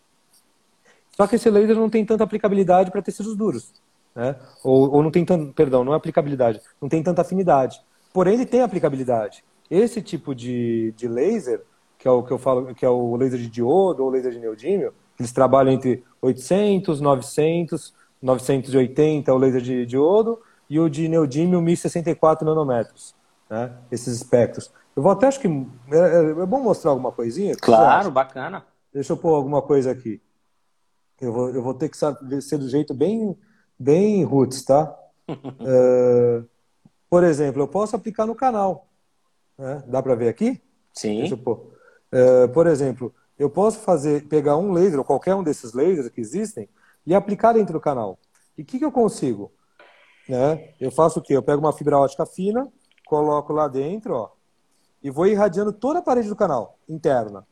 Só 1.14 1.28
que 1.28 1.36
esse 1.36 1.48
laser 1.48 1.76
não 1.76 1.88
tem 1.88 2.04
tanta 2.04 2.24
aplicabilidade 2.24 2.90
para 2.90 3.02
tecidos 3.02 3.36
duros 3.36 3.72
né? 4.14 4.36
Ou, 4.62 4.90
ou 4.94 5.02
não 5.02 5.10
tem 5.10 5.24
tanto, 5.24 5.52
perdão, 5.52 5.84
não 5.84 5.92
é 5.92 5.96
aplicabilidade, 5.96 6.60
não 6.80 6.88
tem 6.88 7.02
tanta 7.02 7.22
afinidade. 7.22 7.80
Porém, 8.12 8.34
ele 8.34 8.46
tem 8.46 8.60
aplicabilidade. 8.60 9.44
Esse 9.70 10.02
tipo 10.02 10.34
de, 10.34 10.92
de 10.96 11.08
laser, 11.08 11.62
que 11.98 12.06
é 12.06 12.10
o 12.10 12.22
que 12.22 12.30
eu 12.30 12.38
falo, 12.38 12.74
que 12.74 12.84
é 12.84 12.88
o 12.88 13.16
laser 13.16 13.38
de 13.38 13.48
diodo 13.48 14.04
ou 14.04 14.10
laser 14.10 14.32
de 14.32 14.38
neodímio, 14.38 14.92
eles 15.18 15.32
trabalham 15.32 15.72
entre 15.72 16.04
800, 16.20 17.00
900, 17.00 17.94
980 18.20 19.30
é 19.30 19.34
o 19.34 19.38
laser 19.38 19.60
de 19.60 19.86
diodo 19.86 20.40
e 20.68 20.78
o 20.78 20.88
de 20.88 21.08
neodímio 21.08 21.60
1064 21.60 22.46
nanômetros, 22.46 23.14
né? 23.48 23.72
Esses 23.90 24.14
espectros. 24.14 24.70
Eu 24.94 25.02
vou 25.02 25.12
até 25.12 25.26
acho 25.26 25.40
que 25.40 25.48
é, 25.48 25.96
é, 25.96 26.30
é 26.42 26.46
bom 26.46 26.60
mostrar 26.60 26.90
alguma 26.90 27.10
coisinha. 27.10 27.56
Claro, 27.56 28.10
bacana. 28.10 28.64
Deixa 28.92 29.12
eu 29.12 29.16
pôr 29.16 29.34
alguma 29.34 29.62
coisa 29.62 29.90
aqui. 29.90 30.20
Eu 31.20 31.32
vou, 31.32 31.50
eu 31.50 31.62
vou 31.62 31.74
ter 31.74 31.88
que 31.88 31.96
ser 31.96 32.58
do 32.58 32.68
jeito 32.68 32.92
bem 32.92 33.36
bem 33.78 34.22
roots, 34.22 34.64
tá? 34.64 34.96
uh, 35.28 36.48
por 37.10 37.24
exemplo, 37.24 37.62
eu 37.62 37.68
posso 37.68 37.96
aplicar 37.96 38.26
no 38.26 38.34
canal. 38.34 38.88
Né? 39.58 39.82
Dá 39.86 40.02
para 40.02 40.14
ver 40.14 40.28
aqui? 40.28 40.62
Sim. 40.92 41.32
Uh, 41.32 42.48
por 42.52 42.66
exemplo, 42.66 43.14
eu 43.38 43.50
posso 43.50 43.80
fazer, 43.80 44.28
pegar 44.28 44.56
um 44.56 44.72
laser, 44.72 44.98
ou 44.98 45.04
qualquer 45.04 45.34
um 45.34 45.42
desses 45.42 45.72
lasers 45.72 46.08
que 46.08 46.20
existem, 46.20 46.68
e 47.04 47.14
aplicar 47.14 47.54
dentro 47.54 47.72
do 47.72 47.80
canal. 47.80 48.18
E 48.56 48.62
o 48.62 48.64
que, 48.64 48.78
que 48.78 48.84
eu 48.84 48.92
consigo? 48.92 49.52
Né? 50.28 50.74
Eu 50.80 50.90
faço 50.90 51.18
o 51.18 51.22
quê? 51.22 51.36
Eu 51.36 51.42
pego 51.42 51.60
uma 51.60 51.72
fibra 51.72 51.98
ótica 51.98 52.24
fina, 52.24 52.70
coloco 53.06 53.52
lá 53.52 53.66
dentro, 53.66 54.14
ó, 54.14 54.30
e 55.02 55.10
vou 55.10 55.26
irradiando 55.26 55.72
toda 55.72 55.98
a 55.98 56.02
parede 56.02 56.28
do 56.28 56.36
canal 56.36 56.78
interna. 56.88 57.46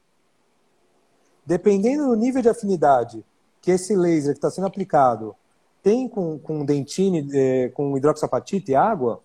Dependendo 1.44 2.06
do 2.06 2.14
nível 2.14 2.42
de 2.42 2.48
afinidade 2.48 3.24
que 3.60 3.70
esse 3.70 3.94
laser 3.94 4.32
que 4.32 4.38
está 4.38 4.50
sendo 4.50 4.66
aplicado 4.66 5.34
tem 5.82 6.08
com, 6.08 6.38
com 6.38 6.64
dentine, 6.64 7.26
é, 7.32 7.68
com 7.70 7.96
hidroxapatita 7.96 8.70
e 8.70 8.74
água, 8.74 9.20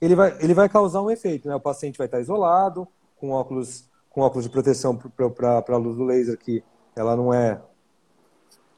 ele 0.00 0.14
vai, 0.14 0.36
ele 0.40 0.54
vai 0.54 0.68
causar 0.68 1.02
um 1.02 1.10
efeito. 1.10 1.48
Né? 1.48 1.54
O 1.54 1.60
paciente 1.60 1.98
vai 1.98 2.06
estar 2.06 2.20
isolado, 2.20 2.88
com 3.16 3.30
óculos, 3.30 3.84
com 4.08 4.22
óculos 4.22 4.44
de 4.44 4.50
proteção 4.50 4.96
para 4.96 5.62
a 5.68 5.76
luz 5.76 5.96
do 5.96 6.04
laser, 6.04 6.38
que 6.38 6.64
ela 6.96 7.14
não 7.14 7.32
é, 7.32 7.60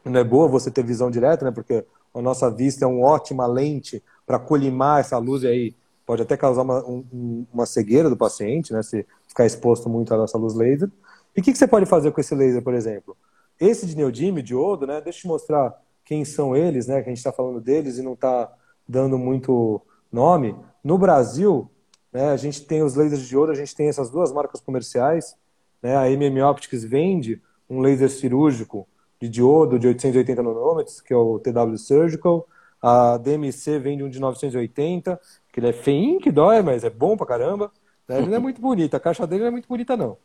não 0.04 0.20
é 0.20 0.24
boa 0.24 0.48
você 0.48 0.70
ter 0.70 0.84
visão 0.84 1.10
direta, 1.10 1.44
né? 1.44 1.50
porque 1.50 1.84
a 2.12 2.20
nossa 2.20 2.50
vista 2.50 2.84
é 2.84 2.88
uma 2.88 3.06
ótima 3.06 3.46
lente 3.46 4.02
para 4.26 4.38
colimar 4.38 5.00
essa 5.00 5.16
luz 5.18 5.44
e 5.44 5.46
aí 5.46 5.76
pode 6.04 6.22
até 6.22 6.36
causar 6.36 6.62
uma, 6.62 6.84
um, 6.84 7.46
uma 7.52 7.66
cegueira 7.66 8.10
do 8.10 8.16
paciente, 8.16 8.72
né? 8.72 8.82
se 8.82 9.06
ficar 9.28 9.46
exposto 9.46 9.88
muito 9.88 10.12
à 10.12 10.16
nossa 10.16 10.36
luz 10.36 10.54
laser. 10.54 10.90
E 11.36 11.40
o 11.40 11.42
que, 11.42 11.52
que 11.52 11.58
você 11.58 11.66
pode 11.66 11.86
fazer 11.86 12.12
com 12.12 12.20
esse 12.20 12.34
laser, 12.34 12.62
por 12.62 12.74
exemplo? 12.74 13.16
Esse 13.60 13.86
de 13.86 13.96
neodímio, 13.96 14.42
diodo, 14.42 14.86
né? 14.86 15.00
deixa 15.00 15.18
eu 15.18 15.22
te 15.22 15.28
mostrar 15.28 15.74
quem 16.04 16.24
são 16.24 16.56
eles, 16.56 16.86
né? 16.86 17.00
Que 17.00 17.08
a 17.08 17.10
gente 17.10 17.18
está 17.18 17.32
falando 17.32 17.60
deles 17.60 17.98
e 17.98 18.02
não 18.02 18.14
está 18.14 18.52
dando 18.88 19.16
muito 19.16 19.80
nome. 20.10 20.56
No 20.82 20.98
Brasil, 20.98 21.70
Né? 22.12 22.28
A 22.30 22.36
gente 22.36 22.66
tem 22.66 22.82
os 22.82 22.94
lasers 22.94 23.26
de 23.26 23.36
ouro, 23.36 23.52
a 23.52 23.54
gente 23.54 23.74
tem 23.74 23.88
essas 23.88 24.10
duas 24.10 24.32
marcas 24.32 24.60
comerciais. 24.60 25.34
Né? 25.82 25.96
A 25.96 26.10
MM 26.10 26.42
Optics 26.42 26.84
vende 26.84 27.40
um 27.68 27.80
laser 27.80 28.10
cirúrgico 28.10 28.86
de 29.20 29.28
diodo 29.28 29.78
de 29.78 29.86
880 29.86 30.42
nanômetros, 30.42 31.00
que 31.00 31.12
é 31.12 31.16
o 31.16 31.38
TW 31.38 31.76
Surgical. 31.78 32.46
A 32.82 33.16
DMC 33.16 33.78
vende 33.78 34.02
um 34.02 34.10
de 34.10 34.20
980, 34.20 35.18
que 35.52 35.60
ele 35.60 35.68
é 35.68 35.72
feinho 35.72 36.20
que 36.20 36.32
dói, 36.32 36.60
mas 36.62 36.84
é 36.84 36.90
bom 36.90 37.16
pra 37.16 37.26
caramba. 37.26 37.70
Né? 38.08 38.18
Ele 38.18 38.26
não 38.26 38.36
é 38.36 38.40
muito 38.40 38.60
bonito, 38.60 38.94
a 38.94 39.00
caixa 39.00 39.26
dele 39.26 39.42
não 39.42 39.48
é 39.48 39.52
muito 39.52 39.68
bonita 39.68 39.96
não, 39.96 40.18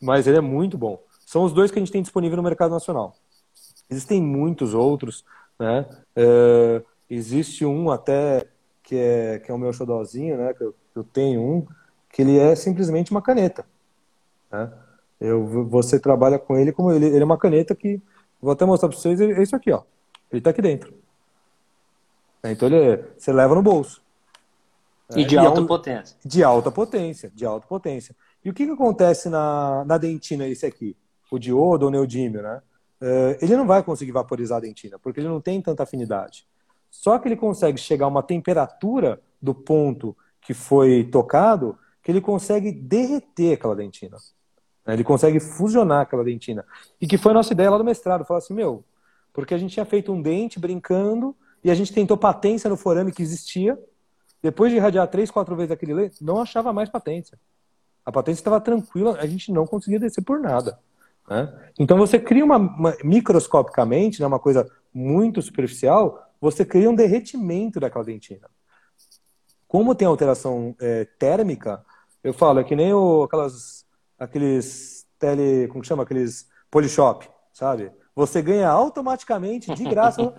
mas 0.00 0.26
ele 0.26 0.38
é 0.38 0.40
muito 0.40 0.78
bom. 0.78 1.02
São 1.26 1.44
os 1.44 1.52
dois 1.52 1.70
que 1.70 1.78
a 1.78 1.82
gente 1.82 1.92
tem 1.92 2.02
disponível 2.02 2.36
no 2.36 2.42
mercado 2.42 2.70
nacional. 2.70 3.14
Existem 3.88 4.22
muitos 4.22 4.74
outros, 4.74 5.24
né? 5.58 5.86
É, 6.16 6.82
existe 7.08 7.64
um 7.64 7.90
até 7.90 8.46
que 8.82 8.96
é, 8.96 9.38
que 9.38 9.50
é 9.50 9.54
o 9.54 9.58
meu 9.58 9.72
xodózinho, 9.72 10.36
né? 10.36 10.54
Que 10.54 10.64
eu, 10.64 10.74
eu 10.96 11.04
tenho 11.04 11.40
um, 11.40 11.66
que 12.12 12.22
ele 12.22 12.38
é 12.38 12.54
simplesmente 12.54 13.10
uma 13.10 13.22
caneta. 13.22 13.64
Né? 14.50 14.72
Eu, 15.20 15.66
você 15.68 16.00
trabalha 16.00 16.38
com 16.38 16.56
ele 16.56 16.72
como 16.72 16.90
ele, 16.90 17.06
ele 17.06 17.20
é 17.20 17.24
uma 17.24 17.38
caneta 17.38 17.74
que, 17.74 18.00
vou 18.40 18.52
até 18.52 18.64
mostrar 18.64 18.88
para 18.88 18.98
vocês, 18.98 19.20
é 19.20 19.42
isso 19.42 19.54
aqui, 19.54 19.70
ó. 19.70 19.82
Ele 20.30 20.38
está 20.38 20.50
aqui 20.50 20.62
dentro. 20.62 20.94
Então 22.42 22.68
ele, 22.68 23.04
você 23.18 23.32
leva 23.32 23.54
no 23.54 23.62
bolso. 23.62 24.02
E 25.14 25.24
de 25.24 25.36
alta 25.36 25.60
é 25.60 25.62
um, 25.62 25.66
potência. 25.66 26.16
De 26.24 26.42
alta 26.42 26.70
potência, 26.70 27.30
de 27.34 27.44
alta 27.44 27.66
potência. 27.66 28.14
E 28.44 28.50
o 28.50 28.54
que, 28.54 28.66
que 28.66 28.72
acontece 28.72 29.28
na, 29.28 29.84
na 29.84 29.98
dentina, 29.98 30.46
esse 30.46 30.64
aqui? 30.64 30.96
O 31.30 31.38
diodo 31.38 31.86
ou 31.86 31.90
neodímio, 31.90 32.42
né? 32.42 32.62
Uh, 33.00 33.36
ele 33.40 33.56
não 33.56 33.66
vai 33.66 33.82
conseguir 33.82 34.12
vaporizar 34.12 34.58
a 34.58 34.60
dentina, 34.60 34.98
porque 34.98 35.20
ele 35.20 35.28
não 35.28 35.40
tem 35.40 35.60
tanta 35.60 35.82
afinidade. 35.82 36.46
Só 36.90 37.18
que 37.18 37.28
ele 37.28 37.36
consegue 37.36 37.78
chegar 37.78 38.06
a 38.06 38.08
uma 38.08 38.22
temperatura 38.22 39.20
do 39.40 39.54
ponto 39.54 40.16
que 40.40 40.52
foi 40.52 41.04
tocado 41.04 41.78
que 42.02 42.10
ele 42.10 42.20
consegue 42.20 42.72
derreter 42.72 43.54
aquela 43.54 43.76
dentina. 43.76 44.16
Né? 44.86 44.94
Ele 44.94 45.04
consegue 45.04 45.38
fusionar 45.38 46.02
aquela 46.02 46.24
dentina. 46.24 46.64
E 47.00 47.06
que 47.06 47.16
foi 47.16 47.30
a 47.30 47.34
nossa 47.34 47.52
ideia 47.52 47.70
lá 47.70 47.78
do 47.78 47.84
mestrado. 47.84 48.24
Falar 48.24 48.38
assim, 48.38 48.54
meu, 48.54 48.84
porque 49.32 49.54
a 49.54 49.58
gente 49.58 49.72
tinha 49.72 49.84
feito 49.84 50.12
um 50.12 50.20
dente 50.20 50.58
brincando 50.58 51.36
e 51.62 51.70
a 51.70 51.74
gente 51.74 51.92
tentou 51.92 52.16
patência 52.16 52.68
no 52.68 52.76
forame 52.76 53.12
que 53.12 53.22
existia. 53.22 53.78
Depois 54.42 54.70
de 54.70 54.76
irradiar 54.76 55.06
três, 55.08 55.30
quatro 55.30 55.54
vezes 55.54 55.70
aquele 55.70 55.94
leite, 55.94 56.24
não 56.24 56.40
achava 56.40 56.72
mais 56.72 56.88
patência. 56.88 57.38
A 58.04 58.12
patência 58.12 58.40
estava 58.40 58.60
tranquila, 58.60 59.16
a 59.20 59.26
gente 59.26 59.52
não 59.52 59.66
conseguia 59.66 60.00
descer 60.00 60.22
por 60.22 60.40
nada. 60.40 60.78
Né? 61.28 61.52
Então 61.78 61.96
você 61.96 62.18
cria 62.18 62.44
uma, 62.44 62.56
uma 62.56 62.96
microscopicamente, 63.04 64.20
né, 64.20 64.26
uma 64.26 64.38
coisa 64.38 64.68
muito 64.92 65.40
superficial, 65.40 66.30
você 66.40 66.64
cria 66.64 66.90
um 66.90 66.94
derretimento 66.94 67.78
daquela 67.78 68.04
dentina. 68.04 68.48
Como 69.68 69.94
tem 69.94 70.08
alteração 70.08 70.74
é, 70.80 71.04
térmica, 71.18 71.84
eu 72.24 72.34
falo, 72.34 72.58
é 72.58 72.64
que 72.64 72.74
nem 72.74 72.92
o, 72.92 73.22
aquelas, 73.22 73.86
aqueles 74.18 75.06
tele, 75.18 75.68
como 75.68 75.84
chama, 75.84 76.02
aqueles 76.02 76.48
polishop, 76.70 77.28
sabe? 77.52 77.92
Você 78.16 78.42
ganha 78.42 78.68
automaticamente, 78.68 79.72
de 79.72 79.84
graça, 79.84 80.34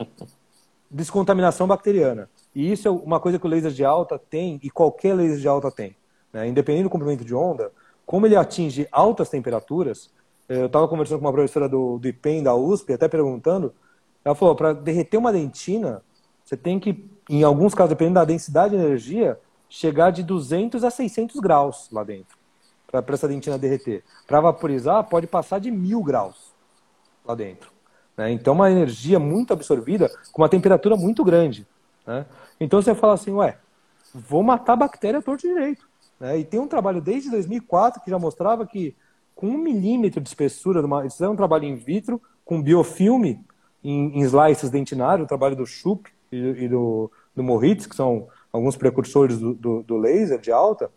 descontaminação 0.89 1.66
bacteriana. 1.68 2.30
E 2.53 2.72
isso 2.72 2.88
é 2.88 2.91
uma 2.91 3.20
coisa 3.20 3.39
que 3.39 3.45
o 3.45 3.49
laser 3.49 3.72
de 3.72 3.86
alta 3.86 4.20
tem, 4.20 4.59
e 4.62 4.70
qualquer 4.70 5.14
laser 5.14 5.39
de 5.39 5.47
alta 5.47 5.72
tem. 5.72 5.95
Né? 6.32 6.47
Independente 6.47 6.84
do 6.84 6.89
comprimento 6.89 7.25
de 7.25 7.36
onda, 7.36 7.71
como 8.05 8.25
ele 8.25 8.36
atinge 8.36 8.88
altas 8.91 9.29
temperaturas, 9.29 10.09
eu 10.49 10.65
estava 10.65 10.88
conversando 10.88 11.19
com 11.19 11.25
uma 11.25 11.32
professora 11.32 11.69
do, 11.69 11.97
do 11.97 12.07
IPEM, 12.07 12.43
da 12.43 12.53
USP, 12.53 12.93
até 12.93 13.07
perguntando, 13.07 13.73
ela 14.23 14.36
falou, 14.36 14.55
para 14.55 14.73
derreter 14.73 15.17
uma 15.17 15.32
dentina, 15.32 16.03
você 16.43 16.57
tem 16.57 16.79
que, 16.79 17.09
em 17.29 17.43
alguns 17.43 17.73
casos, 17.73 17.89
dependendo 17.89 18.15
da 18.15 18.25
densidade 18.25 18.75
de 18.75 18.84
energia, 18.84 19.39
chegar 19.69 20.11
de 20.11 20.23
200 20.23 20.84
a 20.84 20.89
600 20.89 21.39
graus 21.39 21.88
lá 21.91 22.03
dentro, 22.03 22.38
para 22.88 23.03
essa 23.13 23.27
dentina 23.27 23.57
derreter. 23.57 24.03
Para 24.27 24.41
vaporizar, 24.41 25.03
pode 25.05 25.27
passar 25.27 25.59
de 25.59 25.71
mil 25.71 26.03
graus 26.03 26.53
lá 27.25 27.34
dentro. 27.34 27.71
Né? 28.17 28.32
Então, 28.32 28.53
uma 28.53 28.69
energia 28.69 29.17
muito 29.19 29.53
absorvida 29.53 30.11
com 30.34 30.41
uma 30.41 30.49
temperatura 30.49 30.97
muito 30.97 31.23
grande. 31.23 31.65
Né? 32.05 32.25
Então, 32.59 32.82
você 32.82 32.93
fala 32.93 33.13
assim, 33.13 33.32
ué, 33.32 33.57
vou 34.13 34.43
matar 34.43 34.73
a 34.73 34.75
bactéria 34.75 35.21
torto 35.21 35.47
direito. 35.47 35.88
Né? 36.22 36.38
E 36.38 36.45
tem 36.45 36.59
um 36.59 36.67
trabalho 36.67 37.01
desde 37.01 37.32
2004 37.32 37.99
que 38.03 38.11
já 38.11 38.19
mostrava 38.19 38.63
que 38.63 38.95
com 39.34 39.47
um 39.47 39.57
milímetro 39.57 40.22
de 40.22 40.30
espessura, 40.30 40.80
eles 40.99 41.13
fizeram 41.13 41.34
um 41.34 41.36
trabalho 41.36 41.65
in 41.65 41.76
vitro 41.76 42.22
com 42.45 42.61
biofilme 42.61 43.43
em, 43.84 44.19
em 44.19 44.22
slices 44.22 44.69
dentinários, 44.69 45.26
o 45.26 45.28
trabalho 45.28 45.55
do 45.55 45.65
Schupp 45.65 46.11
e, 46.32 46.38
e 46.38 46.69
do, 46.69 47.11
do 47.36 47.41
Moritz, 47.41 47.88
que 47.88 47.95
são 47.95 48.28
alguns 48.53 48.78
precursores 48.78 49.39
do, 49.39 49.55
do, 49.55 49.82
do, 49.82 49.97
laser 49.97 50.39
de 50.39 50.51
alta. 50.51 50.91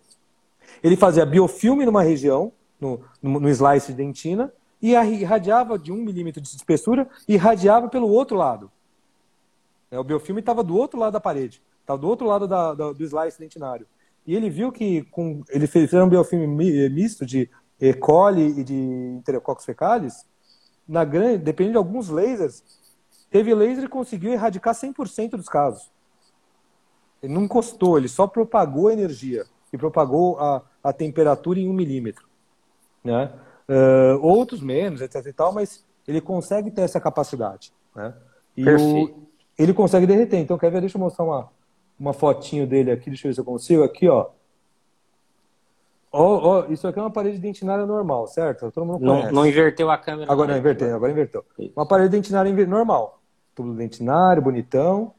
Ele 0.83 0.95
fazia 0.95 1.25
biofilme 1.25 1.87
numa 1.87 2.03
região, 2.03 2.53
no, 2.79 3.01
no, 3.23 3.41
no 3.41 3.49
slice 3.49 3.93
de 3.93 3.95
dentina, 3.95 4.53
e 4.83 4.91
irradiava 4.91 5.79
de 5.79 5.91
um 5.91 5.97
milímetro 5.97 6.43
de 6.43 6.49
espessura 6.49 7.09
e 7.27 7.35
irradiava 7.35 7.89
pelo 7.89 8.11
outro 8.11 8.37
lado. 8.37 8.71
É, 9.91 9.99
o 9.99 10.05
biofilme 10.05 10.41
estava 10.41 10.63
do 10.63 10.77
outro 10.77 11.01
lado 11.01 11.15
da 11.15 11.21
parede, 11.21 11.63
estava 11.81 11.99
do 11.99 12.07
outro 12.07 12.27
lado 12.27 12.47
da, 12.47 12.75
da, 12.75 12.93
do 12.93 13.03
slice 13.03 13.39
dentinário. 13.39 13.87
E 14.27 14.35
ele 14.35 14.49
viu 14.49 14.73
que 14.73 15.03
com, 15.05 15.43
ele 15.51 15.67
fez 15.67 15.93
um 15.93 16.09
biofilme 16.09 16.47
misto 16.89 17.27
de 17.27 17.51
e. 17.81 17.93
coli 17.93 18.61
e 18.61 18.65
de 18.65 18.75
Enterococcus 18.75 19.65
fecalis, 19.65 20.27
na 20.89 21.05
grande, 21.05 21.39
dependendo 21.39 21.73
de 21.73 21.79
alguns 21.79 22.09
lasers, 22.09 22.63
teve 23.31 23.55
laser 23.55 23.85
que 23.85 23.91
conseguiu 23.91 24.33
erradicar 24.33 24.75
100% 24.75 25.31
dos 25.31 25.49
casos. 25.49 25.91
Ele 27.23 27.33
não 27.33 27.45
encostou, 27.45 27.97
ele 27.97 28.09
só 28.09 28.27
propagou 28.27 28.89
a 28.89 28.93
energia 28.93 29.45
e 29.73 29.79
propagou 29.79 30.39
a, 30.39 30.63
a 30.83 30.93
temperatura 30.93 31.59
em 31.59 31.69
um 31.69 31.73
milímetro. 31.73 32.27
Né? 33.03 33.33
Uh, 33.69 34.19
outros 34.21 34.61
menos, 34.61 35.01
etc 35.01 35.27
e 35.27 35.33
tal, 35.33 35.53
mas 35.53 35.85
ele 36.07 36.21
consegue 36.21 36.71
ter 36.71 36.83
essa 36.83 37.01
capacidade. 37.01 37.73
Né? 37.95 38.15
E 38.57 38.69
o, 38.69 39.27
ele 39.59 39.73
consegue 39.73 40.07
derreter. 40.07 40.39
Então, 40.39 40.59
quer 40.59 40.71
ver? 40.71 40.81
Deixa 40.81 40.97
eu 40.97 41.01
mostrar 41.01 41.25
uma, 41.25 41.51
uma 41.99 42.13
fotinho 42.13 42.67
dele 42.67 42.91
aqui, 42.91 43.11
deixa 43.11 43.27
eu 43.27 43.31
ver 43.31 43.35
se 43.35 43.41
eu 43.41 43.45
consigo. 43.45 43.83
Aqui, 43.83 44.09
ó. 44.09 44.31
Oh, 46.13 46.49
oh, 46.49 46.73
isso 46.73 46.87
aqui 46.87 46.99
é 46.99 47.03
uma 47.03 47.11
parede 47.11 47.39
dentinária 47.39 47.85
normal, 47.85 48.29
certo? 48.29 48.71
Todo 48.71 48.87
mundo 48.87 49.01
conhece. 49.01 49.27
Não, 49.27 49.33
não 49.33 49.47
inverteu 49.47 49.91
a 49.91 49.99
câmera. 49.99 50.31
Agora 50.31 50.53
não, 50.53 50.59
inverteu, 50.59 50.95
agora 50.95 51.11
inverteu. 51.11 51.45
Isso. 51.59 51.73
Uma 51.77 51.87
parede 51.87 52.11
dentinária 52.11 52.67
normal. 52.67 53.21
Tubo 53.53 53.75
dentinário, 53.75 54.41
bonitão. 54.41 55.13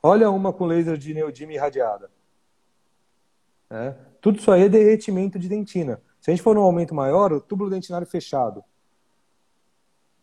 Olha 0.00 0.30
uma 0.30 0.52
com 0.52 0.66
laser 0.66 0.96
de 0.96 1.12
neodímio 1.12 1.54
irradiada. 1.54 2.10
É. 3.68 3.94
Tudo 4.20 4.38
isso 4.38 4.52
aí 4.52 4.62
é 4.62 4.68
derretimento 4.68 5.36
de 5.36 5.48
dentina. 5.48 6.00
Se 6.20 6.30
a 6.30 6.32
gente 6.32 6.42
for 6.42 6.54
num 6.54 6.62
aumento 6.62 6.94
maior, 6.94 7.32
o 7.32 7.40
túbulo 7.40 7.68
dentinário 7.68 8.06
fechado. 8.06 8.62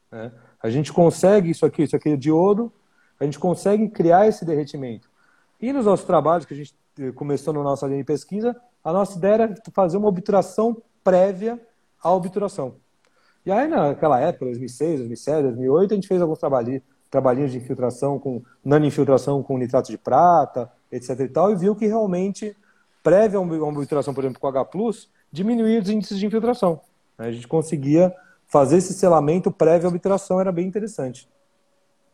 É. 0.10 0.32
A 0.64 0.70
gente 0.70 0.94
consegue 0.94 1.50
isso 1.50 1.66
aqui, 1.66 1.84
isso 1.84 1.96
aqui 1.98 2.10
é 2.10 2.16
diodo, 2.16 2.72
a 3.20 3.26
gente 3.26 3.38
consegue 3.38 3.90
criar 3.90 4.26
esse 4.26 4.46
derretimento. 4.46 5.11
E 5.62 5.72
nos 5.72 5.86
nossos 5.86 6.06
trabalhos, 6.06 6.46
que 6.46 6.54
a 6.54 6.58
gente 6.58 6.74
começou 7.14 7.54
na 7.54 7.62
nossa 7.62 7.86
linha 7.86 8.00
de 8.00 8.04
pesquisa, 8.04 8.56
a 8.84 8.92
nossa 8.92 9.18
ideia 9.18 9.34
era 9.34 9.56
fazer 9.74 9.98
uma 9.98 10.08
obturação 10.08 10.82
prévia 11.04 11.60
à 12.02 12.12
obturação. 12.12 12.76
E 13.46 13.52
aí, 13.52 13.68
naquela 13.68 14.20
época, 14.20 14.46
2006, 14.46 15.00
2007, 15.00 15.44
2008, 15.44 15.92
a 15.92 15.96
gente 15.96 16.08
fez 16.08 16.22
alguns 16.22 16.40
trabalhinhos 17.10 17.52
de 17.52 17.58
infiltração, 17.58 18.20
com 18.20 18.42
nano-infiltração 18.64 19.44
com 19.44 19.58
nitrato 19.58 19.92
de 19.92 19.98
prata, 19.98 20.72
etc 20.92 21.20
e 21.20 21.28
tal, 21.28 21.52
e 21.52 21.56
viu 21.56 21.76
que 21.76 21.86
realmente, 21.86 22.56
prévia 23.04 23.38
a 23.38 23.42
uma 23.42 23.68
obturação, 23.68 24.14
por 24.14 24.24
exemplo, 24.24 24.40
com 24.40 24.48
H+, 24.48 24.68
diminuía 25.32 25.80
os 25.80 25.90
índices 25.90 26.20
de 26.20 26.26
infiltração. 26.26 26.82
A 27.18 27.32
gente 27.32 27.48
conseguia 27.48 28.14
fazer 28.48 28.78
esse 28.78 28.94
selamento 28.94 29.52
prévio 29.52 29.88
à 29.88 29.90
obturação, 29.90 30.40
era 30.40 30.52
bem 30.52 30.68
interessante. 30.68 31.28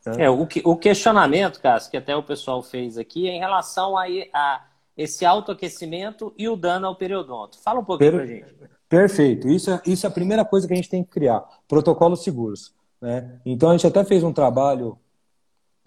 Né? 0.07 0.25
É, 0.25 0.29
o, 0.29 0.45
que, 0.45 0.61
o 0.63 0.75
questionamento, 0.75 1.59
Cássio, 1.61 1.91
que 1.91 1.97
até 1.97 2.15
o 2.15 2.23
pessoal 2.23 2.61
fez 2.63 2.97
aqui, 2.97 3.27
é 3.27 3.33
em 3.33 3.39
relação 3.39 3.97
a, 3.97 4.05
a 4.33 4.65
esse 4.95 5.25
autoaquecimento 5.25 6.33
e 6.37 6.47
o 6.47 6.55
dano 6.55 6.87
ao 6.87 6.95
periodonto. 6.95 7.59
Fala 7.59 7.79
um 7.79 7.85
pouquinho 7.85 8.11
per... 8.11 8.19
pra 8.19 8.27
gente. 8.27 8.55
Perfeito. 8.89 9.49
Isso 9.49 9.69
é, 9.69 9.81
isso 9.85 10.05
é 10.05 10.09
a 10.09 10.11
primeira 10.11 10.45
coisa 10.45 10.67
que 10.67 10.73
a 10.73 10.75
gente 10.75 10.89
tem 10.89 11.03
que 11.03 11.09
criar. 11.09 11.43
Protocolos 11.67 12.23
seguros. 12.23 12.73
Né? 13.01 13.39
Então 13.45 13.69
a 13.69 13.73
gente 13.73 13.85
até 13.85 14.03
fez 14.03 14.23
um 14.23 14.31
trabalho 14.31 14.97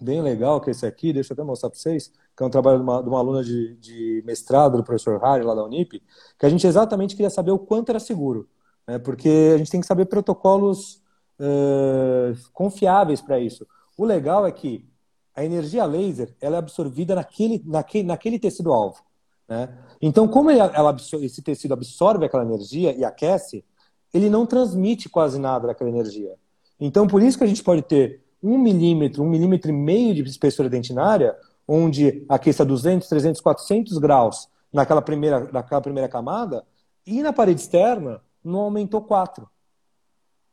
bem 0.00 0.22
legal, 0.22 0.60
que 0.60 0.70
é 0.70 0.72
esse 0.72 0.86
aqui, 0.86 1.12
deixa 1.12 1.32
eu 1.32 1.34
até 1.34 1.42
mostrar 1.42 1.70
para 1.70 1.78
vocês, 1.78 2.12
que 2.36 2.42
é 2.42 2.46
um 2.46 2.50
trabalho 2.50 2.78
de 2.78 2.82
uma, 2.82 3.02
de 3.02 3.08
uma 3.08 3.18
aluna 3.18 3.44
de, 3.44 3.76
de, 3.76 4.22
mestrado 4.24 4.76
do 4.76 4.84
professor 4.84 5.20
Harry, 5.20 5.44
lá 5.44 5.54
da 5.54 5.64
Unip, 5.64 6.02
que 6.38 6.46
a 6.46 6.48
gente 6.48 6.66
exatamente 6.66 7.14
queria 7.14 7.30
saber 7.30 7.50
o 7.50 7.58
quanto 7.58 7.90
era 7.90 8.00
seguro. 8.00 8.48
Né? 8.86 8.98
Porque 8.98 9.52
a 9.54 9.58
gente 9.58 9.70
tem 9.70 9.80
que 9.80 9.86
saber 9.86 10.06
protocolos 10.06 11.02
uh, 11.38 12.34
confiáveis 12.52 13.20
para 13.20 13.38
isso. 13.38 13.66
O 13.97 14.05
legal 14.05 14.47
é 14.47 14.53
que 14.53 14.88
a 15.34 15.45
energia 15.45 15.84
laser 15.84 16.34
ela 16.41 16.57
é 16.57 16.59
absorvida 16.59 17.14
naquele, 17.14 17.62
naquele, 17.64 18.05
naquele 18.05 18.38
tecido-alvo. 18.38 19.03
Né? 19.49 19.68
Então, 20.01 20.28
como 20.28 20.51
ele, 20.51 20.61
ela, 20.61 20.97
esse 21.20 21.43
tecido 21.43 21.74
absorve 21.74 22.24
aquela 22.24 22.45
energia 22.45 22.93
e 22.93 23.05
aquece, 23.05 23.64
ele 24.12 24.30
não 24.30 24.47
transmite 24.47 25.09
quase 25.09 25.38
nada 25.38 25.68
daquela 25.68 25.91
energia. 25.91 26.34
Então, 26.78 27.07
por 27.07 27.22
isso 27.22 27.36
que 27.36 27.45
a 27.45 27.47
gente 27.47 27.62
pode 27.62 27.82
ter 27.82 28.22
um 28.43 28.59
milímetro, 28.59 29.22
um 29.22 29.28
milímetro 29.28 29.70
e 29.70 29.74
meio 29.74 30.14
de 30.14 30.22
espessura 30.22 30.68
dentinária, 30.68 31.36
onde 31.68 32.24
aqueça 32.28 32.64
200, 32.64 33.09
300, 33.09 33.41
400 33.41 33.99
graus 33.99 34.49
naquela 34.72 35.03
primeira, 35.03 35.49
naquela 35.53 35.80
primeira 35.80 36.09
camada, 36.09 36.64
e 37.07 37.22
na 37.22 37.32
parede 37.32 37.61
externa 37.61 38.20
não 38.43 38.61
aumentou 38.61 39.03
4. 39.03 39.49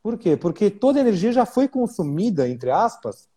Por 0.07 0.17
quê? 0.17 0.37
Porque 0.37 0.69
toda 0.69 0.99
a 0.99 1.01
energia 1.01 1.33
já 1.33 1.45
foi 1.45 1.67
consumida, 1.67 2.47
entre 2.47 2.71
aspas, 2.71 3.27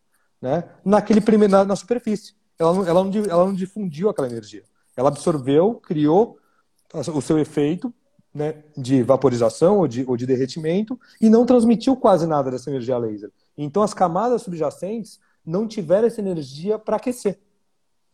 né, 0.40 0.70
naquele 0.84 1.20
primeiro, 1.20 1.50
na, 1.50 1.64
na 1.64 1.74
superfície. 1.74 2.36
Ela 2.56 2.72
não, 2.72 2.86
ela, 2.86 3.02
não, 3.02 3.24
ela 3.24 3.44
não 3.44 3.52
difundiu 3.52 4.08
aquela 4.08 4.28
energia. 4.28 4.62
Ela 4.96 5.08
absorveu, 5.08 5.74
criou 5.82 6.38
o 7.12 7.20
seu 7.20 7.40
efeito 7.40 7.92
né, 8.32 8.62
de 8.76 9.02
vaporização 9.02 9.78
ou 9.78 9.88
de, 9.88 10.04
ou 10.06 10.16
de 10.16 10.24
derretimento 10.24 10.96
e 11.20 11.28
não 11.28 11.44
transmitiu 11.44 11.96
quase 11.96 12.24
nada 12.24 12.52
dessa 12.52 12.70
energia 12.70 12.96
laser. 12.98 13.32
Então 13.58 13.82
as 13.82 13.92
camadas 13.92 14.42
subjacentes 14.42 15.18
não 15.44 15.66
tiveram 15.66 16.06
essa 16.06 16.20
energia 16.20 16.78
para 16.78 16.98
aquecer. 16.98 17.40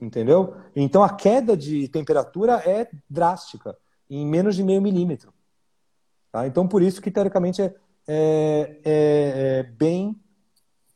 Entendeu? 0.00 0.54
Então 0.74 1.04
a 1.04 1.10
queda 1.10 1.54
de 1.54 1.88
temperatura 1.88 2.54
é 2.64 2.88
drástica, 3.06 3.76
em 4.08 4.26
menos 4.26 4.56
de 4.56 4.64
meio 4.64 4.80
milímetro. 4.80 5.30
Tá? 6.32 6.46
Então 6.46 6.66
por 6.66 6.80
isso 6.80 7.02
que 7.02 7.10
teoricamente 7.10 7.60
é, 7.60 7.74
é, 8.06 8.80
é, 8.84 9.58
é, 9.58 9.62
bem, 9.62 10.16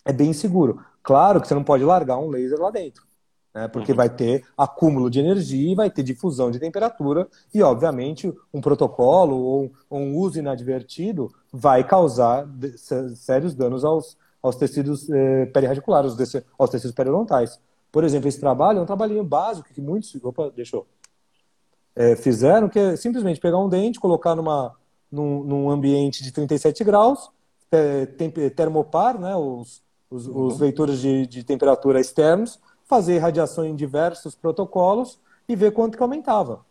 é 0.04 0.12
bem 0.12 0.32
seguro. 0.32 0.84
Claro 1.02 1.40
que 1.40 1.48
você 1.48 1.54
não 1.54 1.64
pode 1.64 1.84
largar 1.84 2.18
um 2.18 2.28
laser 2.28 2.58
lá 2.58 2.70
dentro 2.70 3.10
né? 3.54 3.68
porque 3.68 3.92
uhum. 3.92 3.96
vai 3.96 4.08
ter 4.08 4.44
acúmulo 4.56 5.10
de 5.10 5.20
energia, 5.20 5.76
vai 5.76 5.90
ter 5.90 6.02
difusão 6.02 6.50
de 6.50 6.58
temperatura 6.58 7.28
e, 7.52 7.62
obviamente, 7.62 8.32
um 8.52 8.60
protocolo 8.60 9.36
ou, 9.36 9.72
um 9.90 10.16
uso 10.16 10.38
inadvertido 10.38 11.32
vai 11.52 11.84
causar 11.84 12.48
sérios 13.14 13.54
danos 13.54 13.84
aos, 13.84 14.16
aos 14.42 14.56
tecidos 14.56 15.08
eh, 15.10 15.46
perirradiculares, 15.46 16.12
aos 16.58 16.70
tecidos 16.70 16.94
periodontais. 16.94 17.60
Por 17.90 18.04
exemplo, 18.04 18.28
esse 18.28 18.38
trabalho 18.38 18.78
é 18.78 18.82
um 18.82 18.86
trabalhinho 18.86 19.24
básico 19.24 19.68
que 19.74 19.80
muitos 19.80 20.14
opa, 20.22 20.50
deixou, 20.50 20.86
é, 21.96 22.14
fizeram, 22.14 22.68
que 22.68 22.78
é 22.78 22.96
simplesmente 22.96 23.40
pegar 23.40 23.58
um 23.58 23.68
dente, 23.68 23.98
colocar 23.98 24.36
numa, 24.36 24.76
num, 25.10 25.42
num 25.42 25.70
ambiente 25.70 26.22
de 26.22 26.30
37 26.32 26.84
graus, 26.84 27.30
é, 27.70 28.06
termopar, 28.54 29.18
né, 29.18 29.34
os, 29.36 29.82
os, 30.10 30.26
uhum. 30.26 30.46
os 30.46 30.58
veitores 30.58 31.00
de, 31.00 31.26
de 31.26 31.44
temperatura 31.44 32.00
externos, 32.00 32.58
fazer 32.84 33.18
radiação 33.18 33.64
em 33.64 33.74
diversos 33.74 34.34
protocolos 34.34 35.18
e 35.48 35.54
ver 35.54 35.72
quanto 35.72 35.96
que 35.96 36.02
aumentava. 36.02 36.64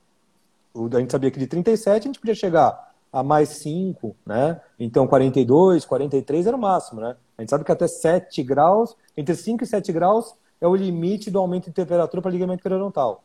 A 0.75 0.99
gente 0.99 1.11
sabia 1.11 1.31
que 1.31 1.39
de 1.39 1.47
37 1.47 2.03
a 2.03 2.07
gente 2.07 2.19
podia 2.19 2.35
chegar 2.35 2.93
a 3.11 3.23
mais 3.23 3.49
5, 3.49 4.15
né? 4.25 4.61
Então 4.79 5.07
42, 5.07 5.83
43 5.85 6.47
era 6.47 6.55
o 6.55 6.59
máximo, 6.59 7.01
né? 7.01 7.15
A 7.37 7.41
gente 7.41 7.49
sabe 7.49 7.63
que 7.63 7.71
até 7.71 7.87
7 7.87 8.43
graus, 8.43 8.95
entre 9.17 9.35
5 9.35 9.63
e 9.63 9.67
7 9.67 9.91
graus 9.91 10.35
é 10.61 10.67
o 10.67 10.75
limite 10.75 11.31
do 11.31 11.39
aumento 11.39 11.65
de 11.65 11.71
temperatura 11.71 12.21
para 12.21 12.31
ligamento 12.31 12.61
periodontal. 12.61 13.23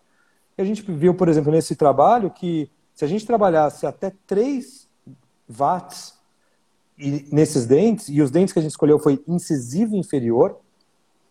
E 0.57 0.63
a 0.63 0.65
gente 0.65 0.83
viu, 0.83 1.15
por 1.15 1.29
exemplo, 1.29 1.53
nesse 1.53 1.75
trabalho 1.77 2.31
que 2.31 2.71
se 2.95 3.05
a 3.05 3.09
gente 3.09 3.27
trabalhasse 3.27 3.87
até 3.87 4.13
3 4.27 4.84
watts 5.49 6.15
e, 6.99 7.27
nesses 7.33 7.67
dentes, 7.67 8.09
e 8.09 8.23
os 8.23 8.31
dentes 8.31 8.53
que 8.53 8.59
a 8.59 8.63
gente 8.63 8.71
escolheu 8.71 8.99
foi 8.99 9.23
incisivo 9.27 9.97
inferior, 9.97 10.59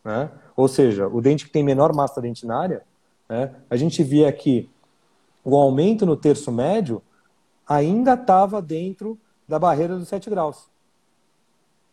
né? 0.04 0.30
ou 0.56 0.68
seja, 0.68 1.08
o 1.08 1.22
dente 1.22 1.46
que 1.46 1.52
tem 1.52 1.64
menor 1.64 1.94
massa 1.96 2.22
dentinária, 2.22 2.84
né? 3.30 3.54
a 3.70 3.76
gente 3.76 4.04
via 4.04 4.32
que 4.32 4.70
o 5.44 5.56
aumento 5.56 6.06
no 6.06 6.16
terço 6.16 6.52
médio 6.52 7.02
ainda 7.68 8.14
estava 8.14 8.62
dentro 8.62 9.18
da 9.48 9.58
barreira 9.58 9.98
dos 9.98 10.08
7 10.08 10.30
graus. 10.30 10.68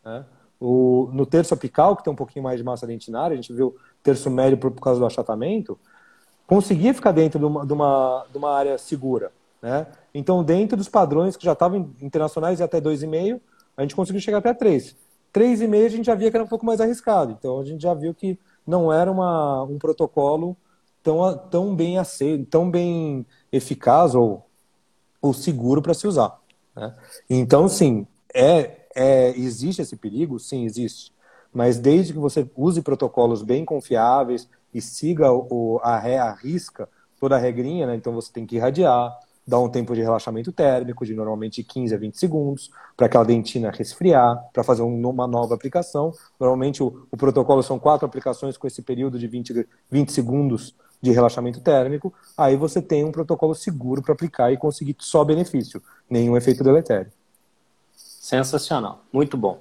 Né? 0.05 0.25
O, 0.61 1.09
no 1.13 1.25
terço 1.25 1.55
apical, 1.55 1.97
que 1.97 2.05
tem 2.05 2.13
um 2.13 2.17
pouquinho 2.17 2.43
mais 2.43 2.59
de 2.59 2.65
massa 2.65 2.87
dentinária, 2.87 3.35
a 3.35 3.37
gente 3.37 3.53
viu 3.53 3.77
terço 4.03 4.31
médio 4.31 4.59
por, 4.59 4.71
por 4.71 4.83
causa 4.83 5.01
do 5.01 5.07
achatamento, 5.07 5.79
conseguia 6.47 6.93
ficar 6.93 7.13
dentro 7.13 7.39
de 7.39 7.45
uma, 7.45 7.67
de 7.67 7.73
uma, 7.73 8.27
de 8.31 8.39
uma 8.39 8.53
área 8.53 8.77
segura. 8.77 9.33
Né? 9.63 9.87
Então, 10.15 10.43
dentro 10.43 10.77
dos 10.77 10.89
padrões 10.89 11.37
que 11.37 11.45
já 11.45 11.53
estavam 11.53 11.93
internacionais 12.01 12.61
e 12.61 12.63
até 12.63 12.81
2,5, 12.81 13.41
a 13.77 13.83
gente 13.83 13.95
conseguiu 13.95 14.21
chegar 14.21 14.39
até 14.39 14.55
3. 14.55 14.97
3,5 15.33 15.87
a 15.87 15.89
gente 15.89 16.07
já 16.07 16.15
via 16.15 16.31
que 16.31 16.37
era 16.37 16.45
um 16.45 16.49
pouco 16.49 16.67
mais 16.67 16.81
arriscado. 16.81 17.33
Então, 17.39 17.61
a 17.61 17.65
gente 17.65 17.83
já 17.83 17.95
viu 17.95 18.15
que 18.15 18.39
não 18.67 18.93
era 18.93 19.11
uma, 19.11 19.63
um 19.65 19.79
protocolo 19.79 20.57
tão, 21.03 21.37
tão 21.51 21.75
bem 21.75 21.99
aceito, 21.99 22.47
tão 22.47 22.71
bem 22.71 23.27
eficaz 23.53 24.15
ou, 24.15 24.47
ou 25.21 25.33
seguro 25.33 25.83
para 25.83 25.95
se 25.95 26.07
usar. 26.07 26.39
Né? 26.75 26.95
Então, 27.29 27.69
sim, 27.69 28.07
é, 28.35 28.87
é, 28.95 29.31
existe 29.39 29.83
esse 29.83 29.97
perigo? 29.97 30.39
Sim, 30.39 30.65
existe. 30.65 31.13
Mas 31.53 31.79
desde 31.79 32.13
que 32.13 32.19
você 32.19 32.49
use 32.57 32.83
protocolos 32.83 33.43
bem 33.43 33.65
confiáveis 33.65 34.49
e 34.73 34.81
siga 34.81 35.33
o, 35.33 35.81
a, 35.83 35.97
a 35.97 36.33
risca, 36.33 36.89
toda 37.19 37.37
a 37.37 37.39
regrinha, 37.39 37.87
né? 37.87 37.95
então 37.95 38.13
você 38.13 38.33
tem 38.33 38.47
que 38.47 38.57
irradiar, 38.57 39.19
dá 39.51 39.59
um 39.59 39.69
tempo 39.69 39.95
de 39.97 40.01
relaxamento 40.01 40.53
térmico 40.53 41.05
de 41.05 41.13
normalmente 41.13 41.65
15 41.65 41.93
a 41.93 41.99
20 41.99 42.17
segundos, 42.17 42.71
para 42.97 43.07
aquela 43.07 43.25
dentina 43.25 43.73
resfriar, 43.73 44.39
para 44.53 44.63
fazer 44.63 44.83
uma 44.83 45.27
nova 45.27 45.57
aplicação. 45.57 46.13
Normalmente 46.39 46.83
o, 46.85 47.07
o, 47.11 47.17
protocolo 47.17 47.61
são 47.61 47.77
quatro 47.77 48.07
aplicações 48.07 48.57
com 48.57 48.69
esse 48.69 48.81
período 48.81 49.19
de 49.19 49.27
20, 49.27 49.67
20 49.91 50.13
segundos 50.13 50.77
de 51.03 51.11
relaxamento 51.11 51.61
térmico. 51.61 52.15
Aí 52.39 52.57
você 52.57 52.81
tem 52.81 53.05
um 53.05 53.11
protocolo 53.11 53.53
seguro 53.53 54.01
para 54.01 54.13
aplicar 54.13 54.53
e 54.53 54.57
conseguir 54.57 54.95
só 55.01 55.25
benefício, 55.25 55.83
nenhum 56.09 56.37
efeito 56.37 56.63
deletério. 56.63 57.11
Sensacional, 57.97 59.03
muito 59.13 59.37
bom. 59.37 59.61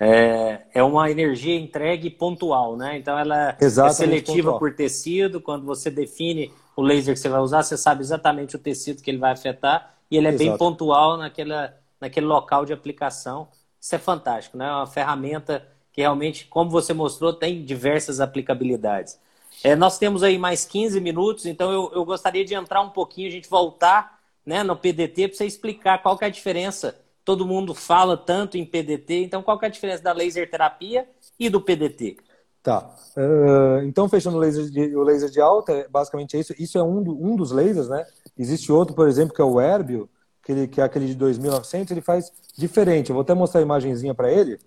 É, 0.00 0.66
é 0.74 0.82
uma 0.82 1.10
energia 1.10 1.58
entregue 1.58 2.08
pontual, 2.10 2.76
né? 2.76 2.96
Então 2.96 3.18
ela 3.18 3.50
é 3.50 3.56
Exatamente 3.60 4.22
é 4.22 4.24
seletiva 4.24 4.52
pontual. 4.52 4.58
por 4.58 4.74
tecido. 4.74 5.40
Quando 5.40 5.64
você 5.64 5.90
define 5.90 6.52
o 6.76 6.82
laser 6.82 7.14
que 7.14 7.20
você 7.20 7.28
vai 7.28 7.40
usar, 7.40 7.62
você 7.62 7.76
sabe 7.76 8.02
exatamente 8.02 8.54
o 8.56 8.58
tecido 8.58 9.02
que 9.02 9.10
ele 9.10 9.18
vai 9.18 9.32
afetar 9.32 9.94
e 10.10 10.16
ele 10.16 10.28
é 10.28 10.30
Exato. 10.30 10.50
bem 10.50 10.56
pontual 10.56 11.16
naquela, 11.16 11.74
naquele 12.00 12.26
local 12.26 12.64
de 12.64 12.72
aplicação. 12.72 13.48
Isso 13.80 13.94
é 13.94 13.98
fantástico, 13.98 14.56
né? 14.56 14.66
É 14.68 14.72
uma 14.72 14.86
ferramenta 14.86 15.66
que 15.92 16.00
realmente, 16.00 16.46
como 16.46 16.70
você 16.70 16.94
mostrou, 16.94 17.32
tem 17.32 17.64
diversas 17.64 18.20
aplicabilidades. 18.20 19.18
É, 19.64 19.74
nós 19.74 19.98
temos 19.98 20.22
aí 20.22 20.38
mais 20.38 20.64
15 20.64 21.00
minutos, 21.00 21.44
então 21.46 21.72
eu, 21.72 21.90
eu 21.92 22.04
gostaria 22.04 22.44
de 22.44 22.54
entrar 22.54 22.80
um 22.80 22.90
pouquinho, 22.90 23.28
a 23.28 23.32
gente 23.32 23.48
voltar 23.48 24.20
né, 24.46 24.62
no 24.62 24.76
PDT 24.76 25.28
para 25.28 25.36
você 25.36 25.44
explicar 25.46 26.00
qual 26.00 26.16
que 26.16 26.24
é 26.24 26.28
a 26.28 26.30
diferença. 26.30 26.96
Todo 27.28 27.46
mundo 27.46 27.74
fala 27.74 28.16
tanto 28.16 28.56
em 28.56 28.64
PDT, 28.64 29.24
então 29.24 29.42
qual 29.42 29.58
é 29.60 29.66
a 29.66 29.68
diferença 29.68 30.02
da 30.02 30.14
laser 30.14 30.50
terapia 30.50 31.06
e 31.38 31.50
do 31.50 31.60
PDT? 31.60 32.16
Tá. 32.62 32.90
Uh, 33.14 33.84
então, 33.84 34.08
fechando 34.08 34.38
o 34.38 34.40
laser, 34.40 34.64
de, 34.70 34.96
o 34.96 35.02
laser 35.02 35.28
de 35.28 35.38
alta, 35.38 35.86
basicamente 35.90 36.38
é 36.38 36.40
isso. 36.40 36.54
Isso 36.58 36.78
é 36.78 36.82
um, 36.82 37.02
do, 37.02 37.22
um 37.22 37.36
dos 37.36 37.50
lasers, 37.50 37.86
né? 37.90 38.06
Existe 38.34 38.72
outro, 38.72 38.94
por 38.96 39.06
exemplo, 39.06 39.34
que 39.34 39.42
é 39.42 39.44
o 39.44 39.60
Herbio, 39.60 40.08
que, 40.42 40.52
ele, 40.52 40.68
que 40.68 40.80
é 40.80 40.84
aquele 40.84 41.04
de 41.04 41.14
2900, 41.16 41.90
ele 41.90 42.00
faz 42.00 42.32
diferente. 42.56 43.10
Eu 43.10 43.14
vou 43.14 43.20
até 43.20 43.34
mostrar 43.34 43.60
a 43.60 43.62
imagenzinha 43.62 44.14
para 44.14 44.32
ele, 44.32 44.58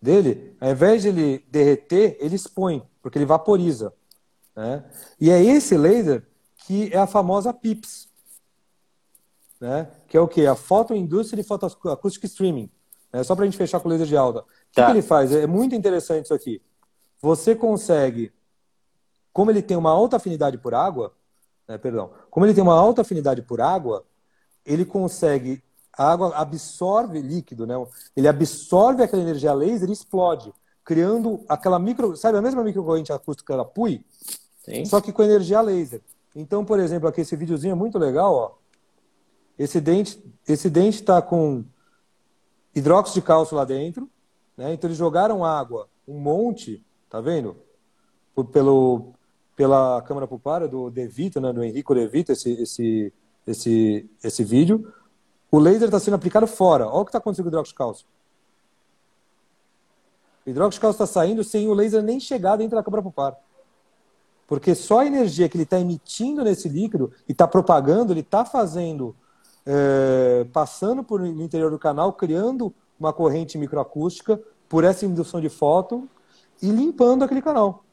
dele. 0.00 0.56
Ao 0.58 0.70
invés 0.70 1.02
de 1.02 1.08
ele 1.08 1.44
derreter, 1.50 2.16
ele 2.20 2.36
expõe, 2.36 2.82
porque 3.02 3.18
ele 3.18 3.26
vaporiza. 3.26 3.92
Né? 4.56 4.82
E 5.20 5.30
é 5.30 5.44
esse 5.44 5.76
laser 5.76 6.26
que 6.66 6.88
é 6.90 6.96
a 6.96 7.06
famosa 7.06 7.52
PIPS, 7.52 8.07
né? 9.60 9.88
que 10.06 10.16
é 10.16 10.20
o 10.20 10.28
que? 10.28 10.46
A 10.46 10.54
Photo 10.54 10.94
Industry 10.94 11.44
Acoustic 11.90 12.24
Streaming. 12.24 12.70
Né? 13.12 13.22
Só 13.22 13.34
para 13.34 13.44
a 13.44 13.46
gente 13.46 13.58
fechar 13.58 13.80
com 13.80 13.88
o 13.88 13.90
laser 13.90 14.06
de 14.06 14.16
alta. 14.16 14.40
O 14.40 14.42
tá. 14.42 14.48
que, 14.72 14.84
que 14.84 14.90
ele 14.90 15.02
faz? 15.02 15.32
É 15.32 15.46
muito 15.46 15.74
interessante 15.74 16.24
isso 16.24 16.34
aqui 16.34 16.62
você 17.20 17.54
consegue, 17.54 18.32
como 19.32 19.50
ele 19.50 19.62
tem 19.62 19.76
uma 19.76 19.90
alta 19.90 20.16
afinidade 20.16 20.58
por 20.58 20.74
água, 20.74 21.12
né, 21.66 21.76
perdão, 21.76 22.10
como 22.30 22.46
ele 22.46 22.54
tem 22.54 22.62
uma 22.62 22.78
alta 22.78 23.02
afinidade 23.02 23.42
por 23.42 23.60
água, 23.60 24.04
ele 24.64 24.84
consegue, 24.84 25.62
a 25.92 26.10
água 26.10 26.34
absorve 26.36 27.20
líquido, 27.20 27.66
né? 27.66 27.74
Ele 28.16 28.28
absorve 28.28 29.02
aquela 29.02 29.22
energia 29.22 29.52
laser 29.52 29.88
e 29.88 29.92
explode, 29.92 30.52
criando 30.84 31.44
aquela 31.48 31.78
micro, 31.78 32.16
sabe 32.16 32.38
a 32.38 32.42
mesma 32.42 32.62
microcorrente 32.62 33.12
acústica 33.12 33.56
da 33.56 33.64
PUI? 33.64 34.04
Sim. 34.64 34.84
Só 34.84 35.00
que 35.00 35.12
com 35.12 35.22
energia 35.22 35.60
laser. 35.60 36.02
Então, 36.36 36.64
por 36.64 36.78
exemplo, 36.78 37.08
aqui 37.08 37.22
esse 37.22 37.34
videozinho 37.34 37.72
é 37.72 37.74
muito 37.74 37.98
legal, 37.98 38.34
ó. 38.34 38.52
Esse 39.58 39.80
dente, 39.80 40.22
esse 40.46 40.70
dente 40.70 41.00
está 41.00 41.20
com 41.20 41.64
hidróxido 42.74 43.20
de 43.20 43.26
cálcio 43.26 43.56
lá 43.56 43.64
dentro, 43.64 44.08
né? 44.56 44.72
Então 44.72 44.88
eles 44.88 44.98
jogaram 44.98 45.44
água, 45.44 45.88
um 46.06 46.18
monte, 46.18 46.84
Tá 47.08 47.20
vendo? 47.20 47.56
Por, 48.34 48.44
pelo, 48.46 49.12
pela 49.56 50.02
câmera 50.02 50.26
pulpária 50.26 50.68
do 50.68 50.90
De 50.90 51.06
Vito, 51.06 51.40
né, 51.40 51.52
do 51.52 51.64
Henrico 51.64 51.94
De 51.94 52.06
Vito, 52.06 52.32
esse, 52.32 52.52
esse, 52.52 53.12
esse, 53.46 54.10
esse 54.22 54.44
vídeo. 54.44 54.92
O 55.50 55.58
laser 55.58 55.84
está 55.84 55.98
sendo 55.98 56.14
aplicado 56.14 56.46
fora. 56.46 56.86
Olha 56.86 57.00
o 57.00 57.04
que 57.04 57.08
está 57.08 57.18
acontecendo 57.18 57.44
com 57.44 57.48
o 57.48 57.52
hidróxido 57.52 57.74
de 57.74 57.78
cálcio. 57.78 58.06
O 60.46 60.50
hidróxido 60.50 60.74
de 60.74 60.80
cálcio 60.80 61.02
está 61.02 61.06
saindo 61.06 61.42
sem 61.42 61.66
o 61.68 61.74
laser 61.74 62.02
nem 62.02 62.20
chegar 62.20 62.56
dentro 62.56 62.76
da 62.76 62.82
câmara 62.82 63.02
pulpar. 63.02 63.36
Porque 64.46 64.74
só 64.74 65.00
a 65.00 65.06
energia 65.06 65.48
que 65.48 65.56
ele 65.56 65.64
está 65.64 65.80
emitindo 65.80 66.44
nesse 66.44 66.68
líquido 66.68 67.12
e 67.26 67.32
está 67.32 67.46
propagando, 67.46 68.12
ele 68.12 68.20
está 68.20 68.44
fazendo, 68.44 69.16
é, 69.70 70.46
passando 70.50 71.04
por 71.04 71.20
no 71.20 71.42
interior 71.42 71.70
do 71.70 71.78
canal, 71.78 72.14
criando 72.14 72.74
uma 72.98 73.12
corrente 73.12 73.58
microacústica 73.58 74.40
por 74.66 74.82
essa 74.82 75.04
indução 75.04 75.40
de 75.40 75.50
fóton 75.50 76.08
e 76.62 76.70
limpando 76.70 77.22
aquele 77.22 77.42
canal. 77.42 77.84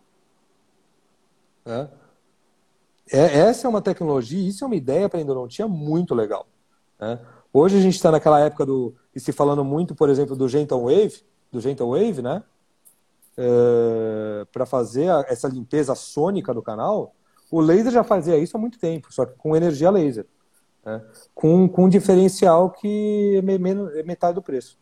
Né? 1.66 1.90
é, 3.12 3.40
essa 3.40 3.68
é 3.68 3.70
uma 3.70 3.82
tecnologia, 3.82 4.48
isso 4.48 4.64
é 4.64 4.68
uma 4.68 4.76
ideia 4.76 5.10
para 5.10 5.20
a 5.20 5.22
endodontia 5.22 5.68
muito 5.68 6.16
legal. 6.16 6.48
Né? 7.00 7.20
Hoje 7.52 7.78
a 7.78 7.82
gente 7.82 7.96
está 7.96 8.12
naquela 8.12 8.40
época 8.40 8.66
do. 8.66 8.96
E 9.14 9.20
se 9.20 9.32
falando 9.32 9.64
muito, 9.64 9.96
por 9.96 10.10
exemplo, 10.10 10.36
do 10.36 10.48
Gentle 10.48 10.82
Wave, 10.82 11.24
do 11.52 11.60
Gentle 11.60 11.90
Wave, 11.90 12.22
né? 12.22 12.44
É, 13.38 14.46
para 14.52 14.66
fazer 14.66 15.10
a, 15.10 15.26
essa 15.28 15.48
limpeza 15.48 15.94
sônica 15.94 16.54
do 16.54 16.62
canal, 16.62 17.14
o 17.52 17.60
laser 17.60 17.92
já 17.92 18.04
fazia 18.04 18.38
isso 18.38 18.56
há 18.56 18.60
muito 18.60 18.80
tempo, 18.80 19.14
só 19.14 19.26
que 19.26 19.34
com 19.36 19.56
energia 19.56 19.90
laser. 19.90 20.26
Né? 20.86 21.02
Com, 21.34 21.68
com 21.68 21.86
um 21.86 21.90
diferencial 21.90 22.70
que 22.70 23.42
é, 23.44 24.00
é 24.00 24.04
metade 24.04 24.36
do 24.36 24.42
preço. 24.42 24.78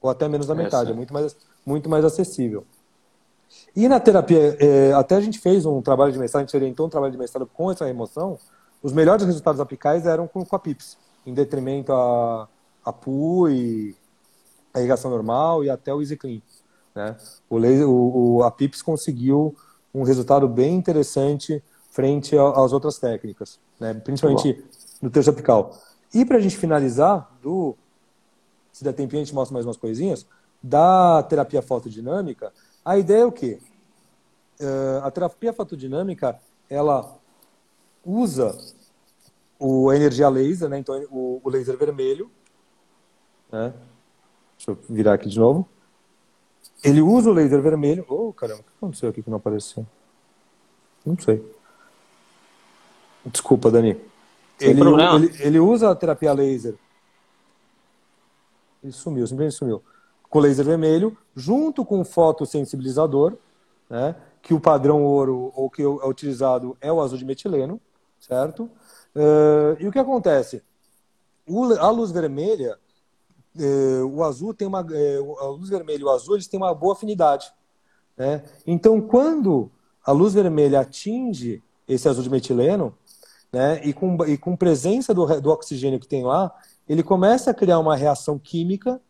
Ou 0.00 0.08
até 0.10 0.28
menos 0.28 0.46
da 0.46 0.54
metade, 0.54 0.90
é 0.90 0.94
muito 0.94 1.12
mais, 1.12 1.36
muito 1.66 1.88
mais 1.88 2.04
acessível. 2.04 2.64
E 3.74 3.88
na 3.88 4.00
terapia, 4.00 4.56
é, 4.58 4.92
até 4.92 5.16
a 5.16 5.20
gente 5.20 5.38
fez 5.38 5.66
um 5.66 5.82
trabalho 5.82 6.12
de 6.12 6.18
mestrado, 6.18 6.42
a 6.42 6.46
gente 6.46 6.56
orientou 6.56 6.86
um 6.86 6.90
trabalho 6.90 7.12
de 7.12 7.18
mestrado 7.18 7.46
com 7.46 7.70
essa 7.70 7.84
remoção, 7.84 8.38
os 8.82 8.92
melhores 8.92 9.24
resultados 9.24 9.60
aplicais 9.60 10.06
eram 10.06 10.26
com, 10.26 10.44
com 10.44 10.56
a 10.56 10.58
PIPS, 10.58 10.96
em 11.26 11.32
detrimento 11.32 11.92
a, 11.92 12.48
a 12.84 12.92
PU 12.92 13.48
e 13.48 13.94
a 14.74 14.80
irrigação 14.80 15.10
normal 15.10 15.62
e 15.62 15.70
até 15.70 15.92
o 15.94 16.00
EasyClean. 16.00 16.40
Né? 16.94 17.16
O, 17.48 17.58
o, 17.58 18.36
o, 18.36 18.42
a 18.42 18.50
PIPS 18.50 18.82
conseguiu 18.82 19.54
um 19.94 20.02
resultado 20.02 20.48
bem 20.48 20.74
interessante 20.74 21.62
frente 21.90 22.36
às 22.36 22.72
outras 22.72 22.98
técnicas, 22.98 23.60
né? 23.78 23.94
principalmente 23.94 24.64
no 25.02 25.10
terço 25.10 25.30
apical. 25.30 25.76
E 26.14 26.24
para 26.24 26.36
a 26.36 26.40
gente 26.40 26.56
finalizar, 26.56 27.28
do, 27.42 27.76
se 28.72 28.84
der 28.84 28.92
tempinho 28.92 29.20
a 29.20 29.24
gente 29.24 29.34
mostra 29.34 29.52
mais 29.52 29.66
umas 29.66 29.76
coisinhas, 29.76 30.24
da 30.62 31.22
terapia 31.24 31.60
fotodinâmica, 31.60 32.52
a 32.84 32.96
ideia 32.96 33.22
é 33.22 33.26
o 33.26 33.32
quê? 33.32 33.58
Uh, 34.60 35.04
a 35.04 35.10
terapia 35.10 35.52
fotodinâmica, 35.52 36.38
ela 36.70 37.18
usa 38.04 38.56
o, 39.58 39.90
a 39.90 39.96
energia 39.96 40.28
laser, 40.28 40.68
né? 40.68 40.78
então 40.78 41.04
o, 41.10 41.40
o 41.42 41.50
laser 41.50 41.76
vermelho, 41.76 42.30
né? 43.50 43.74
deixa 44.56 44.70
eu 44.70 44.78
virar 44.88 45.14
aqui 45.14 45.28
de 45.28 45.38
novo, 45.38 45.68
ele 46.84 47.00
usa 47.00 47.30
o 47.30 47.32
laser 47.32 47.60
vermelho, 47.60 48.04
oh 48.08 48.32
caramba, 48.32 48.60
o 48.60 48.64
que 48.64 48.72
aconteceu 48.76 49.08
aqui 49.08 49.22
que 49.22 49.30
não 49.30 49.38
apareceu? 49.38 49.84
Não 51.04 51.18
sei. 51.18 51.44
Desculpa, 53.26 53.70
Dani. 53.70 54.11
Ele, 54.62 54.80
ele, 54.80 55.42
ele, 55.42 55.58
usa 55.58 55.90
a 55.90 55.94
terapia 55.94 56.32
laser. 56.32 56.74
Ele 58.82 58.92
sumiu, 58.92 59.26
simplesmente 59.26 59.56
sumiu. 59.56 59.82
Com 60.28 60.38
laser 60.40 60.64
vermelho, 60.64 61.16
junto 61.34 61.84
com 61.84 62.00
o 62.00 62.04
fotossensibilizador, 62.04 63.36
né, 63.88 64.16
que 64.40 64.54
o 64.54 64.60
padrão 64.60 65.04
ouro 65.04 65.52
ou 65.54 65.68
que 65.68 65.82
é 65.82 65.86
utilizado 65.86 66.76
é 66.80 66.92
o 66.92 67.00
azul 67.00 67.18
de 67.18 67.24
metileno, 67.24 67.80
certo? 68.18 68.64
Uh, 69.14 69.76
e 69.78 69.86
o 69.86 69.92
que 69.92 69.98
acontece? 69.98 70.62
O, 71.46 71.64
a 71.74 71.90
luz 71.90 72.10
vermelha, 72.10 72.78
uh, 73.56 74.06
o 74.06 74.24
azul 74.24 74.54
tem 74.54 74.66
uma, 74.66 74.80
uh, 74.80 75.38
a 75.38 75.46
luz 75.48 75.68
vermelha 75.68 76.00
e 76.00 76.04
o 76.04 76.10
azul 76.10 76.34
eles 76.34 76.46
têm 76.46 76.58
uma 76.58 76.74
boa 76.74 76.94
afinidade, 76.94 77.52
né? 78.16 78.42
Então, 78.66 79.00
quando 79.00 79.70
a 80.04 80.12
luz 80.12 80.34
vermelha 80.34 80.80
atinge 80.80 81.62
esse 81.86 82.08
azul 82.08 82.22
de 82.22 82.30
metileno, 82.30 82.96
né, 83.52 83.80
e 83.84 83.92
com, 83.92 84.24
e 84.24 84.38
com 84.38 84.56
presença 84.56 85.12
do, 85.12 85.40
do 85.40 85.50
oxigênio 85.50 86.00
que 86.00 86.08
tem 86.08 86.24
lá, 86.24 86.52
ele 86.88 87.02
começa 87.02 87.50
a 87.50 87.54
criar 87.54 87.78
uma 87.78 87.94
reação 87.94 88.38
química, 88.38 89.00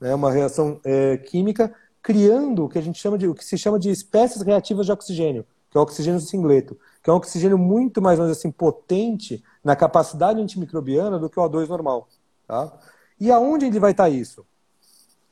né, 0.00 0.14
uma 0.14 0.30
reação 0.32 0.80
é, 0.84 1.16
química, 1.16 1.72
criando 2.02 2.64
o 2.64 2.68
que 2.68 2.78
a 2.78 2.82
gente 2.82 2.98
chama 2.98 3.16
de 3.16 3.28
o 3.28 3.34
que 3.34 3.44
se 3.44 3.56
chama 3.56 3.78
de 3.78 3.90
espécies 3.90 4.42
reativas 4.42 4.86
de 4.86 4.92
oxigênio, 4.92 5.46
que 5.70 5.78
é 5.78 5.80
o 5.80 5.84
oxigênio 5.84 6.20
singleto, 6.20 6.76
que 7.02 7.08
é 7.08 7.12
um 7.12 7.16
oxigênio 7.16 7.56
muito 7.56 8.02
mais 8.02 8.18
assim 8.18 8.50
potente 8.50 9.42
na 9.62 9.76
capacidade 9.76 10.40
antimicrobiana 10.40 11.18
do 11.18 11.30
que 11.30 11.38
o 11.38 11.42
O2 11.42 11.68
normal, 11.68 12.08
tá? 12.46 12.72
E 13.20 13.30
aonde 13.30 13.66
ele 13.66 13.78
vai 13.78 13.92
estar 13.92 14.08
isso? 14.08 14.44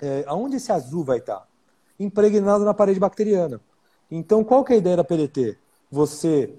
É, 0.01 0.25
aonde 0.29 0.57
esse 0.57 0.71
azul 0.71 1.03
vai 1.03 1.19
estar? 1.19 1.45
Impregnado 1.99 2.65
na 2.65 2.73
parede 2.73 3.01
bacteriana. 3.01 3.61
Então, 4.09 4.45
qual 4.45 4.65
que 4.65 4.73
é 4.73 4.77
a 4.77 4.79
ideia 4.79 4.97
da 4.97 5.05
PDT? 5.05 5.59
Você 5.91 6.55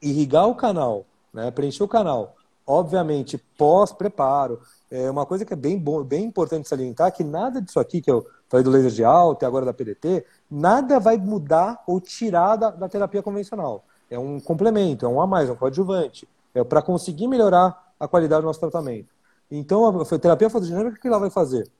irrigar 0.00 0.46
o 0.46 0.54
canal, 0.54 1.04
né, 1.32 1.50
preencher 1.50 1.82
o 1.82 1.88
canal, 1.88 2.36
obviamente 2.66 3.38
pós-preparo. 3.56 4.60
É 4.90 5.10
uma 5.10 5.26
coisa 5.26 5.44
que 5.44 5.52
é 5.52 5.56
bem, 5.56 5.78
bom, 5.78 6.02
bem 6.02 6.24
importante 6.24 6.68
salientar 6.68 7.12
que 7.12 7.24
nada 7.24 7.60
disso 7.60 7.78
aqui 7.78 8.00
que 8.00 8.10
eu 8.10 8.26
falei 8.48 8.64
do 8.64 8.70
laser 8.70 8.90
de 8.90 9.04
alta 9.04 9.44
e 9.44 9.46
agora 9.46 9.66
da 9.66 9.74
PDT, 9.74 10.24
nada 10.50 10.98
vai 10.98 11.16
mudar 11.18 11.82
ou 11.86 12.00
tirar 12.00 12.56
da, 12.56 12.70
da 12.70 12.88
terapia 12.88 13.22
convencional. 13.22 13.84
É 14.10 14.18
um 14.18 14.40
complemento, 14.40 15.04
é 15.04 15.08
um 15.08 15.20
a 15.20 15.26
mais, 15.26 15.48
é 15.48 15.52
um 15.52 15.56
coadjuvante. 15.56 16.26
É 16.54 16.64
para 16.64 16.80
conseguir 16.80 17.28
melhorar 17.28 17.92
a 18.00 18.08
qualidade 18.08 18.42
do 18.42 18.46
nosso 18.46 18.60
tratamento. 18.60 19.08
Então, 19.50 20.00
a 20.00 20.18
terapia 20.18 20.48
fotodinâmica, 20.48 20.96
o 20.96 21.00
que 21.00 21.08
ela 21.08 21.18
vai 21.18 21.30
fazer? 21.30 21.70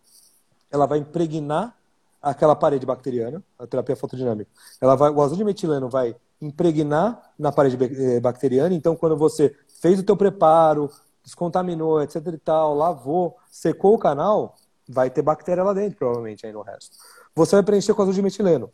Ela 0.70 0.86
vai 0.86 0.98
impregnar 0.98 1.74
aquela 2.20 2.56
parede 2.56 2.84
bacteriana, 2.84 3.42
a 3.58 3.66
terapia 3.66 3.96
fotodinâmica. 3.96 4.50
Ela 4.80 4.94
vai, 4.94 5.10
o 5.10 5.22
azul 5.22 5.36
de 5.36 5.44
metileno 5.44 5.88
vai 5.88 6.16
impregnar 6.40 7.32
na 7.38 7.50
parede 7.50 7.76
eh, 7.82 8.20
bacteriana. 8.20 8.74
Então, 8.74 8.96
quando 8.96 9.16
você 9.16 9.54
fez 9.80 9.98
o 9.98 10.02
teu 10.02 10.16
preparo, 10.16 10.90
descontaminou, 11.24 12.02
etc 12.02 12.26
e 12.26 12.38
tal, 12.38 12.74
lavou, 12.74 13.36
secou 13.50 13.94
o 13.94 13.98
canal, 13.98 14.56
vai 14.88 15.10
ter 15.10 15.22
bactéria 15.22 15.62
lá 15.62 15.72
dentro, 15.72 15.98
provavelmente, 15.98 16.46
aí 16.46 16.52
no 16.52 16.62
resto. 16.62 16.96
Você 17.34 17.56
vai 17.56 17.62
preencher 17.62 17.94
com 17.94 18.02
azul 18.02 18.14
de 18.14 18.22
metileno. 18.22 18.70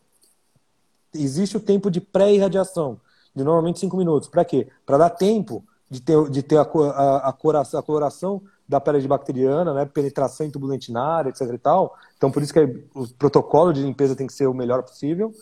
Existe 1.13 1.57
o 1.57 1.61
tempo 1.61 1.91
de 1.91 2.01
pré-irradiação, 2.01 3.01
de 3.35 3.45
normalmente 3.45 3.81
5 3.81 3.97
minutos. 3.97 4.29
Para 4.29 4.45
quê? 4.45 4.69
Para 4.87 4.99
dar 4.99 5.11
tempo 5.11 5.65
de 5.91 6.01
ter, 6.01 6.31
de 6.31 6.43
ter 6.43 6.57
a, 6.57 6.63
a, 6.63 7.29
a, 7.29 7.33
coloração, 7.33 7.81
a 7.81 7.83
coloração 7.83 8.43
da 8.69 8.81
parede 8.81 9.07
bacteriana, 9.07 9.75
né, 9.75 9.85
penetração 9.85 10.47
em 10.47 10.53
lentinário, 10.67 11.29
etc 11.29 11.43
e 11.53 11.59
tal. 11.59 11.97
Então, 12.17 12.31
por 12.31 12.43
isso 12.43 12.53
que 12.53 12.61
o 12.95 13.07
protocolo 13.19 13.73
de 13.73 13.83
limpeza 13.83 14.17
tem 14.17 14.27
que 14.27 14.33
ser 14.33 14.47
o 14.47 14.55
melhor 14.55 14.83
possível. 14.83 15.33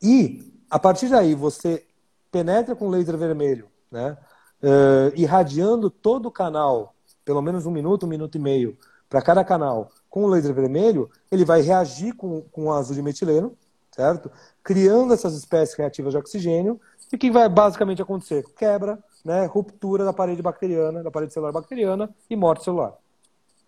E 0.00 0.52
a 0.70 0.78
partir 0.78 1.08
daí, 1.08 1.34
você 1.34 1.84
penetra 2.30 2.74
com 2.74 2.88
laser 2.88 3.16
vermelho, 3.16 3.68
né? 3.90 4.16
Uh, 4.62 5.12
irradiando 5.16 5.90
todo 5.90 6.26
o 6.26 6.30
canal, 6.30 6.94
pelo 7.24 7.42
menos 7.42 7.66
um 7.66 7.70
minuto, 7.70 8.06
um 8.06 8.08
minuto 8.08 8.36
e 8.36 8.40
meio, 8.40 8.78
para 9.08 9.20
cada 9.20 9.44
canal, 9.44 9.90
com 10.08 10.24
o 10.24 10.28
laser 10.28 10.54
vermelho, 10.54 11.10
ele 11.30 11.44
vai 11.44 11.60
reagir 11.60 12.14
com, 12.14 12.42
com 12.42 12.66
o 12.66 12.72
azul 12.72 12.94
de 12.94 13.02
metileno, 13.02 13.56
certo? 13.90 14.30
Criando 14.62 15.12
essas 15.12 15.34
espécies 15.34 15.76
reativas 15.76 16.12
de 16.12 16.18
oxigênio. 16.18 16.80
E 17.12 17.16
o 17.16 17.18
que 17.18 17.30
vai 17.30 17.48
basicamente 17.48 18.00
acontecer? 18.00 18.44
Quebra, 18.56 18.98
né? 19.24 19.46
ruptura 19.46 20.04
da 20.04 20.12
parede 20.12 20.42
bacteriana, 20.42 21.02
da 21.02 21.10
parede 21.10 21.32
celular 21.32 21.52
bacteriana 21.52 22.10
e 22.28 22.36
morte 22.36 22.64
celular. 22.64 22.94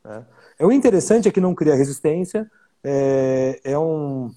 Né? 0.05 0.25
É, 0.59 0.67
o 0.67 0.73
interessante 0.73 1.29
é 1.29 1.33
que 1.33 1.41
não 1.41 1.55
cria 1.55 1.75
resistência, 1.75 2.51
é, 2.83 3.61
é 3.65 3.79
um, 3.79 4.31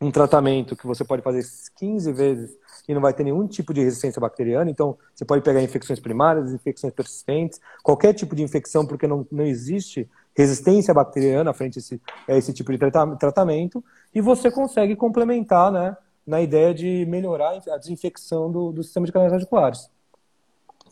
um 0.00 0.10
tratamento 0.10 0.76
que 0.76 0.86
você 0.86 1.04
pode 1.04 1.22
fazer 1.22 1.44
15 1.76 2.12
vezes 2.12 2.56
e 2.88 2.94
não 2.94 3.00
vai 3.00 3.12
ter 3.12 3.24
nenhum 3.24 3.46
tipo 3.46 3.74
de 3.74 3.82
resistência 3.82 4.20
bacteriana. 4.20 4.70
Então, 4.70 4.96
você 5.14 5.24
pode 5.24 5.42
pegar 5.42 5.62
infecções 5.62 6.00
primárias, 6.00 6.52
infecções 6.52 6.92
persistentes, 6.92 7.60
qualquer 7.82 8.14
tipo 8.14 8.34
de 8.34 8.42
infecção, 8.42 8.86
porque 8.86 9.06
não, 9.06 9.26
não 9.30 9.44
existe 9.44 10.08
resistência 10.34 10.94
bacteriana 10.94 11.52
frente 11.52 11.78
a 11.78 11.80
esse, 11.80 12.00
a 12.26 12.34
esse 12.34 12.52
tipo 12.52 12.72
de 12.72 12.78
tratamento. 13.18 13.84
E 14.14 14.20
você 14.22 14.50
consegue 14.50 14.96
complementar 14.96 15.70
né, 15.70 15.96
na 16.26 16.40
ideia 16.40 16.72
de 16.72 17.04
melhorar 17.06 17.60
a 17.70 17.76
desinfecção 17.76 18.50
do, 18.50 18.72
do 18.72 18.82
sistema 18.82 19.04
de 19.04 19.12
canais 19.12 19.32
radiculares. 19.32 19.90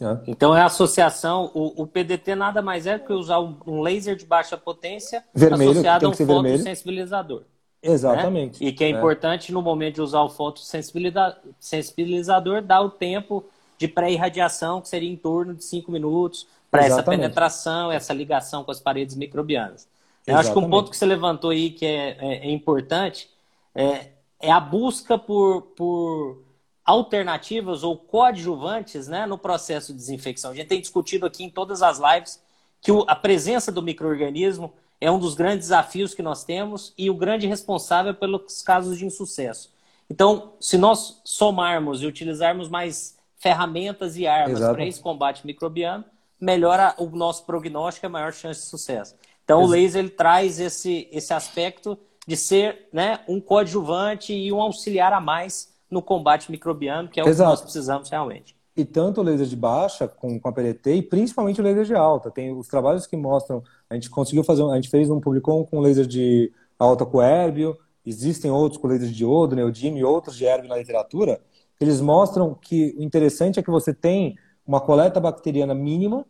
É. 0.00 0.18
Então 0.26 0.56
é 0.56 0.60
a 0.60 0.66
associação, 0.66 1.50
o, 1.54 1.82
o, 1.82 1.86
PDT 1.86 2.34
nada 2.34 2.60
mais 2.60 2.86
é 2.86 2.98
que 2.98 3.12
usar 3.12 3.38
um 3.40 3.80
laser 3.80 4.16
de 4.16 4.26
baixa 4.26 4.56
potência 4.56 5.24
vermelho, 5.34 5.70
associado 5.70 6.06
a 6.06 6.08
um 6.10 6.12
fotossensibilizador. 6.12 7.42
Exatamente. 7.82 8.62
Né? 8.62 8.68
E 8.68 8.72
que 8.72 8.84
é, 8.84 8.88
é, 8.88 8.90
importante 8.90 9.52
no 9.52 9.62
momento 9.62 9.94
de 9.96 10.02
usar 10.02 10.22
o 10.22 10.28
fotossensibilizador 10.28 12.62
dar 12.62 12.82
o 12.82 12.90
tempo 12.90 13.44
de 13.78 13.88
pré-irradiação, 13.88 14.80
que 14.80 14.88
seria 14.88 15.10
em 15.10 15.16
torno 15.16 15.54
de 15.54 15.64
5 15.64 15.92
minutos, 15.92 16.46
para 16.70 16.84
essa 16.84 17.02
penetração, 17.02 17.92
essa 17.92 18.12
ligação 18.12 18.64
com 18.64 18.70
as 18.70 18.80
paredes 18.80 19.14
microbianas. 19.14 19.88
Eu 20.26 20.36
acho 20.36 20.52
que 20.52 20.58
um 20.58 20.68
ponto 20.68 20.90
que 20.90 20.96
você 20.96 21.06
levantou 21.06 21.50
aí 21.50 21.70
que 21.70 21.86
é, 21.86 22.16
é, 22.18 22.48
é 22.48 22.50
importante 22.50 23.30
é, 23.74 24.08
é, 24.40 24.50
a 24.50 24.58
busca 24.58 25.16
por, 25.16 25.62
por 25.76 26.42
alternativas 26.86 27.82
ou 27.82 27.96
coadjuvantes 27.96 29.08
né, 29.08 29.26
no 29.26 29.36
processo 29.36 29.92
de 29.92 29.98
desinfecção. 29.98 30.52
A 30.52 30.54
gente 30.54 30.68
tem 30.68 30.80
discutido 30.80 31.26
aqui 31.26 31.42
em 31.42 31.50
todas 31.50 31.82
as 31.82 31.98
lives 31.98 32.40
que 32.80 32.92
o, 32.92 33.04
a 33.08 33.16
presença 33.16 33.72
do 33.72 33.82
microorganismo 33.82 34.72
é 35.00 35.10
um 35.10 35.18
dos 35.18 35.34
grandes 35.34 35.66
desafios 35.66 36.14
que 36.14 36.22
nós 36.22 36.44
temos 36.44 36.94
e 36.96 37.10
o 37.10 37.14
grande 37.14 37.46
responsável 37.46 38.14
pelos 38.14 38.62
casos 38.62 38.96
de 38.96 39.04
insucesso. 39.04 39.74
Então, 40.08 40.52
se 40.60 40.78
nós 40.78 41.20
somarmos 41.24 42.00
e 42.00 42.06
utilizarmos 42.06 42.68
mais 42.68 43.18
ferramentas 43.36 44.16
e 44.16 44.26
armas 44.26 44.60
para 44.60 44.86
esse 44.86 45.00
combate 45.00 45.44
microbiano, 45.44 46.04
melhora 46.40 46.94
o 46.98 47.06
nosso 47.06 47.44
prognóstico 47.44 48.06
e 48.06 48.08
a 48.08 48.10
maior 48.10 48.32
chance 48.32 48.60
de 48.60 48.66
sucesso. 48.66 49.16
Então, 49.44 49.60
Exato. 49.60 49.68
o 49.68 49.72
laser 49.72 49.98
ele 50.00 50.10
traz 50.10 50.60
esse, 50.60 51.08
esse 51.10 51.34
aspecto 51.34 51.98
de 52.26 52.36
ser 52.36 52.88
né, 52.92 53.20
um 53.26 53.40
coadjuvante 53.40 54.32
e 54.32 54.52
um 54.52 54.60
auxiliar 54.60 55.12
a 55.12 55.20
mais 55.20 55.74
no 55.90 56.02
combate 56.02 56.50
microbiano, 56.50 57.08
que 57.08 57.20
é 57.20 57.24
o 57.24 57.28
Exato. 57.28 57.50
que 57.50 57.52
nós 57.52 57.62
precisamos 57.62 58.10
realmente. 58.10 58.56
e 58.76 58.84
tanto 58.84 59.20
o 59.20 59.24
laser 59.24 59.46
de 59.46 59.56
baixa 59.56 60.06
com, 60.06 60.38
com 60.38 60.48
a 60.48 60.52
PLT 60.52 60.96
e 60.96 61.02
principalmente 61.02 61.60
o 61.60 61.64
laser 61.64 61.84
de 61.84 61.94
alta. 61.94 62.30
Tem 62.30 62.52
os 62.52 62.68
trabalhos 62.68 63.06
que 63.06 63.16
mostram, 63.16 63.62
a 63.88 63.94
gente 63.94 64.10
conseguiu 64.10 64.44
fazer, 64.44 64.62
a 64.64 64.74
gente 64.74 64.90
fez 64.90 65.08
um 65.08 65.20
publicou 65.20 65.66
com 65.66 65.80
laser 65.80 66.06
de 66.06 66.52
alta 66.78 67.06
com 67.06 67.22
Herbio, 67.22 67.76
existem 68.04 68.50
outros 68.50 68.80
com 68.80 68.86
laser 68.86 69.08
de 69.08 69.14
diodo, 69.14 69.56
neodímio 69.56 70.00
e 70.00 70.04
outros 70.04 70.36
de 70.36 70.44
Herbio 70.44 70.68
na 70.68 70.76
literatura, 70.76 71.40
eles 71.80 72.00
mostram 72.00 72.54
que 72.54 72.94
o 72.98 73.02
interessante 73.02 73.58
é 73.58 73.62
que 73.62 73.70
você 73.70 73.94
tem 73.94 74.36
uma 74.66 74.80
coleta 74.80 75.20
bacteriana 75.20 75.74
mínima, 75.74 76.26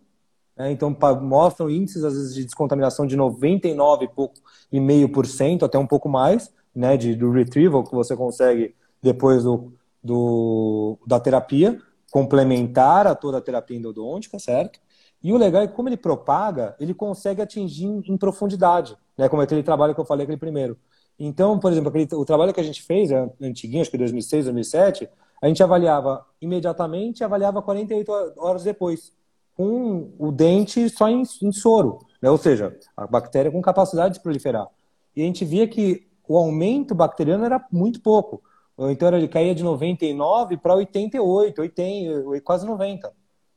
né, 0.57 0.71
então 0.71 0.97
mostram 1.21 1.69
índices 1.69 2.05
às 2.05 2.15
vezes 2.15 2.35
de 2.35 2.45
descontaminação 2.45 3.07
de 3.07 3.17
99 3.17 4.05
e 4.05 4.09
pouco 4.09 4.35
e 4.71 4.81
meio 4.81 5.09
por 5.09 5.27
cento, 5.27 5.65
até 5.65 5.79
um 5.79 5.87
pouco 5.87 6.09
mais, 6.09 6.53
né, 6.75 6.97
de, 6.97 7.15
do 7.15 7.31
retrieval 7.31 7.85
que 7.85 7.95
você 7.95 8.17
consegue 8.17 8.75
depois 9.07 9.45
do, 9.45 9.73
do 10.03 10.99
da 11.07 11.19
terapia, 11.19 11.81
complementar 12.11 13.07
a 13.07 13.15
toda 13.15 13.39
a 13.39 13.41
terapia 13.41 13.77
endodôntica, 13.77 14.39
certo? 14.39 14.81
E 15.23 15.33
o 15.33 15.37
legal 15.37 15.63
é 15.63 15.67
que, 15.67 15.75
como 15.75 15.89
ele 15.89 15.97
propaga, 15.97 16.77
ele 16.79 16.95
consegue 16.95 17.41
atingir 17.41 17.87
em 17.87 18.17
profundidade, 18.17 18.97
né? 19.17 19.29
Como 19.29 19.43
aquele 19.43 19.63
trabalho 19.63 19.95
que 19.95 20.01
eu 20.01 20.05
falei 20.05 20.25
aquele 20.25 20.39
primeiro. 20.39 20.77
Então, 21.19 21.59
por 21.59 21.73
exemplo, 21.73 21.89
aquele, 21.89 22.09
o 22.15 22.25
trabalho 22.25 22.53
que 22.53 22.61
a 22.61 22.65
gente 22.65 22.83
fez, 22.83 23.11
é 23.11 23.29
antiguinho, 23.41 23.81
acho 23.81 23.91
que 23.91 23.99
2006, 23.99 24.45
2007, 24.45 25.09
a 25.41 25.49
gente 25.49 25.63
avaliava 25.63 26.25
imediatamente 26.41 27.21
e 27.21 27.25
avaliava 27.25 27.63
48 27.63 28.35
horas 28.37 28.65
depois, 28.65 29.13
com 29.57 30.13
o 30.19 30.31
dente 30.31 30.89
só 30.91 31.09
em, 31.09 31.23
em 31.43 31.53
soro, 31.53 32.01
né? 32.21 32.31
ou 32.31 32.37
seja, 32.37 32.77
a 32.97 33.07
bactéria 33.07 33.51
com 33.51 33.61
capacidade 33.63 34.15
de 34.15 34.21
proliferar. 34.21 34.69
E 35.15 35.23
a 35.23 35.25
gente 35.25 35.45
via 35.45 35.67
que 35.67 36.07
o 36.29 36.37
aumento 36.37 36.95
bacteriano 36.95 37.45
era 37.45 37.65
muito 37.73 38.01
pouco. 38.01 38.43
Então 38.79 39.09
ele 39.09 39.29
caía 39.29 39.55
de 39.55 39.63
99 39.63 40.59
para 40.59 40.75
88, 40.75 41.61
80, 41.61 42.41
quase 42.43 42.67
90. 42.67 43.13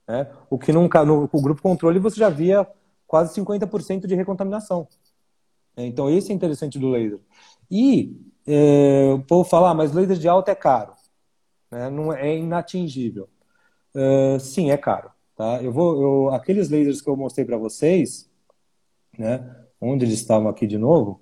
Né? 0.07 0.27
O 0.49 0.57
que 0.57 0.71
nunca, 0.71 1.03
no, 1.03 1.29
no 1.31 1.41
grupo 1.41 1.61
controle 1.61 1.99
você 1.99 2.17
já 2.17 2.29
via 2.29 2.67
quase 3.05 3.39
50% 3.39 4.07
de 4.07 4.15
recontaminação. 4.15 4.87
Então 5.75 6.09
esse 6.09 6.31
é 6.31 6.35
interessante 6.35 6.79
do 6.79 6.89
laser. 6.89 7.19
E 7.69 8.17
é, 8.47 9.11
o 9.13 9.19
povo 9.19 9.47
fala, 9.47 9.71
ah, 9.71 9.73
mas 9.73 9.93
laser 9.93 10.17
de 10.17 10.27
alta 10.27 10.51
é 10.51 10.55
caro. 10.55 10.93
Né? 11.69 11.89
Não 11.89 12.13
é, 12.13 12.29
é 12.29 12.37
inatingível. 12.37 13.29
É, 13.93 14.39
sim, 14.39 14.71
é 14.71 14.77
caro. 14.77 15.11
Tá? 15.35 15.61
Eu 15.61 15.71
vou, 15.71 16.01
eu, 16.01 16.33
aqueles 16.33 16.69
lasers 16.69 17.01
que 17.01 17.09
eu 17.09 17.15
mostrei 17.15 17.45
para 17.45 17.57
vocês, 17.57 18.29
né? 19.17 19.55
onde 19.79 20.05
eles 20.05 20.19
estavam 20.19 20.49
aqui 20.49 20.67
de 20.67 20.77
novo, 20.77 21.21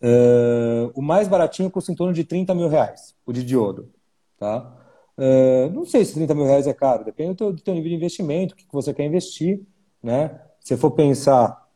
Uh, 0.00 0.92
o 0.94 1.02
mais 1.02 1.26
baratinho 1.26 1.70
custa 1.70 1.90
em 1.90 1.94
torno 1.94 2.12
de 2.12 2.24
30 2.24 2.54
mil 2.54 2.68
reais, 2.68 3.14
o 3.26 3.32
de 3.32 3.42
diodo. 3.42 3.90
Tá? 4.38 4.76
Uh, 5.16 5.70
não 5.72 5.84
sei 5.84 6.04
se 6.04 6.14
30 6.14 6.34
mil 6.34 6.44
reais 6.44 6.66
é 6.66 6.72
caro, 6.72 7.04
depende 7.04 7.30
do 7.30 7.36
teu, 7.36 7.52
do 7.52 7.60
teu 7.60 7.74
nível 7.74 7.90
de 7.90 7.96
investimento, 7.96 8.54
o 8.54 8.56
que 8.56 8.66
você 8.70 8.94
quer 8.94 9.04
investir. 9.04 9.60
Né? 10.02 10.40
Se 10.60 10.76
for 10.76 10.92
pensar 10.92 11.68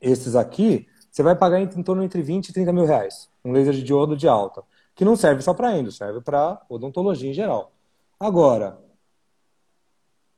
esses 0.00 0.36
aqui, 0.36 0.86
você 1.10 1.22
vai 1.22 1.34
pagar 1.34 1.60
em, 1.60 1.64
em 1.64 1.82
torno 1.82 2.02
entre 2.02 2.20
20 2.20 2.48
e 2.48 2.52
30 2.52 2.72
mil 2.72 2.84
reais. 2.84 3.30
Um 3.44 3.52
laser 3.52 3.72
de 3.72 3.82
diodo 3.82 4.16
de 4.16 4.28
alta. 4.28 4.62
Que 4.94 5.04
não 5.04 5.16
serve 5.16 5.40
só 5.40 5.54
para 5.54 5.76
endo, 5.76 5.90
serve 5.90 6.20
para 6.20 6.60
odontologia 6.68 7.30
em 7.30 7.34
geral. 7.34 7.72
Agora, 8.20 8.78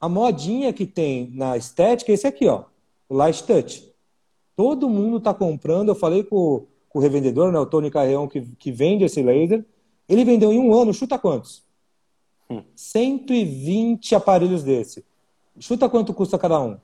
a 0.00 0.08
modinha 0.08 0.72
que 0.72 0.86
tem 0.86 1.30
na 1.34 1.56
estética 1.56 2.12
é 2.12 2.14
esse 2.14 2.26
aqui, 2.26 2.46
ó, 2.46 2.64
o 3.08 3.16
Light 3.16 3.42
Touch. 3.44 3.92
Todo 4.54 4.88
mundo 4.88 5.16
está 5.16 5.34
comprando. 5.34 5.88
Eu 5.88 5.94
falei 5.94 6.22
com 6.22 6.66
o 6.94 7.00
revendedor, 7.00 7.50
né, 7.50 7.58
o 7.58 7.66
Tony 7.66 7.90
Carreão, 7.90 8.28
que, 8.28 8.40
que 8.56 8.70
vende 8.70 9.04
esse 9.04 9.20
laser. 9.20 9.64
Ele 10.08 10.24
vendeu 10.24 10.52
em 10.52 10.60
um 10.60 10.72
ano, 10.72 10.94
chuta 10.94 11.18
quantos? 11.18 11.64
Hum. 12.48 12.62
120 12.76 14.14
aparelhos 14.14 14.62
desse. 14.62 15.04
Chuta 15.58 15.88
quanto 15.88 16.14
custa 16.14 16.38
cada 16.38 16.60
um? 16.60 16.76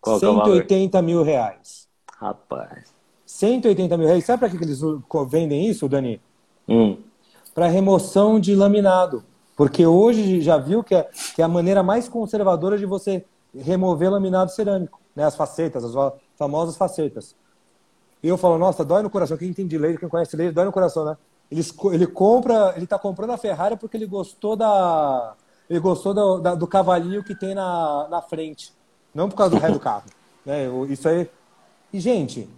Qual 0.00 0.18
180 0.18 0.98
é 0.98 1.02
mil 1.02 1.22
reais. 1.22 1.88
Rapaz. 2.18 2.92
180 3.24 3.96
mil 3.96 4.08
reais. 4.08 4.24
Sabe 4.24 4.40
para 4.40 4.50
que 4.50 4.56
eles 4.56 4.80
vendem 5.28 5.68
isso, 5.68 5.88
Dani? 5.88 6.20
Hum. 6.68 6.98
Para 7.54 7.68
remoção 7.68 8.40
de 8.40 8.56
laminado. 8.56 9.22
Porque 9.56 9.86
hoje 9.86 10.40
já 10.40 10.58
viu 10.58 10.82
que 10.82 10.94
é, 10.94 11.08
que 11.34 11.40
é 11.40 11.44
a 11.44 11.48
maneira 11.48 11.82
mais 11.82 12.08
conservadora 12.08 12.76
de 12.76 12.86
você 12.86 13.24
remover 13.54 14.10
laminado 14.10 14.50
cerâmico. 14.50 15.00
Né? 15.14 15.24
As 15.24 15.36
facetas, 15.36 15.84
as 15.84 16.12
famosas 16.36 16.76
facetas. 16.76 17.34
E 18.22 18.28
eu 18.28 18.36
falo, 18.36 18.58
nossa, 18.58 18.84
dói 18.84 19.02
no 19.02 19.10
coração. 19.10 19.36
Quem 19.36 19.48
entende 19.48 19.78
laser, 19.78 20.00
quem 20.00 20.08
conhece 20.08 20.36
laser, 20.36 20.52
dói 20.52 20.64
no 20.64 20.72
coração, 20.72 21.04
né? 21.04 21.16
Ele, 21.50 21.62
ele 21.92 22.06
compra, 22.06 22.74
ele 22.76 22.86
tá 22.86 22.98
comprando 22.98 23.30
a 23.30 23.36
Ferrari 23.36 23.76
porque 23.76 23.96
ele 23.96 24.06
gostou 24.06 24.56
da. 24.56 25.34
Ele 25.68 25.80
gostou 25.80 26.14
do, 26.14 26.38
da, 26.38 26.54
do 26.54 26.66
cavalinho 26.66 27.22
que 27.22 27.34
tem 27.34 27.54
na, 27.54 28.08
na 28.08 28.22
frente. 28.22 28.72
Não 29.14 29.28
por 29.28 29.36
causa 29.36 29.54
do 29.54 29.60
ré 29.60 29.70
do 29.70 29.80
carro. 29.80 30.04
Né? 30.44 30.66
Isso 30.88 31.08
aí. 31.08 31.28
E, 31.92 32.00
gente, 32.00 32.48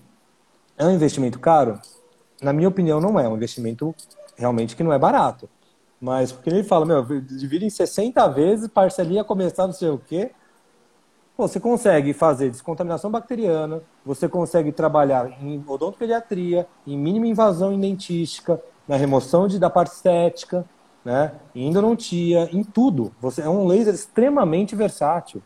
é 0.76 0.84
um 0.84 0.90
investimento 0.90 1.38
caro? 1.38 1.80
Na 2.42 2.52
minha 2.52 2.68
opinião, 2.68 3.00
não 3.00 3.18
é. 3.18 3.24
É 3.24 3.28
um 3.28 3.36
investimento 3.36 3.94
realmente 4.36 4.76
que 4.76 4.82
não 4.82 4.92
é 4.92 4.98
barato. 4.98 5.48
Mas 6.00 6.30
porque 6.30 6.48
ele 6.48 6.62
fala, 6.62 6.86
meu, 6.86 7.02
divide 7.20 7.64
em 7.64 7.70
60 7.70 8.28
vezes, 8.28 8.68
parcelinha 8.68 9.24
começar 9.24 9.66
não 9.66 9.74
sei 9.74 9.88
o 9.88 9.98
quê. 9.98 10.30
Você 11.38 11.60
consegue 11.60 12.12
fazer 12.12 12.50
descontaminação 12.50 13.12
bacteriana, 13.12 13.80
você 14.04 14.28
consegue 14.28 14.72
trabalhar 14.72 15.40
em 15.40 15.62
odontopediatria, 15.68 16.66
em 16.84 16.98
mínima 16.98 17.28
invasão 17.28 17.72
em 17.72 17.78
dentística, 17.78 18.60
na 18.88 18.96
remoção 18.96 19.46
de, 19.46 19.56
da 19.56 19.70
parte 19.70 19.92
estética, 19.92 20.64
né? 21.04 21.30
em 21.54 21.68
endodontia, 21.68 22.48
em 22.52 22.64
tudo. 22.64 23.12
Você 23.20 23.42
é 23.42 23.48
um 23.48 23.68
laser 23.68 23.94
extremamente 23.94 24.74
versátil. 24.74 25.40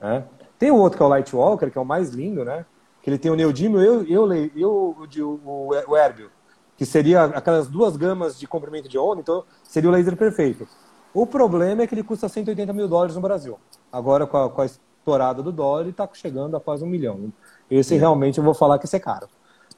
Né? 0.00 0.24
Tem 0.58 0.70
o 0.70 0.76
outro 0.76 0.96
que 0.96 1.02
é 1.02 1.06
o 1.06 1.10
Lightwalker, 1.10 1.70
que 1.70 1.76
é 1.76 1.80
o 1.80 1.84
mais 1.84 2.08
lindo, 2.08 2.42
né? 2.42 2.64
Que 3.02 3.10
ele 3.10 3.18
tem 3.18 3.30
o 3.30 3.36
neodímio 3.36 3.82
e 3.82 4.10
eu, 4.10 4.32
eu, 4.32 4.50
eu, 4.56 5.40
o, 5.44 5.68
o 5.88 5.94
Herbio, 5.94 6.30
que 6.74 6.86
seria 6.86 7.24
aquelas 7.24 7.68
duas 7.68 7.98
gamas 7.98 8.38
de 8.38 8.46
comprimento 8.46 8.88
de 8.88 8.98
onda, 8.98 9.20
então 9.20 9.44
seria 9.62 9.90
o 9.90 9.92
laser 9.92 10.16
perfeito. 10.16 10.66
O 11.12 11.26
problema 11.26 11.82
é 11.82 11.86
que 11.86 11.94
ele 11.94 12.02
custa 12.02 12.30
180 12.30 12.72
mil 12.72 12.88
dólares 12.88 13.14
no 13.14 13.20
Brasil. 13.20 13.58
Agora, 13.92 14.26
com 14.26 14.36
a, 14.38 14.48
com 14.48 14.62
a 14.62 14.66
estourada 15.08 15.42
do 15.42 15.50
dólar 15.50 15.86
e 15.86 15.90
está 15.90 16.08
chegando 16.12 16.56
a 16.56 16.60
quase 16.60 16.84
um 16.84 16.86
milhão. 16.86 17.32
Esse 17.70 17.96
realmente 17.96 18.38
eu 18.38 18.44
vou 18.44 18.54
falar 18.54 18.78
que 18.78 18.84
esse 18.84 18.96
é 18.96 19.00
caro. 19.00 19.28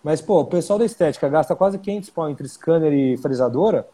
Mas, 0.02 0.20
pô, 0.20 0.40
o 0.40 0.44
pessoal 0.44 0.78
da 0.78 0.84
estética 0.84 1.28
gasta 1.28 1.54
quase 1.54 1.78
500 1.78 2.10
pau 2.10 2.28
entre 2.28 2.48
scanner 2.48 2.92
e 2.92 3.16
frisadora, 3.18 3.86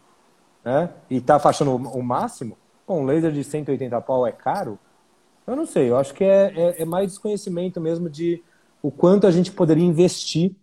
né? 0.63 0.89
E 1.09 1.21
tá 1.21 1.37
fachando 1.37 1.75
o 1.75 2.03
máximo. 2.03 2.57
Pô, 2.85 2.95
um 2.95 3.05
laser 3.05 3.31
de 3.31 3.43
180 3.43 4.01
pau 4.01 4.25
é 4.25 4.31
caro? 4.31 4.79
Eu 5.45 5.55
não 5.55 5.65
sei, 5.65 5.89
eu 5.89 5.97
acho 5.97 6.13
que 6.13 6.23
é, 6.23 6.53
é, 6.55 6.81
é 6.81 6.85
mais 6.85 7.07
desconhecimento 7.09 7.79
mesmo 7.79 8.09
de 8.09 8.43
o 8.81 8.91
quanto 8.91 9.27
a 9.27 9.31
gente 9.31 9.51
poderia 9.51 9.83
investir 9.83 10.53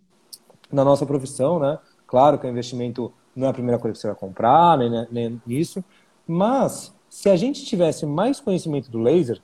na 0.71 0.83
nossa 0.83 1.05
profissão, 1.05 1.59
né? 1.59 1.79
Claro 2.05 2.37
que 2.37 2.45
o 2.45 2.49
investimento 2.49 3.11
não 3.35 3.47
é 3.47 3.49
a 3.49 3.53
primeira 3.53 3.79
coisa 3.79 3.93
que 3.93 3.99
você 3.99 4.07
vai 4.07 4.15
comprar, 4.15 4.77
nem, 4.77 5.07
nem 5.11 5.41
nisso, 5.45 5.83
mas 6.27 6.93
se 7.09 7.29
a 7.29 7.35
gente 7.35 7.65
tivesse 7.65 8.05
mais 8.05 8.39
conhecimento 8.39 8.89
do 8.89 8.99
laser, 8.99 9.41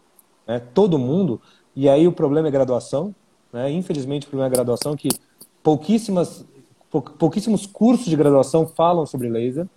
né, 0.47 0.61
todo 0.73 0.97
mundo, 0.99 1.41
e 1.75 1.87
aí 1.87 2.07
o 2.07 2.11
problema 2.11 2.47
é 2.47 2.51
graduação, 2.51 3.13
né, 3.51 3.71
infelizmente 3.71 4.27
o 4.27 4.29
problema 4.29 4.51
é 4.51 4.55
graduação, 4.55 4.95
que 4.95 5.09
pouquíssimas, 5.63 6.45
pou, 6.89 7.01
pouquíssimos 7.01 7.65
cursos 7.65 8.05
de 8.05 8.15
graduação 8.15 8.67
falam 8.67 9.05
sobre 9.05 9.29
laser, 9.29 9.67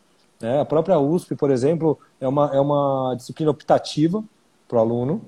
né, 0.40 0.60
a 0.60 0.64
própria 0.64 0.98
USP, 0.98 1.34
por 1.34 1.50
exemplo, 1.50 1.98
é 2.20 2.28
uma, 2.28 2.54
é 2.54 2.60
uma 2.60 3.14
disciplina 3.16 3.50
optativa 3.50 4.22
para 4.68 4.78
o 4.78 4.80
aluno, 4.80 5.22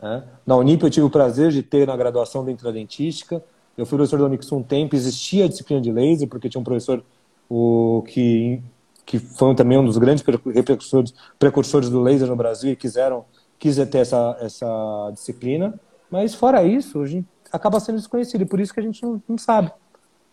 né, 0.00 0.24
na 0.46 0.56
Unip 0.56 0.82
eu 0.82 0.90
tive 0.90 1.06
o 1.06 1.10
prazer 1.10 1.50
de 1.50 1.62
ter 1.62 1.86
na 1.86 1.96
graduação 1.96 2.44
dentro 2.44 2.64
da 2.64 2.70
dentística, 2.70 3.42
eu 3.76 3.86
fui 3.86 3.96
professor 3.96 4.18
da 4.18 4.26
Unix 4.26 4.50
um 4.52 4.62
tempo, 4.62 4.94
existia 4.94 5.46
a 5.46 5.48
disciplina 5.48 5.80
de 5.80 5.90
laser, 5.90 6.28
porque 6.28 6.48
tinha 6.48 6.60
um 6.60 6.64
professor 6.64 7.02
o, 7.50 8.04
que, 8.06 8.62
que 9.04 9.18
foi 9.18 9.54
também 9.54 9.76
um 9.76 9.84
dos 9.84 9.98
grandes 9.98 10.22
precursores, 10.22 11.12
precursores 11.38 11.90
do 11.90 12.00
laser 12.00 12.28
no 12.28 12.36
Brasil 12.36 12.72
e 12.72 12.76
quiseram 12.76 13.24
quis 13.60 13.76
ter 13.76 13.98
essa, 13.98 14.36
essa 14.40 15.10
disciplina, 15.12 15.78
mas 16.10 16.34
fora 16.34 16.64
isso, 16.64 17.00
a 17.00 17.06
gente 17.06 17.28
acaba 17.52 17.78
sendo 17.78 17.96
desconhecido, 17.96 18.42
e 18.42 18.46
por 18.46 18.58
isso 18.58 18.74
que 18.74 18.80
a 18.80 18.82
gente 18.82 19.00
não, 19.02 19.22
não 19.28 19.38
sabe, 19.38 19.70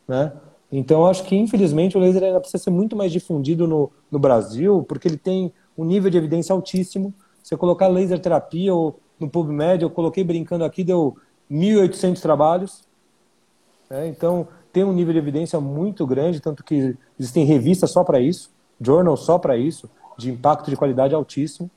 né? 0.07 0.33
Então, 0.71 1.05
acho 1.05 1.23
que, 1.23 1.35
infelizmente, 1.35 1.97
o 1.97 1.99
laser 1.99 2.23
ainda 2.23 2.39
precisa 2.39 2.63
ser 2.63 2.71
muito 2.71 2.95
mais 2.95 3.11
difundido 3.11 3.67
no, 3.67 3.91
no 4.11 4.19
Brasil, 4.19 4.83
porque 4.87 5.07
ele 5.07 5.17
tem 5.17 5.53
um 5.77 5.85
nível 5.85 6.09
de 6.09 6.17
evidência 6.17 6.53
altíssimo. 6.53 7.13
Se 7.41 7.53
eu 7.53 7.57
colocar 7.57 7.87
laser 7.87 8.19
terapia 8.19 8.73
ou 8.73 8.99
no 9.19 9.29
PubMed, 9.29 9.83
eu 9.83 9.89
coloquei 9.89 10.23
brincando 10.23 10.65
aqui, 10.65 10.83
deu 10.83 11.15
1.800 11.49 12.19
trabalhos. 12.19 12.83
Né? 13.89 14.07
Então, 14.09 14.47
tem 14.73 14.83
um 14.83 14.91
nível 14.91 15.13
de 15.13 15.19
evidência 15.19 15.59
muito 15.59 16.05
grande, 16.05 16.41
tanto 16.41 16.63
que 16.63 16.97
existem 17.17 17.45
revistas 17.45 17.91
só 17.91 18.03
para 18.03 18.19
isso, 18.19 18.51
journals 18.79 19.21
só 19.21 19.39
para 19.39 19.55
isso, 19.55 19.89
de 20.17 20.29
impacto 20.29 20.69
de 20.69 20.75
qualidade 20.75 21.15
altíssimo. 21.15 21.71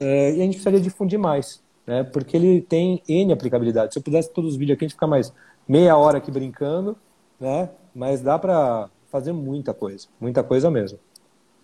É, 0.00 0.30
e 0.32 0.40
a 0.40 0.44
gente 0.44 0.54
precisaria 0.54 0.80
difundir 0.80 1.18
mais, 1.18 1.62
né? 1.86 2.04
Porque 2.04 2.36
ele 2.36 2.60
tem 2.60 3.02
N 3.08 3.32
aplicabilidade. 3.32 3.92
Se 3.92 3.98
eu 3.98 4.02
pudesse 4.02 4.32
todos 4.32 4.52
os 4.52 4.56
vídeos 4.56 4.76
aqui, 4.76 4.84
a 4.84 4.88
gente 4.88 4.94
ficar 4.94 5.06
mais 5.06 5.32
meia 5.66 5.96
hora 5.96 6.18
aqui 6.18 6.30
brincando, 6.30 6.96
né? 7.38 7.70
Mas 7.94 8.20
dá 8.20 8.38
para 8.38 8.88
fazer 9.10 9.32
muita 9.32 9.74
coisa, 9.74 10.06
muita 10.20 10.42
coisa 10.42 10.70
mesmo. 10.70 10.98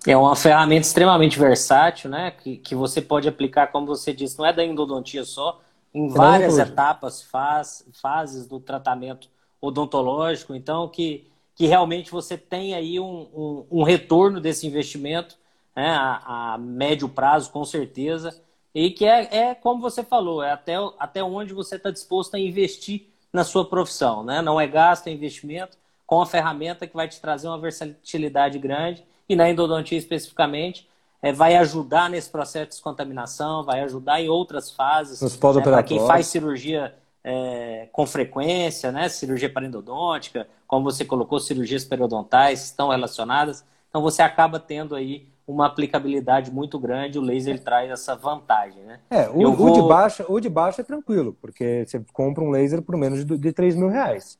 É 0.06 0.16
uma 0.16 0.36
ferramenta 0.36 0.86
extremamente 0.86 1.38
versátil, 1.38 2.10
né? 2.10 2.30
Que, 2.30 2.58
que 2.58 2.74
você 2.74 3.00
pode 3.00 3.28
aplicar, 3.28 3.68
como 3.68 3.86
você 3.86 4.12
disse, 4.12 4.38
não 4.38 4.44
é 4.44 4.52
da 4.52 4.64
endodontia 4.64 5.24
só, 5.24 5.60
em 5.94 6.08
várias 6.08 6.58
etapas, 6.58 7.22
faz, 7.22 7.86
fases 8.02 8.46
do 8.46 8.58
tratamento 8.58 9.28
odontológico. 9.60 10.54
Então, 10.54 10.88
que, 10.88 11.26
que 11.54 11.66
realmente 11.66 12.10
você 12.10 12.36
tem 12.36 12.74
aí 12.74 12.98
um, 13.00 13.28
um, 13.32 13.66
um 13.70 13.82
retorno 13.82 14.40
desse 14.40 14.66
investimento 14.66 15.38
né, 15.74 15.90
a, 15.90 16.54
a, 16.54 16.58
médio 16.58 17.08
prazo, 17.08 17.50
com 17.50 17.64
certeza. 17.64 18.40
E 18.74 18.90
que 18.90 19.04
é, 19.04 19.36
é 19.36 19.54
como 19.54 19.80
você 19.80 20.02
falou, 20.02 20.42
é 20.42 20.52
até, 20.52 20.74
até 20.98 21.22
onde 21.22 21.52
você 21.52 21.76
está 21.76 21.90
disposto 21.90 22.34
a 22.34 22.38
investir 22.38 23.06
na 23.32 23.44
sua 23.44 23.64
profissão. 23.64 24.24
Né? 24.24 24.42
Não 24.42 24.60
é 24.60 24.66
gasto, 24.66 25.06
é 25.06 25.12
investimento 25.12 25.76
com 26.06 26.20
a 26.20 26.26
ferramenta 26.26 26.86
que 26.86 26.94
vai 26.94 27.08
te 27.08 27.20
trazer 27.20 27.48
uma 27.48 27.58
versatilidade 27.58 28.58
grande 28.58 29.04
e 29.28 29.34
na 29.34 29.48
endodontia 29.48 29.98
especificamente, 29.98 30.88
é, 31.22 31.32
vai 31.32 31.56
ajudar 31.56 32.10
nesse 32.10 32.28
processo 32.28 32.66
de 32.66 32.70
descontaminação, 32.72 33.64
vai 33.64 33.80
ajudar 33.80 34.20
em 34.20 34.28
outras 34.28 34.70
fases. 34.70 35.20
Né, 35.22 35.62
para 35.62 35.82
quem 35.82 35.98
faz 36.06 36.26
cirurgia 36.26 36.94
é, 37.22 37.88
com 37.90 38.06
frequência, 38.06 38.92
né, 38.92 39.08
cirurgia 39.08 39.50
parendodôntica, 39.50 40.46
como 40.66 40.84
você 40.84 41.04
colocou, 41.04 41.40
cirurgias 41.40 41.84
periodontais 41.84 42.64
estão 42.64 42.90
relacionadas. 42.90 43.64
Então 43.88 44.02
você 44.02 44.20
acaba 44.20 44.60
tendo 44.60 44.94
aí 44.94 45.26
uma 45.46 45.66
aplicabilidade 45.66 46.50
muito 46.50 46.78
grande, 46.78 47.18
o 47.18 47.22
laser 47.22 47.62
traz 47.62 47.90
essa 47.90 48.16
vantagem, 48.16 48.82
né? 48.84 49.00
É, 49.10 49.28
o, 49.28 49.52
vou... 49.52 49.70
o, 49.70 49.72
de 49.74 49.88
baixo, 49.88 50.24
o 50.28 50.40
de 50.40 50.48
baixo 50.48 50.80
é 50.80 50.84
tranquilo, 50.84 51.36
porque 51.40 51.84
você 51.86 52.02
compra 52.12 52.42
um 52.42 52.50
laser 52.50 52.80
por 52.80 52.96
menos 52.96 53.24
de, 53.24 53.36
de 53.36 53.52
3 53.52 53.76
mil 53.76 53.88
reais. 53.88 54.38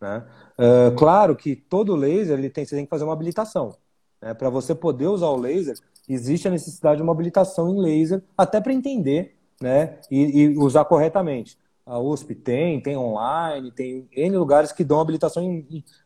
Né? 0.00 0.22
Uh, 0.58 0.94
claro 0.96 1.34
que 1.34 1.56
todo 1.56 1.96
laser 1.96 2.38
ele 2.38 2.50
tem, 2.50 2.64
você 2.64 2.76
tem 2.76 2.84
que 2.84 2.90
fazer 2.90 3.04
uma 3.04 3.12
habilitação. 3.14 3.74
Né? 4.20 4.34
Para 4.34 4.50
você 4.50 4.74
poder 4.74 5.06
usar 5.06 5.28
o 5.28 5.36
laser, 5.36 5.76
existe 6.08 6.46
a 6.46 6.50
necessidade 6.50 6.98
de 6.98 7.02
uma 7.02 7.12
habilitação 7.12 7.70
em 7.70 7.80
laser, 7.80 8.22
até 8.36 8.60
para 8.60 8.72
entender 8.72 9.34
né? 9.60 9.98
E, 10.10 10.42
e, 10.42 10.58
usar 10.58 10.84
corretamente. 10.84 11.58
A 11.86 11.98
USP 11.98 12.34
tem, 12.34 12.80
tem 12.80 12.96
online, 12.96 13.70
tem 13.70 14.08
N 14.12 14.36
lugares 14.38 14.72
que 14.72 14.82
dão 14.82 15.00
habilitação 15.00 15.62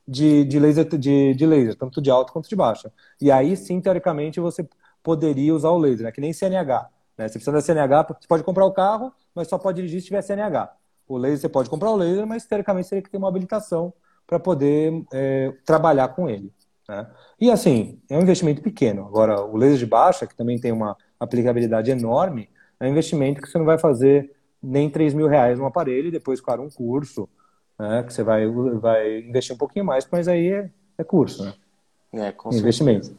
de, 0.06 0.44
de, 0.44 0.58
laser, 0.58 0.84
de, 0.84 1.34
de 1.34 1.46
laser, 1.46 1.76
tanto 1.76 2.02
de 2.02 2.10
alta 2.10 2.32
quanto 2.32 2.48
de 2.48 2.56
baixa. 2.56 2.92
E 3.20 3.30
aí 3.30 3.56
sim, 3.56 3.80
teoricamente, 3.80 4.40
você 4.40 4.68
poderia 5.02 5.54
usar 5.54 5.70
o 5.70 5.78
laser, 5.78 6.06
né? 6.06 6.12
que 6.12 6.20
nem 6.20 6.32
CNH. 6.32 6.88
Né? 7.16 7.28
Você 7.28 7.34
precisa 7.34 7.52
da 7.52 7.60
CNH, 7.60 8.02
você 8.20 8.26
pode 8.28 8.42
comprar 8.42 8.64
o 8.64 8.72
carro, 8.72 9.12
mas 9.34 9.46
só 9.46 9.56
pode 9.56 9.76
dirigir 9.76 10.00
se 10.00 10.06
tiver 10.08 10.22
CNH. 10.22 10.74
O 11.06 11.16
laser, 11.16 11.38
você 11.38 11.48
pode 11.48 11.70
comprar 11.70 11.90
o 11.90 11.96
laser, 11.96 12.26
mas 12.26 12.44
teoricamente 12.44 12.88
teria 12.88 13.02
que 13.02 13.10
ter 13.10 13.16
uma 13.16 13.28
habilitação 13.28 13.92
para 14.26 14.40
poder 14.40 15.04
é, 15.12 15.52
trabalhar 15.64 16.08
com 16.08 16.28
ele. 16.28 16.52
Né? 16.88 17.06
E 17.40 17.50
assim, 17.50 18.00
é 18.10 18.18
um 18.18 18.22
investimento 18.22 18.62
pequeno. 18.62 19.06
Agora, 19.06 19.40
o 19.40 19.56
laser 19.56 19.78
de 19.78 19.86
baixa, 19.86 20.26
que 20.26 20.36
também 20.36 20.58
tem 20.58 20.72
uma 20.72 20.96
aplicabilidade 21.20 21.90
enorme, 21.90 22.50
é 22.80 22.86
um 22.86 22.90
investimento 22.90 23.40
que 23.40 23.48
você 23.48 23.58
não 23.58 23.64
vai 23.64 23.78
fazer 23.78 24.36
nem 24.62 24.90
3 24.90 25.14
mil 25.14 25.28
reais 25.28 25.58
no 25.58 25.66
aparelho 25.66 26.08
e 26.08 26.12
depois, 26.12 26.40
claro, 26.40 26.62
um 26.62 26.70
curso, 26.70 27.28
né? 27.78 28.02
que 28.02 28.12
você 28.12 28.22
vai, 28.22 28.46
vai 28.46 29.18
investir 29.20 29.54
um 29.54 29.58
pouquinho 29.58 29.84
mais, 29.84 30.06
mas 30.10 30.28
aí 30.28 30.48
é, 30.48 30.70
é 30.96 31.04
curso, 31.04 31.44
né? 31.44 31.54
É, 32.12 32.32
com 32.32 32.52
investimento. 32.52 33.14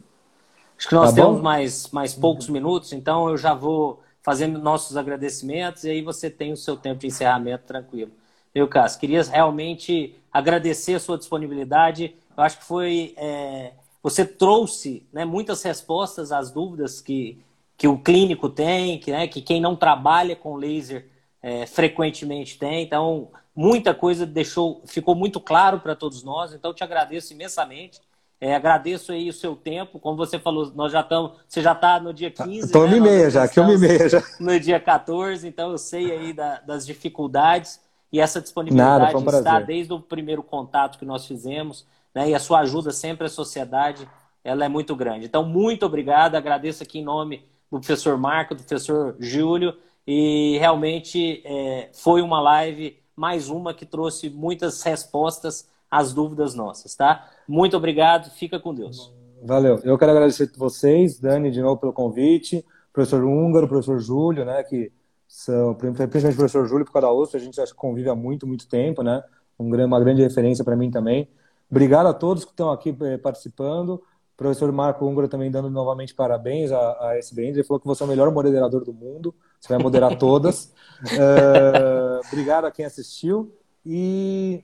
Acho 0.77 0.87
que 0.87 0.95
nós 0.95 1.13
tá 1.13 1.21
temos 1.21 1.41
mais, 1.41 1.89
mais 1.91 2.13
poucos 2.13 2.49
minutos, 2.49 2.93
então 2.93 3.29
eu 3.29 3.37
já 3.37 3.53
vou 3.53 4.01
fazendo 4.21 4.59
nossos 4.59 4.97
agradecimentos 4.97 5.83
e 5.83 5.89
aí 5.89 6.01
você 6.01 6.29
tem 6.29 6.51
o 6.51 6.57
seu 6.57 6.75
tempo 6.75 7.01
de 7.01 7.07
encerramento 7.07 7.65
tranquilo. 7.65 8.11
Viu, 8.53 8.67
Cássio? 8.67 8.99
Queria 8.99 9.21
realmente 9.23 10.15
agradecer 10.31 10.95
a 10.95 10.99
sua 10.99 11.17
disponibilidade. 11.17 12.15
Eu 12.35 12.43
acho 12.43 12.59
que 12.59 12.63
foi. 12.63 13.13
É, 13.17 13.73
você 14.01 14.25
trouxe 14.25 15.05
né, 15.11 15.25
muitas 15.25 15.61
respostas 15.61 16.31
às 16.31 16.49
dúvidas 16.49 17.01
que, 17.01 17.43
que 17.77 17.87
o 17.87 17.97
clínico 17.99 18.49
tem, 18.49 18.97
que, 18.99 19.11
né, 19.11 19.27
que 19.27 19.41
quem 19.41 19.61
não 19.61 19.75
trabalha 19.75 20.35
com 20.35 20.55
laser 20.55 21.05
é, 21.41 21.65
frequentemente 21.65 22.57
tem. 22.57 22.83
Então, 22.83 23.29
muita 23.55 23.93
coisa 23.93 24.25
deixou, 24.25 24.81
ficou 24.85 25.15
muito 25.15 25.39
claro 25.39 25.79
para 25.79 25.95
todos 25.95 26.23
nós. 26.23 26.53
Então, 26.53 26.73
te 26.73 26.83
agradeço 26.83 27.33
imensamente. 27.33 28.01
É, 28.41 28.55
agradeço 28.55 29.11
aí 29.11 29.29
o 29.29 29.33
seu 29.33 29.55
tempo. 29.55 29.99
Como 29.99 30.15
você 30.15 30.39
falou, 30.39 30.71
nós 30.73 30.91
já 30.91 31.01
estamos. 31.01 31.33
Você 31.47 31.61
já 31.61 31.73
está 31.73 31.99
no 31.99 32.13
dia 32.13 32.31
15. 32.31 32.67
Estou 32.67 32.87
né? 32.87 32.99
meia 32.99 33.29
já, 33.29 33.47
que 33.47 33.59
eu 33.59 33.65
me 33.65 33.77
meia 33.77 34.07
já. 34.07 34.23
No 34.39 34.57
dia 34.59 34.79
14, 34.79 35.47
então 35.47 35.71
eu 35.71 35.77
sei 35.77 36.11
aí 36.11 36.33
da, 36.33 36.59
das 36.61 36.85
dificuldades 36.85 37.81
e 38.11 38.19
essa 38.19 38.41
disponibilidade 38.41 39.13
Nada, 39.13 39.17
um 39.17 39.37
está 39.37 39.59
desde 39.59 39.93
o 39.93 39.99
primeiro 39.99 40.41
contato 40.41 40.97
que 40.97 41.05
nós 41.05 41.25
fizemos 41.25 41.85
né? 42.13 42.29
E 42.29 42.35
a 42.35 42.39
sua 42.39 42.59
ajuda 42.59 42.91
sempre 42.91 43.27
à 43.27 43.29
sociedade, 43.29 44.07
ela 44.43 44.65
é 44.65 44.69
muito 44.69 44.95
grande. 44.95 45.25
Então, 45.25 45.45
muito 45.45 45.85
obrigado. 45.85 46.35
Agradeço 46.35 46.83
aqui 46.83 46.99
em 46.99 47.03
nome 47.03 47.45
do 47.71 47.79
professor 47.79 48.17
Marco, 48.17 48.55
do 48.55 48.63
professor 48.63 49.15
Júlio. 49.19 49.75
E 50.11 50.57
realmente 50.57 51.43
é, 51.45 51.91
foi 51.93 52.23
uma 52.23 52.41
live, 52.41 52.97
mais 53.15 53.47
uma, 53.47 53.75
que 53.75 53.85
trouxe 53.85 54.27
muitas 54.27 54.81
respostas 54.81 55.69
às 55.87 56.11
dúvidas 56.11 56.55
nossas, 56.55 56.95
tá? 56.95 57.29
Muito 57.47 57.77
obrigado. 57.77 58.31
Fica 58.31 58.59
com 58.59 58.73
Deus. 58.73 59.13
Valeu. 59.43 59.79
Eu 59.83 59.99
quero 59.99 60.09
agradecer 60.09 60.49
a 60.51 60.57
vocês, 60.57 61.19
Dani, 61.19 61.51
de 61.51 61.61
novo 61.61 61.79
pelo 61.79 61.93
convite, 61.93 62.65
professor 62.91 63.23
Húngaro, 63.23 63.67
professor 63.67 63.99
Júlio, 63.99 64.43
né, 64.43 64.63
que 64.63 64.91
são, 65.27 65.75
principalmente 65.75 66.33
o 66.33 66.37
professor 66.37 66.65
Júlio, 66.65 66.87
por 66.87 66.93
causa 66.93 67.07
da 67.07 67.13
USP, 67.13 67.37
a 67.37 67.39
gente 67.39 67.57
já 67.57 67.65
convive 67.75 68.09
há 68.09 68.15
muito, 68.15 68.47
muito 68.47 68.67
tempo, 68.67 69.03
né? 69.03 69.23
uma 69.59 69.99
grande 69.99 70.23
referência 70.23 70.65
para 70.65 70.75
mim 70.75 70.89
também. 70.89 71.29
Obrigado 71.69 72.07
a 72.07 72.15
todos 72.15 72.45
que 72.45 72.51
estão 72.51 72.71
aqui 72.71 72.97
eh, 72.99 73.19
participando. 73.19 74.01
Professor 74.35 74.71
Marco 74.71 75.05
Ungro 75.05 75.27
também 75.27 75.51
dando 75.51 75.69
novamente 75.69 76.15
parabéns 76.15 76.71
a, 76.71 77.09
a 77.09 77.17
SBN. 77.19 77.51
Ele 77.51 77.63
falou 77.63 77.79
que 77.79 77.85
você 77.85 78.01
é 78.01 78.05
o 78.07 78.09
melhor 78.09 78.31
moderador 78.31 78.83
do 78.83 78.91
mundo. 78.91 79.35
Você 79.59 79.69
vai 79.69 79.77
moderar 79.77 80.15
todas. 80.19 80.73
uh, 81.03 82.21
obrigado 82.27 82.65
a 82.65 82.71
quem 82.71 82.85
assistiu. 82.85 83.53
E 83.85 84.63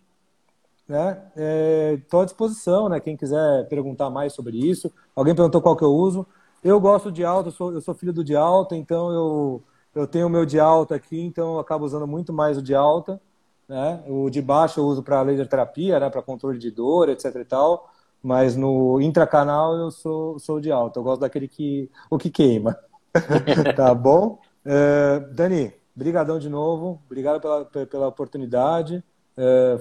estou 0.87 0.95
né, 0.95 1.31
é, 1.35 1.97
à 2.21 2.25
disposição, 2.25 2.89
né? 2.89 2.99
Quem 2.99 3.17
quiser 3.17 3.67
perguntar 3.67 4.09
mais 4.09 4.33
sobre 4.33 4.57
isso. 4.57 4.91
Alguém 5.15 5.35
perguntou 5.35 5.61
qual 5.61 5.75
que 5.75 5.83
eu 5.83 5.93
uso. 5.93 6.27
Eu 6.63 6.79
gosto 6.79 7.11
de 7.11 7.23
alta, 7.23 7.49
eu 7.49 7.53
sou, 7.53 7.73
eu 7.73 7.81
sou 7.81 7.93
filho 7.93 8.13
do 8.13 8.23
de 8.23 8.35
alta, 8.35 8.75
então 8.75 9.11
eu, 9.11 9.63
eu 9.93 10.07
tenho 10.07 10.25
o 10.27 10.29
meu 10.29 10.45
de 10.45 10.59
alta 10.59 10.95
aqui, 10.95 11.21
então 11.21 11.53
eu 11.53 11.59
acabo 11.59 11.85
usando 11.85 12.07
muito 12.07 12.33
mais 12.33 12.57
o 12.57 12.61
de 12.61 12.73
alta. 12.73 13.21
Né? 13.67 14.03
O 14.07 14.29
de 14.29 14.41
baixo 14.41 14.79
eu 14.79 14.85
uso 14.85 15.03
para 15.03 15.21
laser 15.21 15.47
terapia, 15.47 15.99
né? 15.99 16.09
para 16.09 16.21
controle 16.21 16.57
de 16.57 16.71
dor, 16.71 17.09
etc 17.09 17.35
e 17.35 17.45
tal. 17.45 17.89
Mas 18.21 18.55
no 18.55 18.99
intracanal 19.01 19.75
eu 19.75 19.91
sou, 19.91 20.39
sou 20.39 20.59
de 20.59 20.71
alta. 20.71 20.99
Eu 20.99 21.03
gosto 21.03 21.21
daquele 21.21 21.47
que 21.47 21.89
o 22.09 22.17
que 22.17 22.29
queima. 22.29 22.77
tá 23.75 23.93
bom? 23.93 24.39
É, 24.65 25.19
Dani, 25.31 25.73
brigadão 25.95 26.39
de 26.39 26.49
novo. 26.49 27.01
Obrigado 27.05 27.39
pela, 27.39 27.65
pela 27.85 28.07
oportunidade. 28.07 29.03
É, 29.37 29.79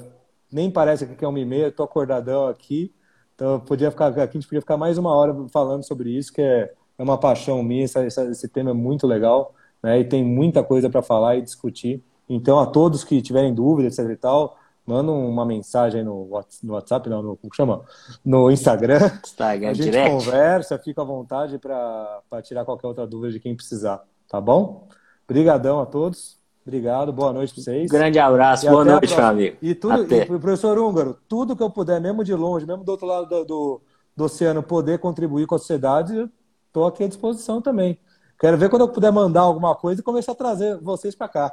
nem 0.52 0.70
parece 0.70 1.06
que 1.06 1.24
é 1.24 1.28
uma 1.28 1.40
e 1.40 1.44
meia, 1.44 1.68
estou 1.68 1.84
acordadão 1.84 2.46
aqui. 2.46 2.94
Então 3.34 3.58
podia 3.60 3.90
ficar, 3.90 4.08
aqui 4.08 4.20
a 4.20 4.26
gente 4.26 4.46
podia 4.46 4.60
ficar 4.60 4.76
mais 4.76 4.98
uma 4.98 5.12
hora 5.12 5.34
falando 5.52 5.84
sobre 5.84 6.10
isso, 6.10 6.32
que 6.32 6.40
é, 6.40 6.72
é 6.98 7.02
uma 7.02 7.18
paixão 7.18 7.62
minha. 7.62 7.84
Essa, 7.84 8.04
esse 8.04 8.48
tema 8.48 8.70
é 8.70 8.74
muito 8.74 9.06
legal, 9.06 9.54
né? 9.82 9.98
E 9.98 10.04
tem 10.04 10.24
muita 10.24 10.62
coisa 10.62 10.88
para 10.88 11.02
falar 11.02 11.36
e 11.36 11.42
discutir. 11.42 12.02
Então, 12.28 12.58
a 12.58 12.66
todos 12.66 13.04
que 13.04 13.20
tiverem 13.20 13.52
dúvidas, 13.52 13.98
etc 13.98 14.10
e 14.12 14.16
tal, 14.16 14.56
manda 14.86 15.10
uma 15.10 15.44
mensagem 15.44 16.04
no 16.04 16.28
WhatsApp, 16.62 17.08
não, 17.08 17.22
no, 17.22 17.36
como 17.36 17.54
chama? 17.54 17.82
No 18.24 18.50
Instagram. 18.50 18.98
Instagram 19.24 19.70
a 19.70 19.74
gente 19.74 19.90
direct. 19.90 20.10
conversa, 20.10 20.78
fica 20.78 21.02
à 21.02 21.04
vontade 21.04 21.58
para 21.58 22.42
tirar 22.42 22.64
qualquer 22.64 22.86
outra 22.86 23.06
dúvida 23.06 23.32
de 23.32 23.40
quem 23.40 23.54
precisar, 23.54 24.02
tá 24.28 24.40
bom? 24.40 24.88
Obrigadão 25.28 25.80
a 25.80 25.86
todos. 25.86 26.38
Obrigado, 26.66 27.12
boa 27.12 27.32
noite 27.32 27.52
para 27.52 27.62
vocês. 27.62 27.90
Grande 27.90 28.18
abraço, 28.18 28.66
e 28.66 28.70
boa 28.70 28.84
noite, 28.84 29.14
meu 29.14 29.26
amigo. 29.26 29.56
E 29.60 29.74
tudo, 29.74 30.14
e, 30.14 30.24
professor 30.26 30.78
Húngaro, 30.78 31.18
tudo 31.28 31.54
que 31.54 31.62
eu 31.62 31.68
puder, 31.68 32.00
mesmo 32.00 32.24
de 32.24 32.34
longe, 32.34 32.66
mesmo 32.66 32.82
do 32.82 32.90
outro 32.90 33.06
lado 33.06 33.28
do, 33.28 33.44
do, 33.44 33.82
do 34.16 34.24
oceano, 34.24 34.62
poder 34.62 34.98
contribuir 34.98 35.46
com 35.46 35.54
a 35.54 35.58
sociedade, 35.58 36.30
estou 36.66 36.86
aqui 36.86 37.04
à 37.04 37.08
disposição 37.08 37.60
também. 37.60 37.98
Quero 38.40 38.56
ver 38.56 38.70
quando 38.70 38.82
eu 38.82 38.88
puder 38.88 39.12
mandar 39.12 39.42
alguma 39.42 39.74
coisa 39.74 40.00
e 40.00 40.04
começar 40.04 40.32
a 40.32 40.34
trazer 40.34 40.78
vocês 40.78 41.14
para 41.14 41.28
cá. 41.28 41.52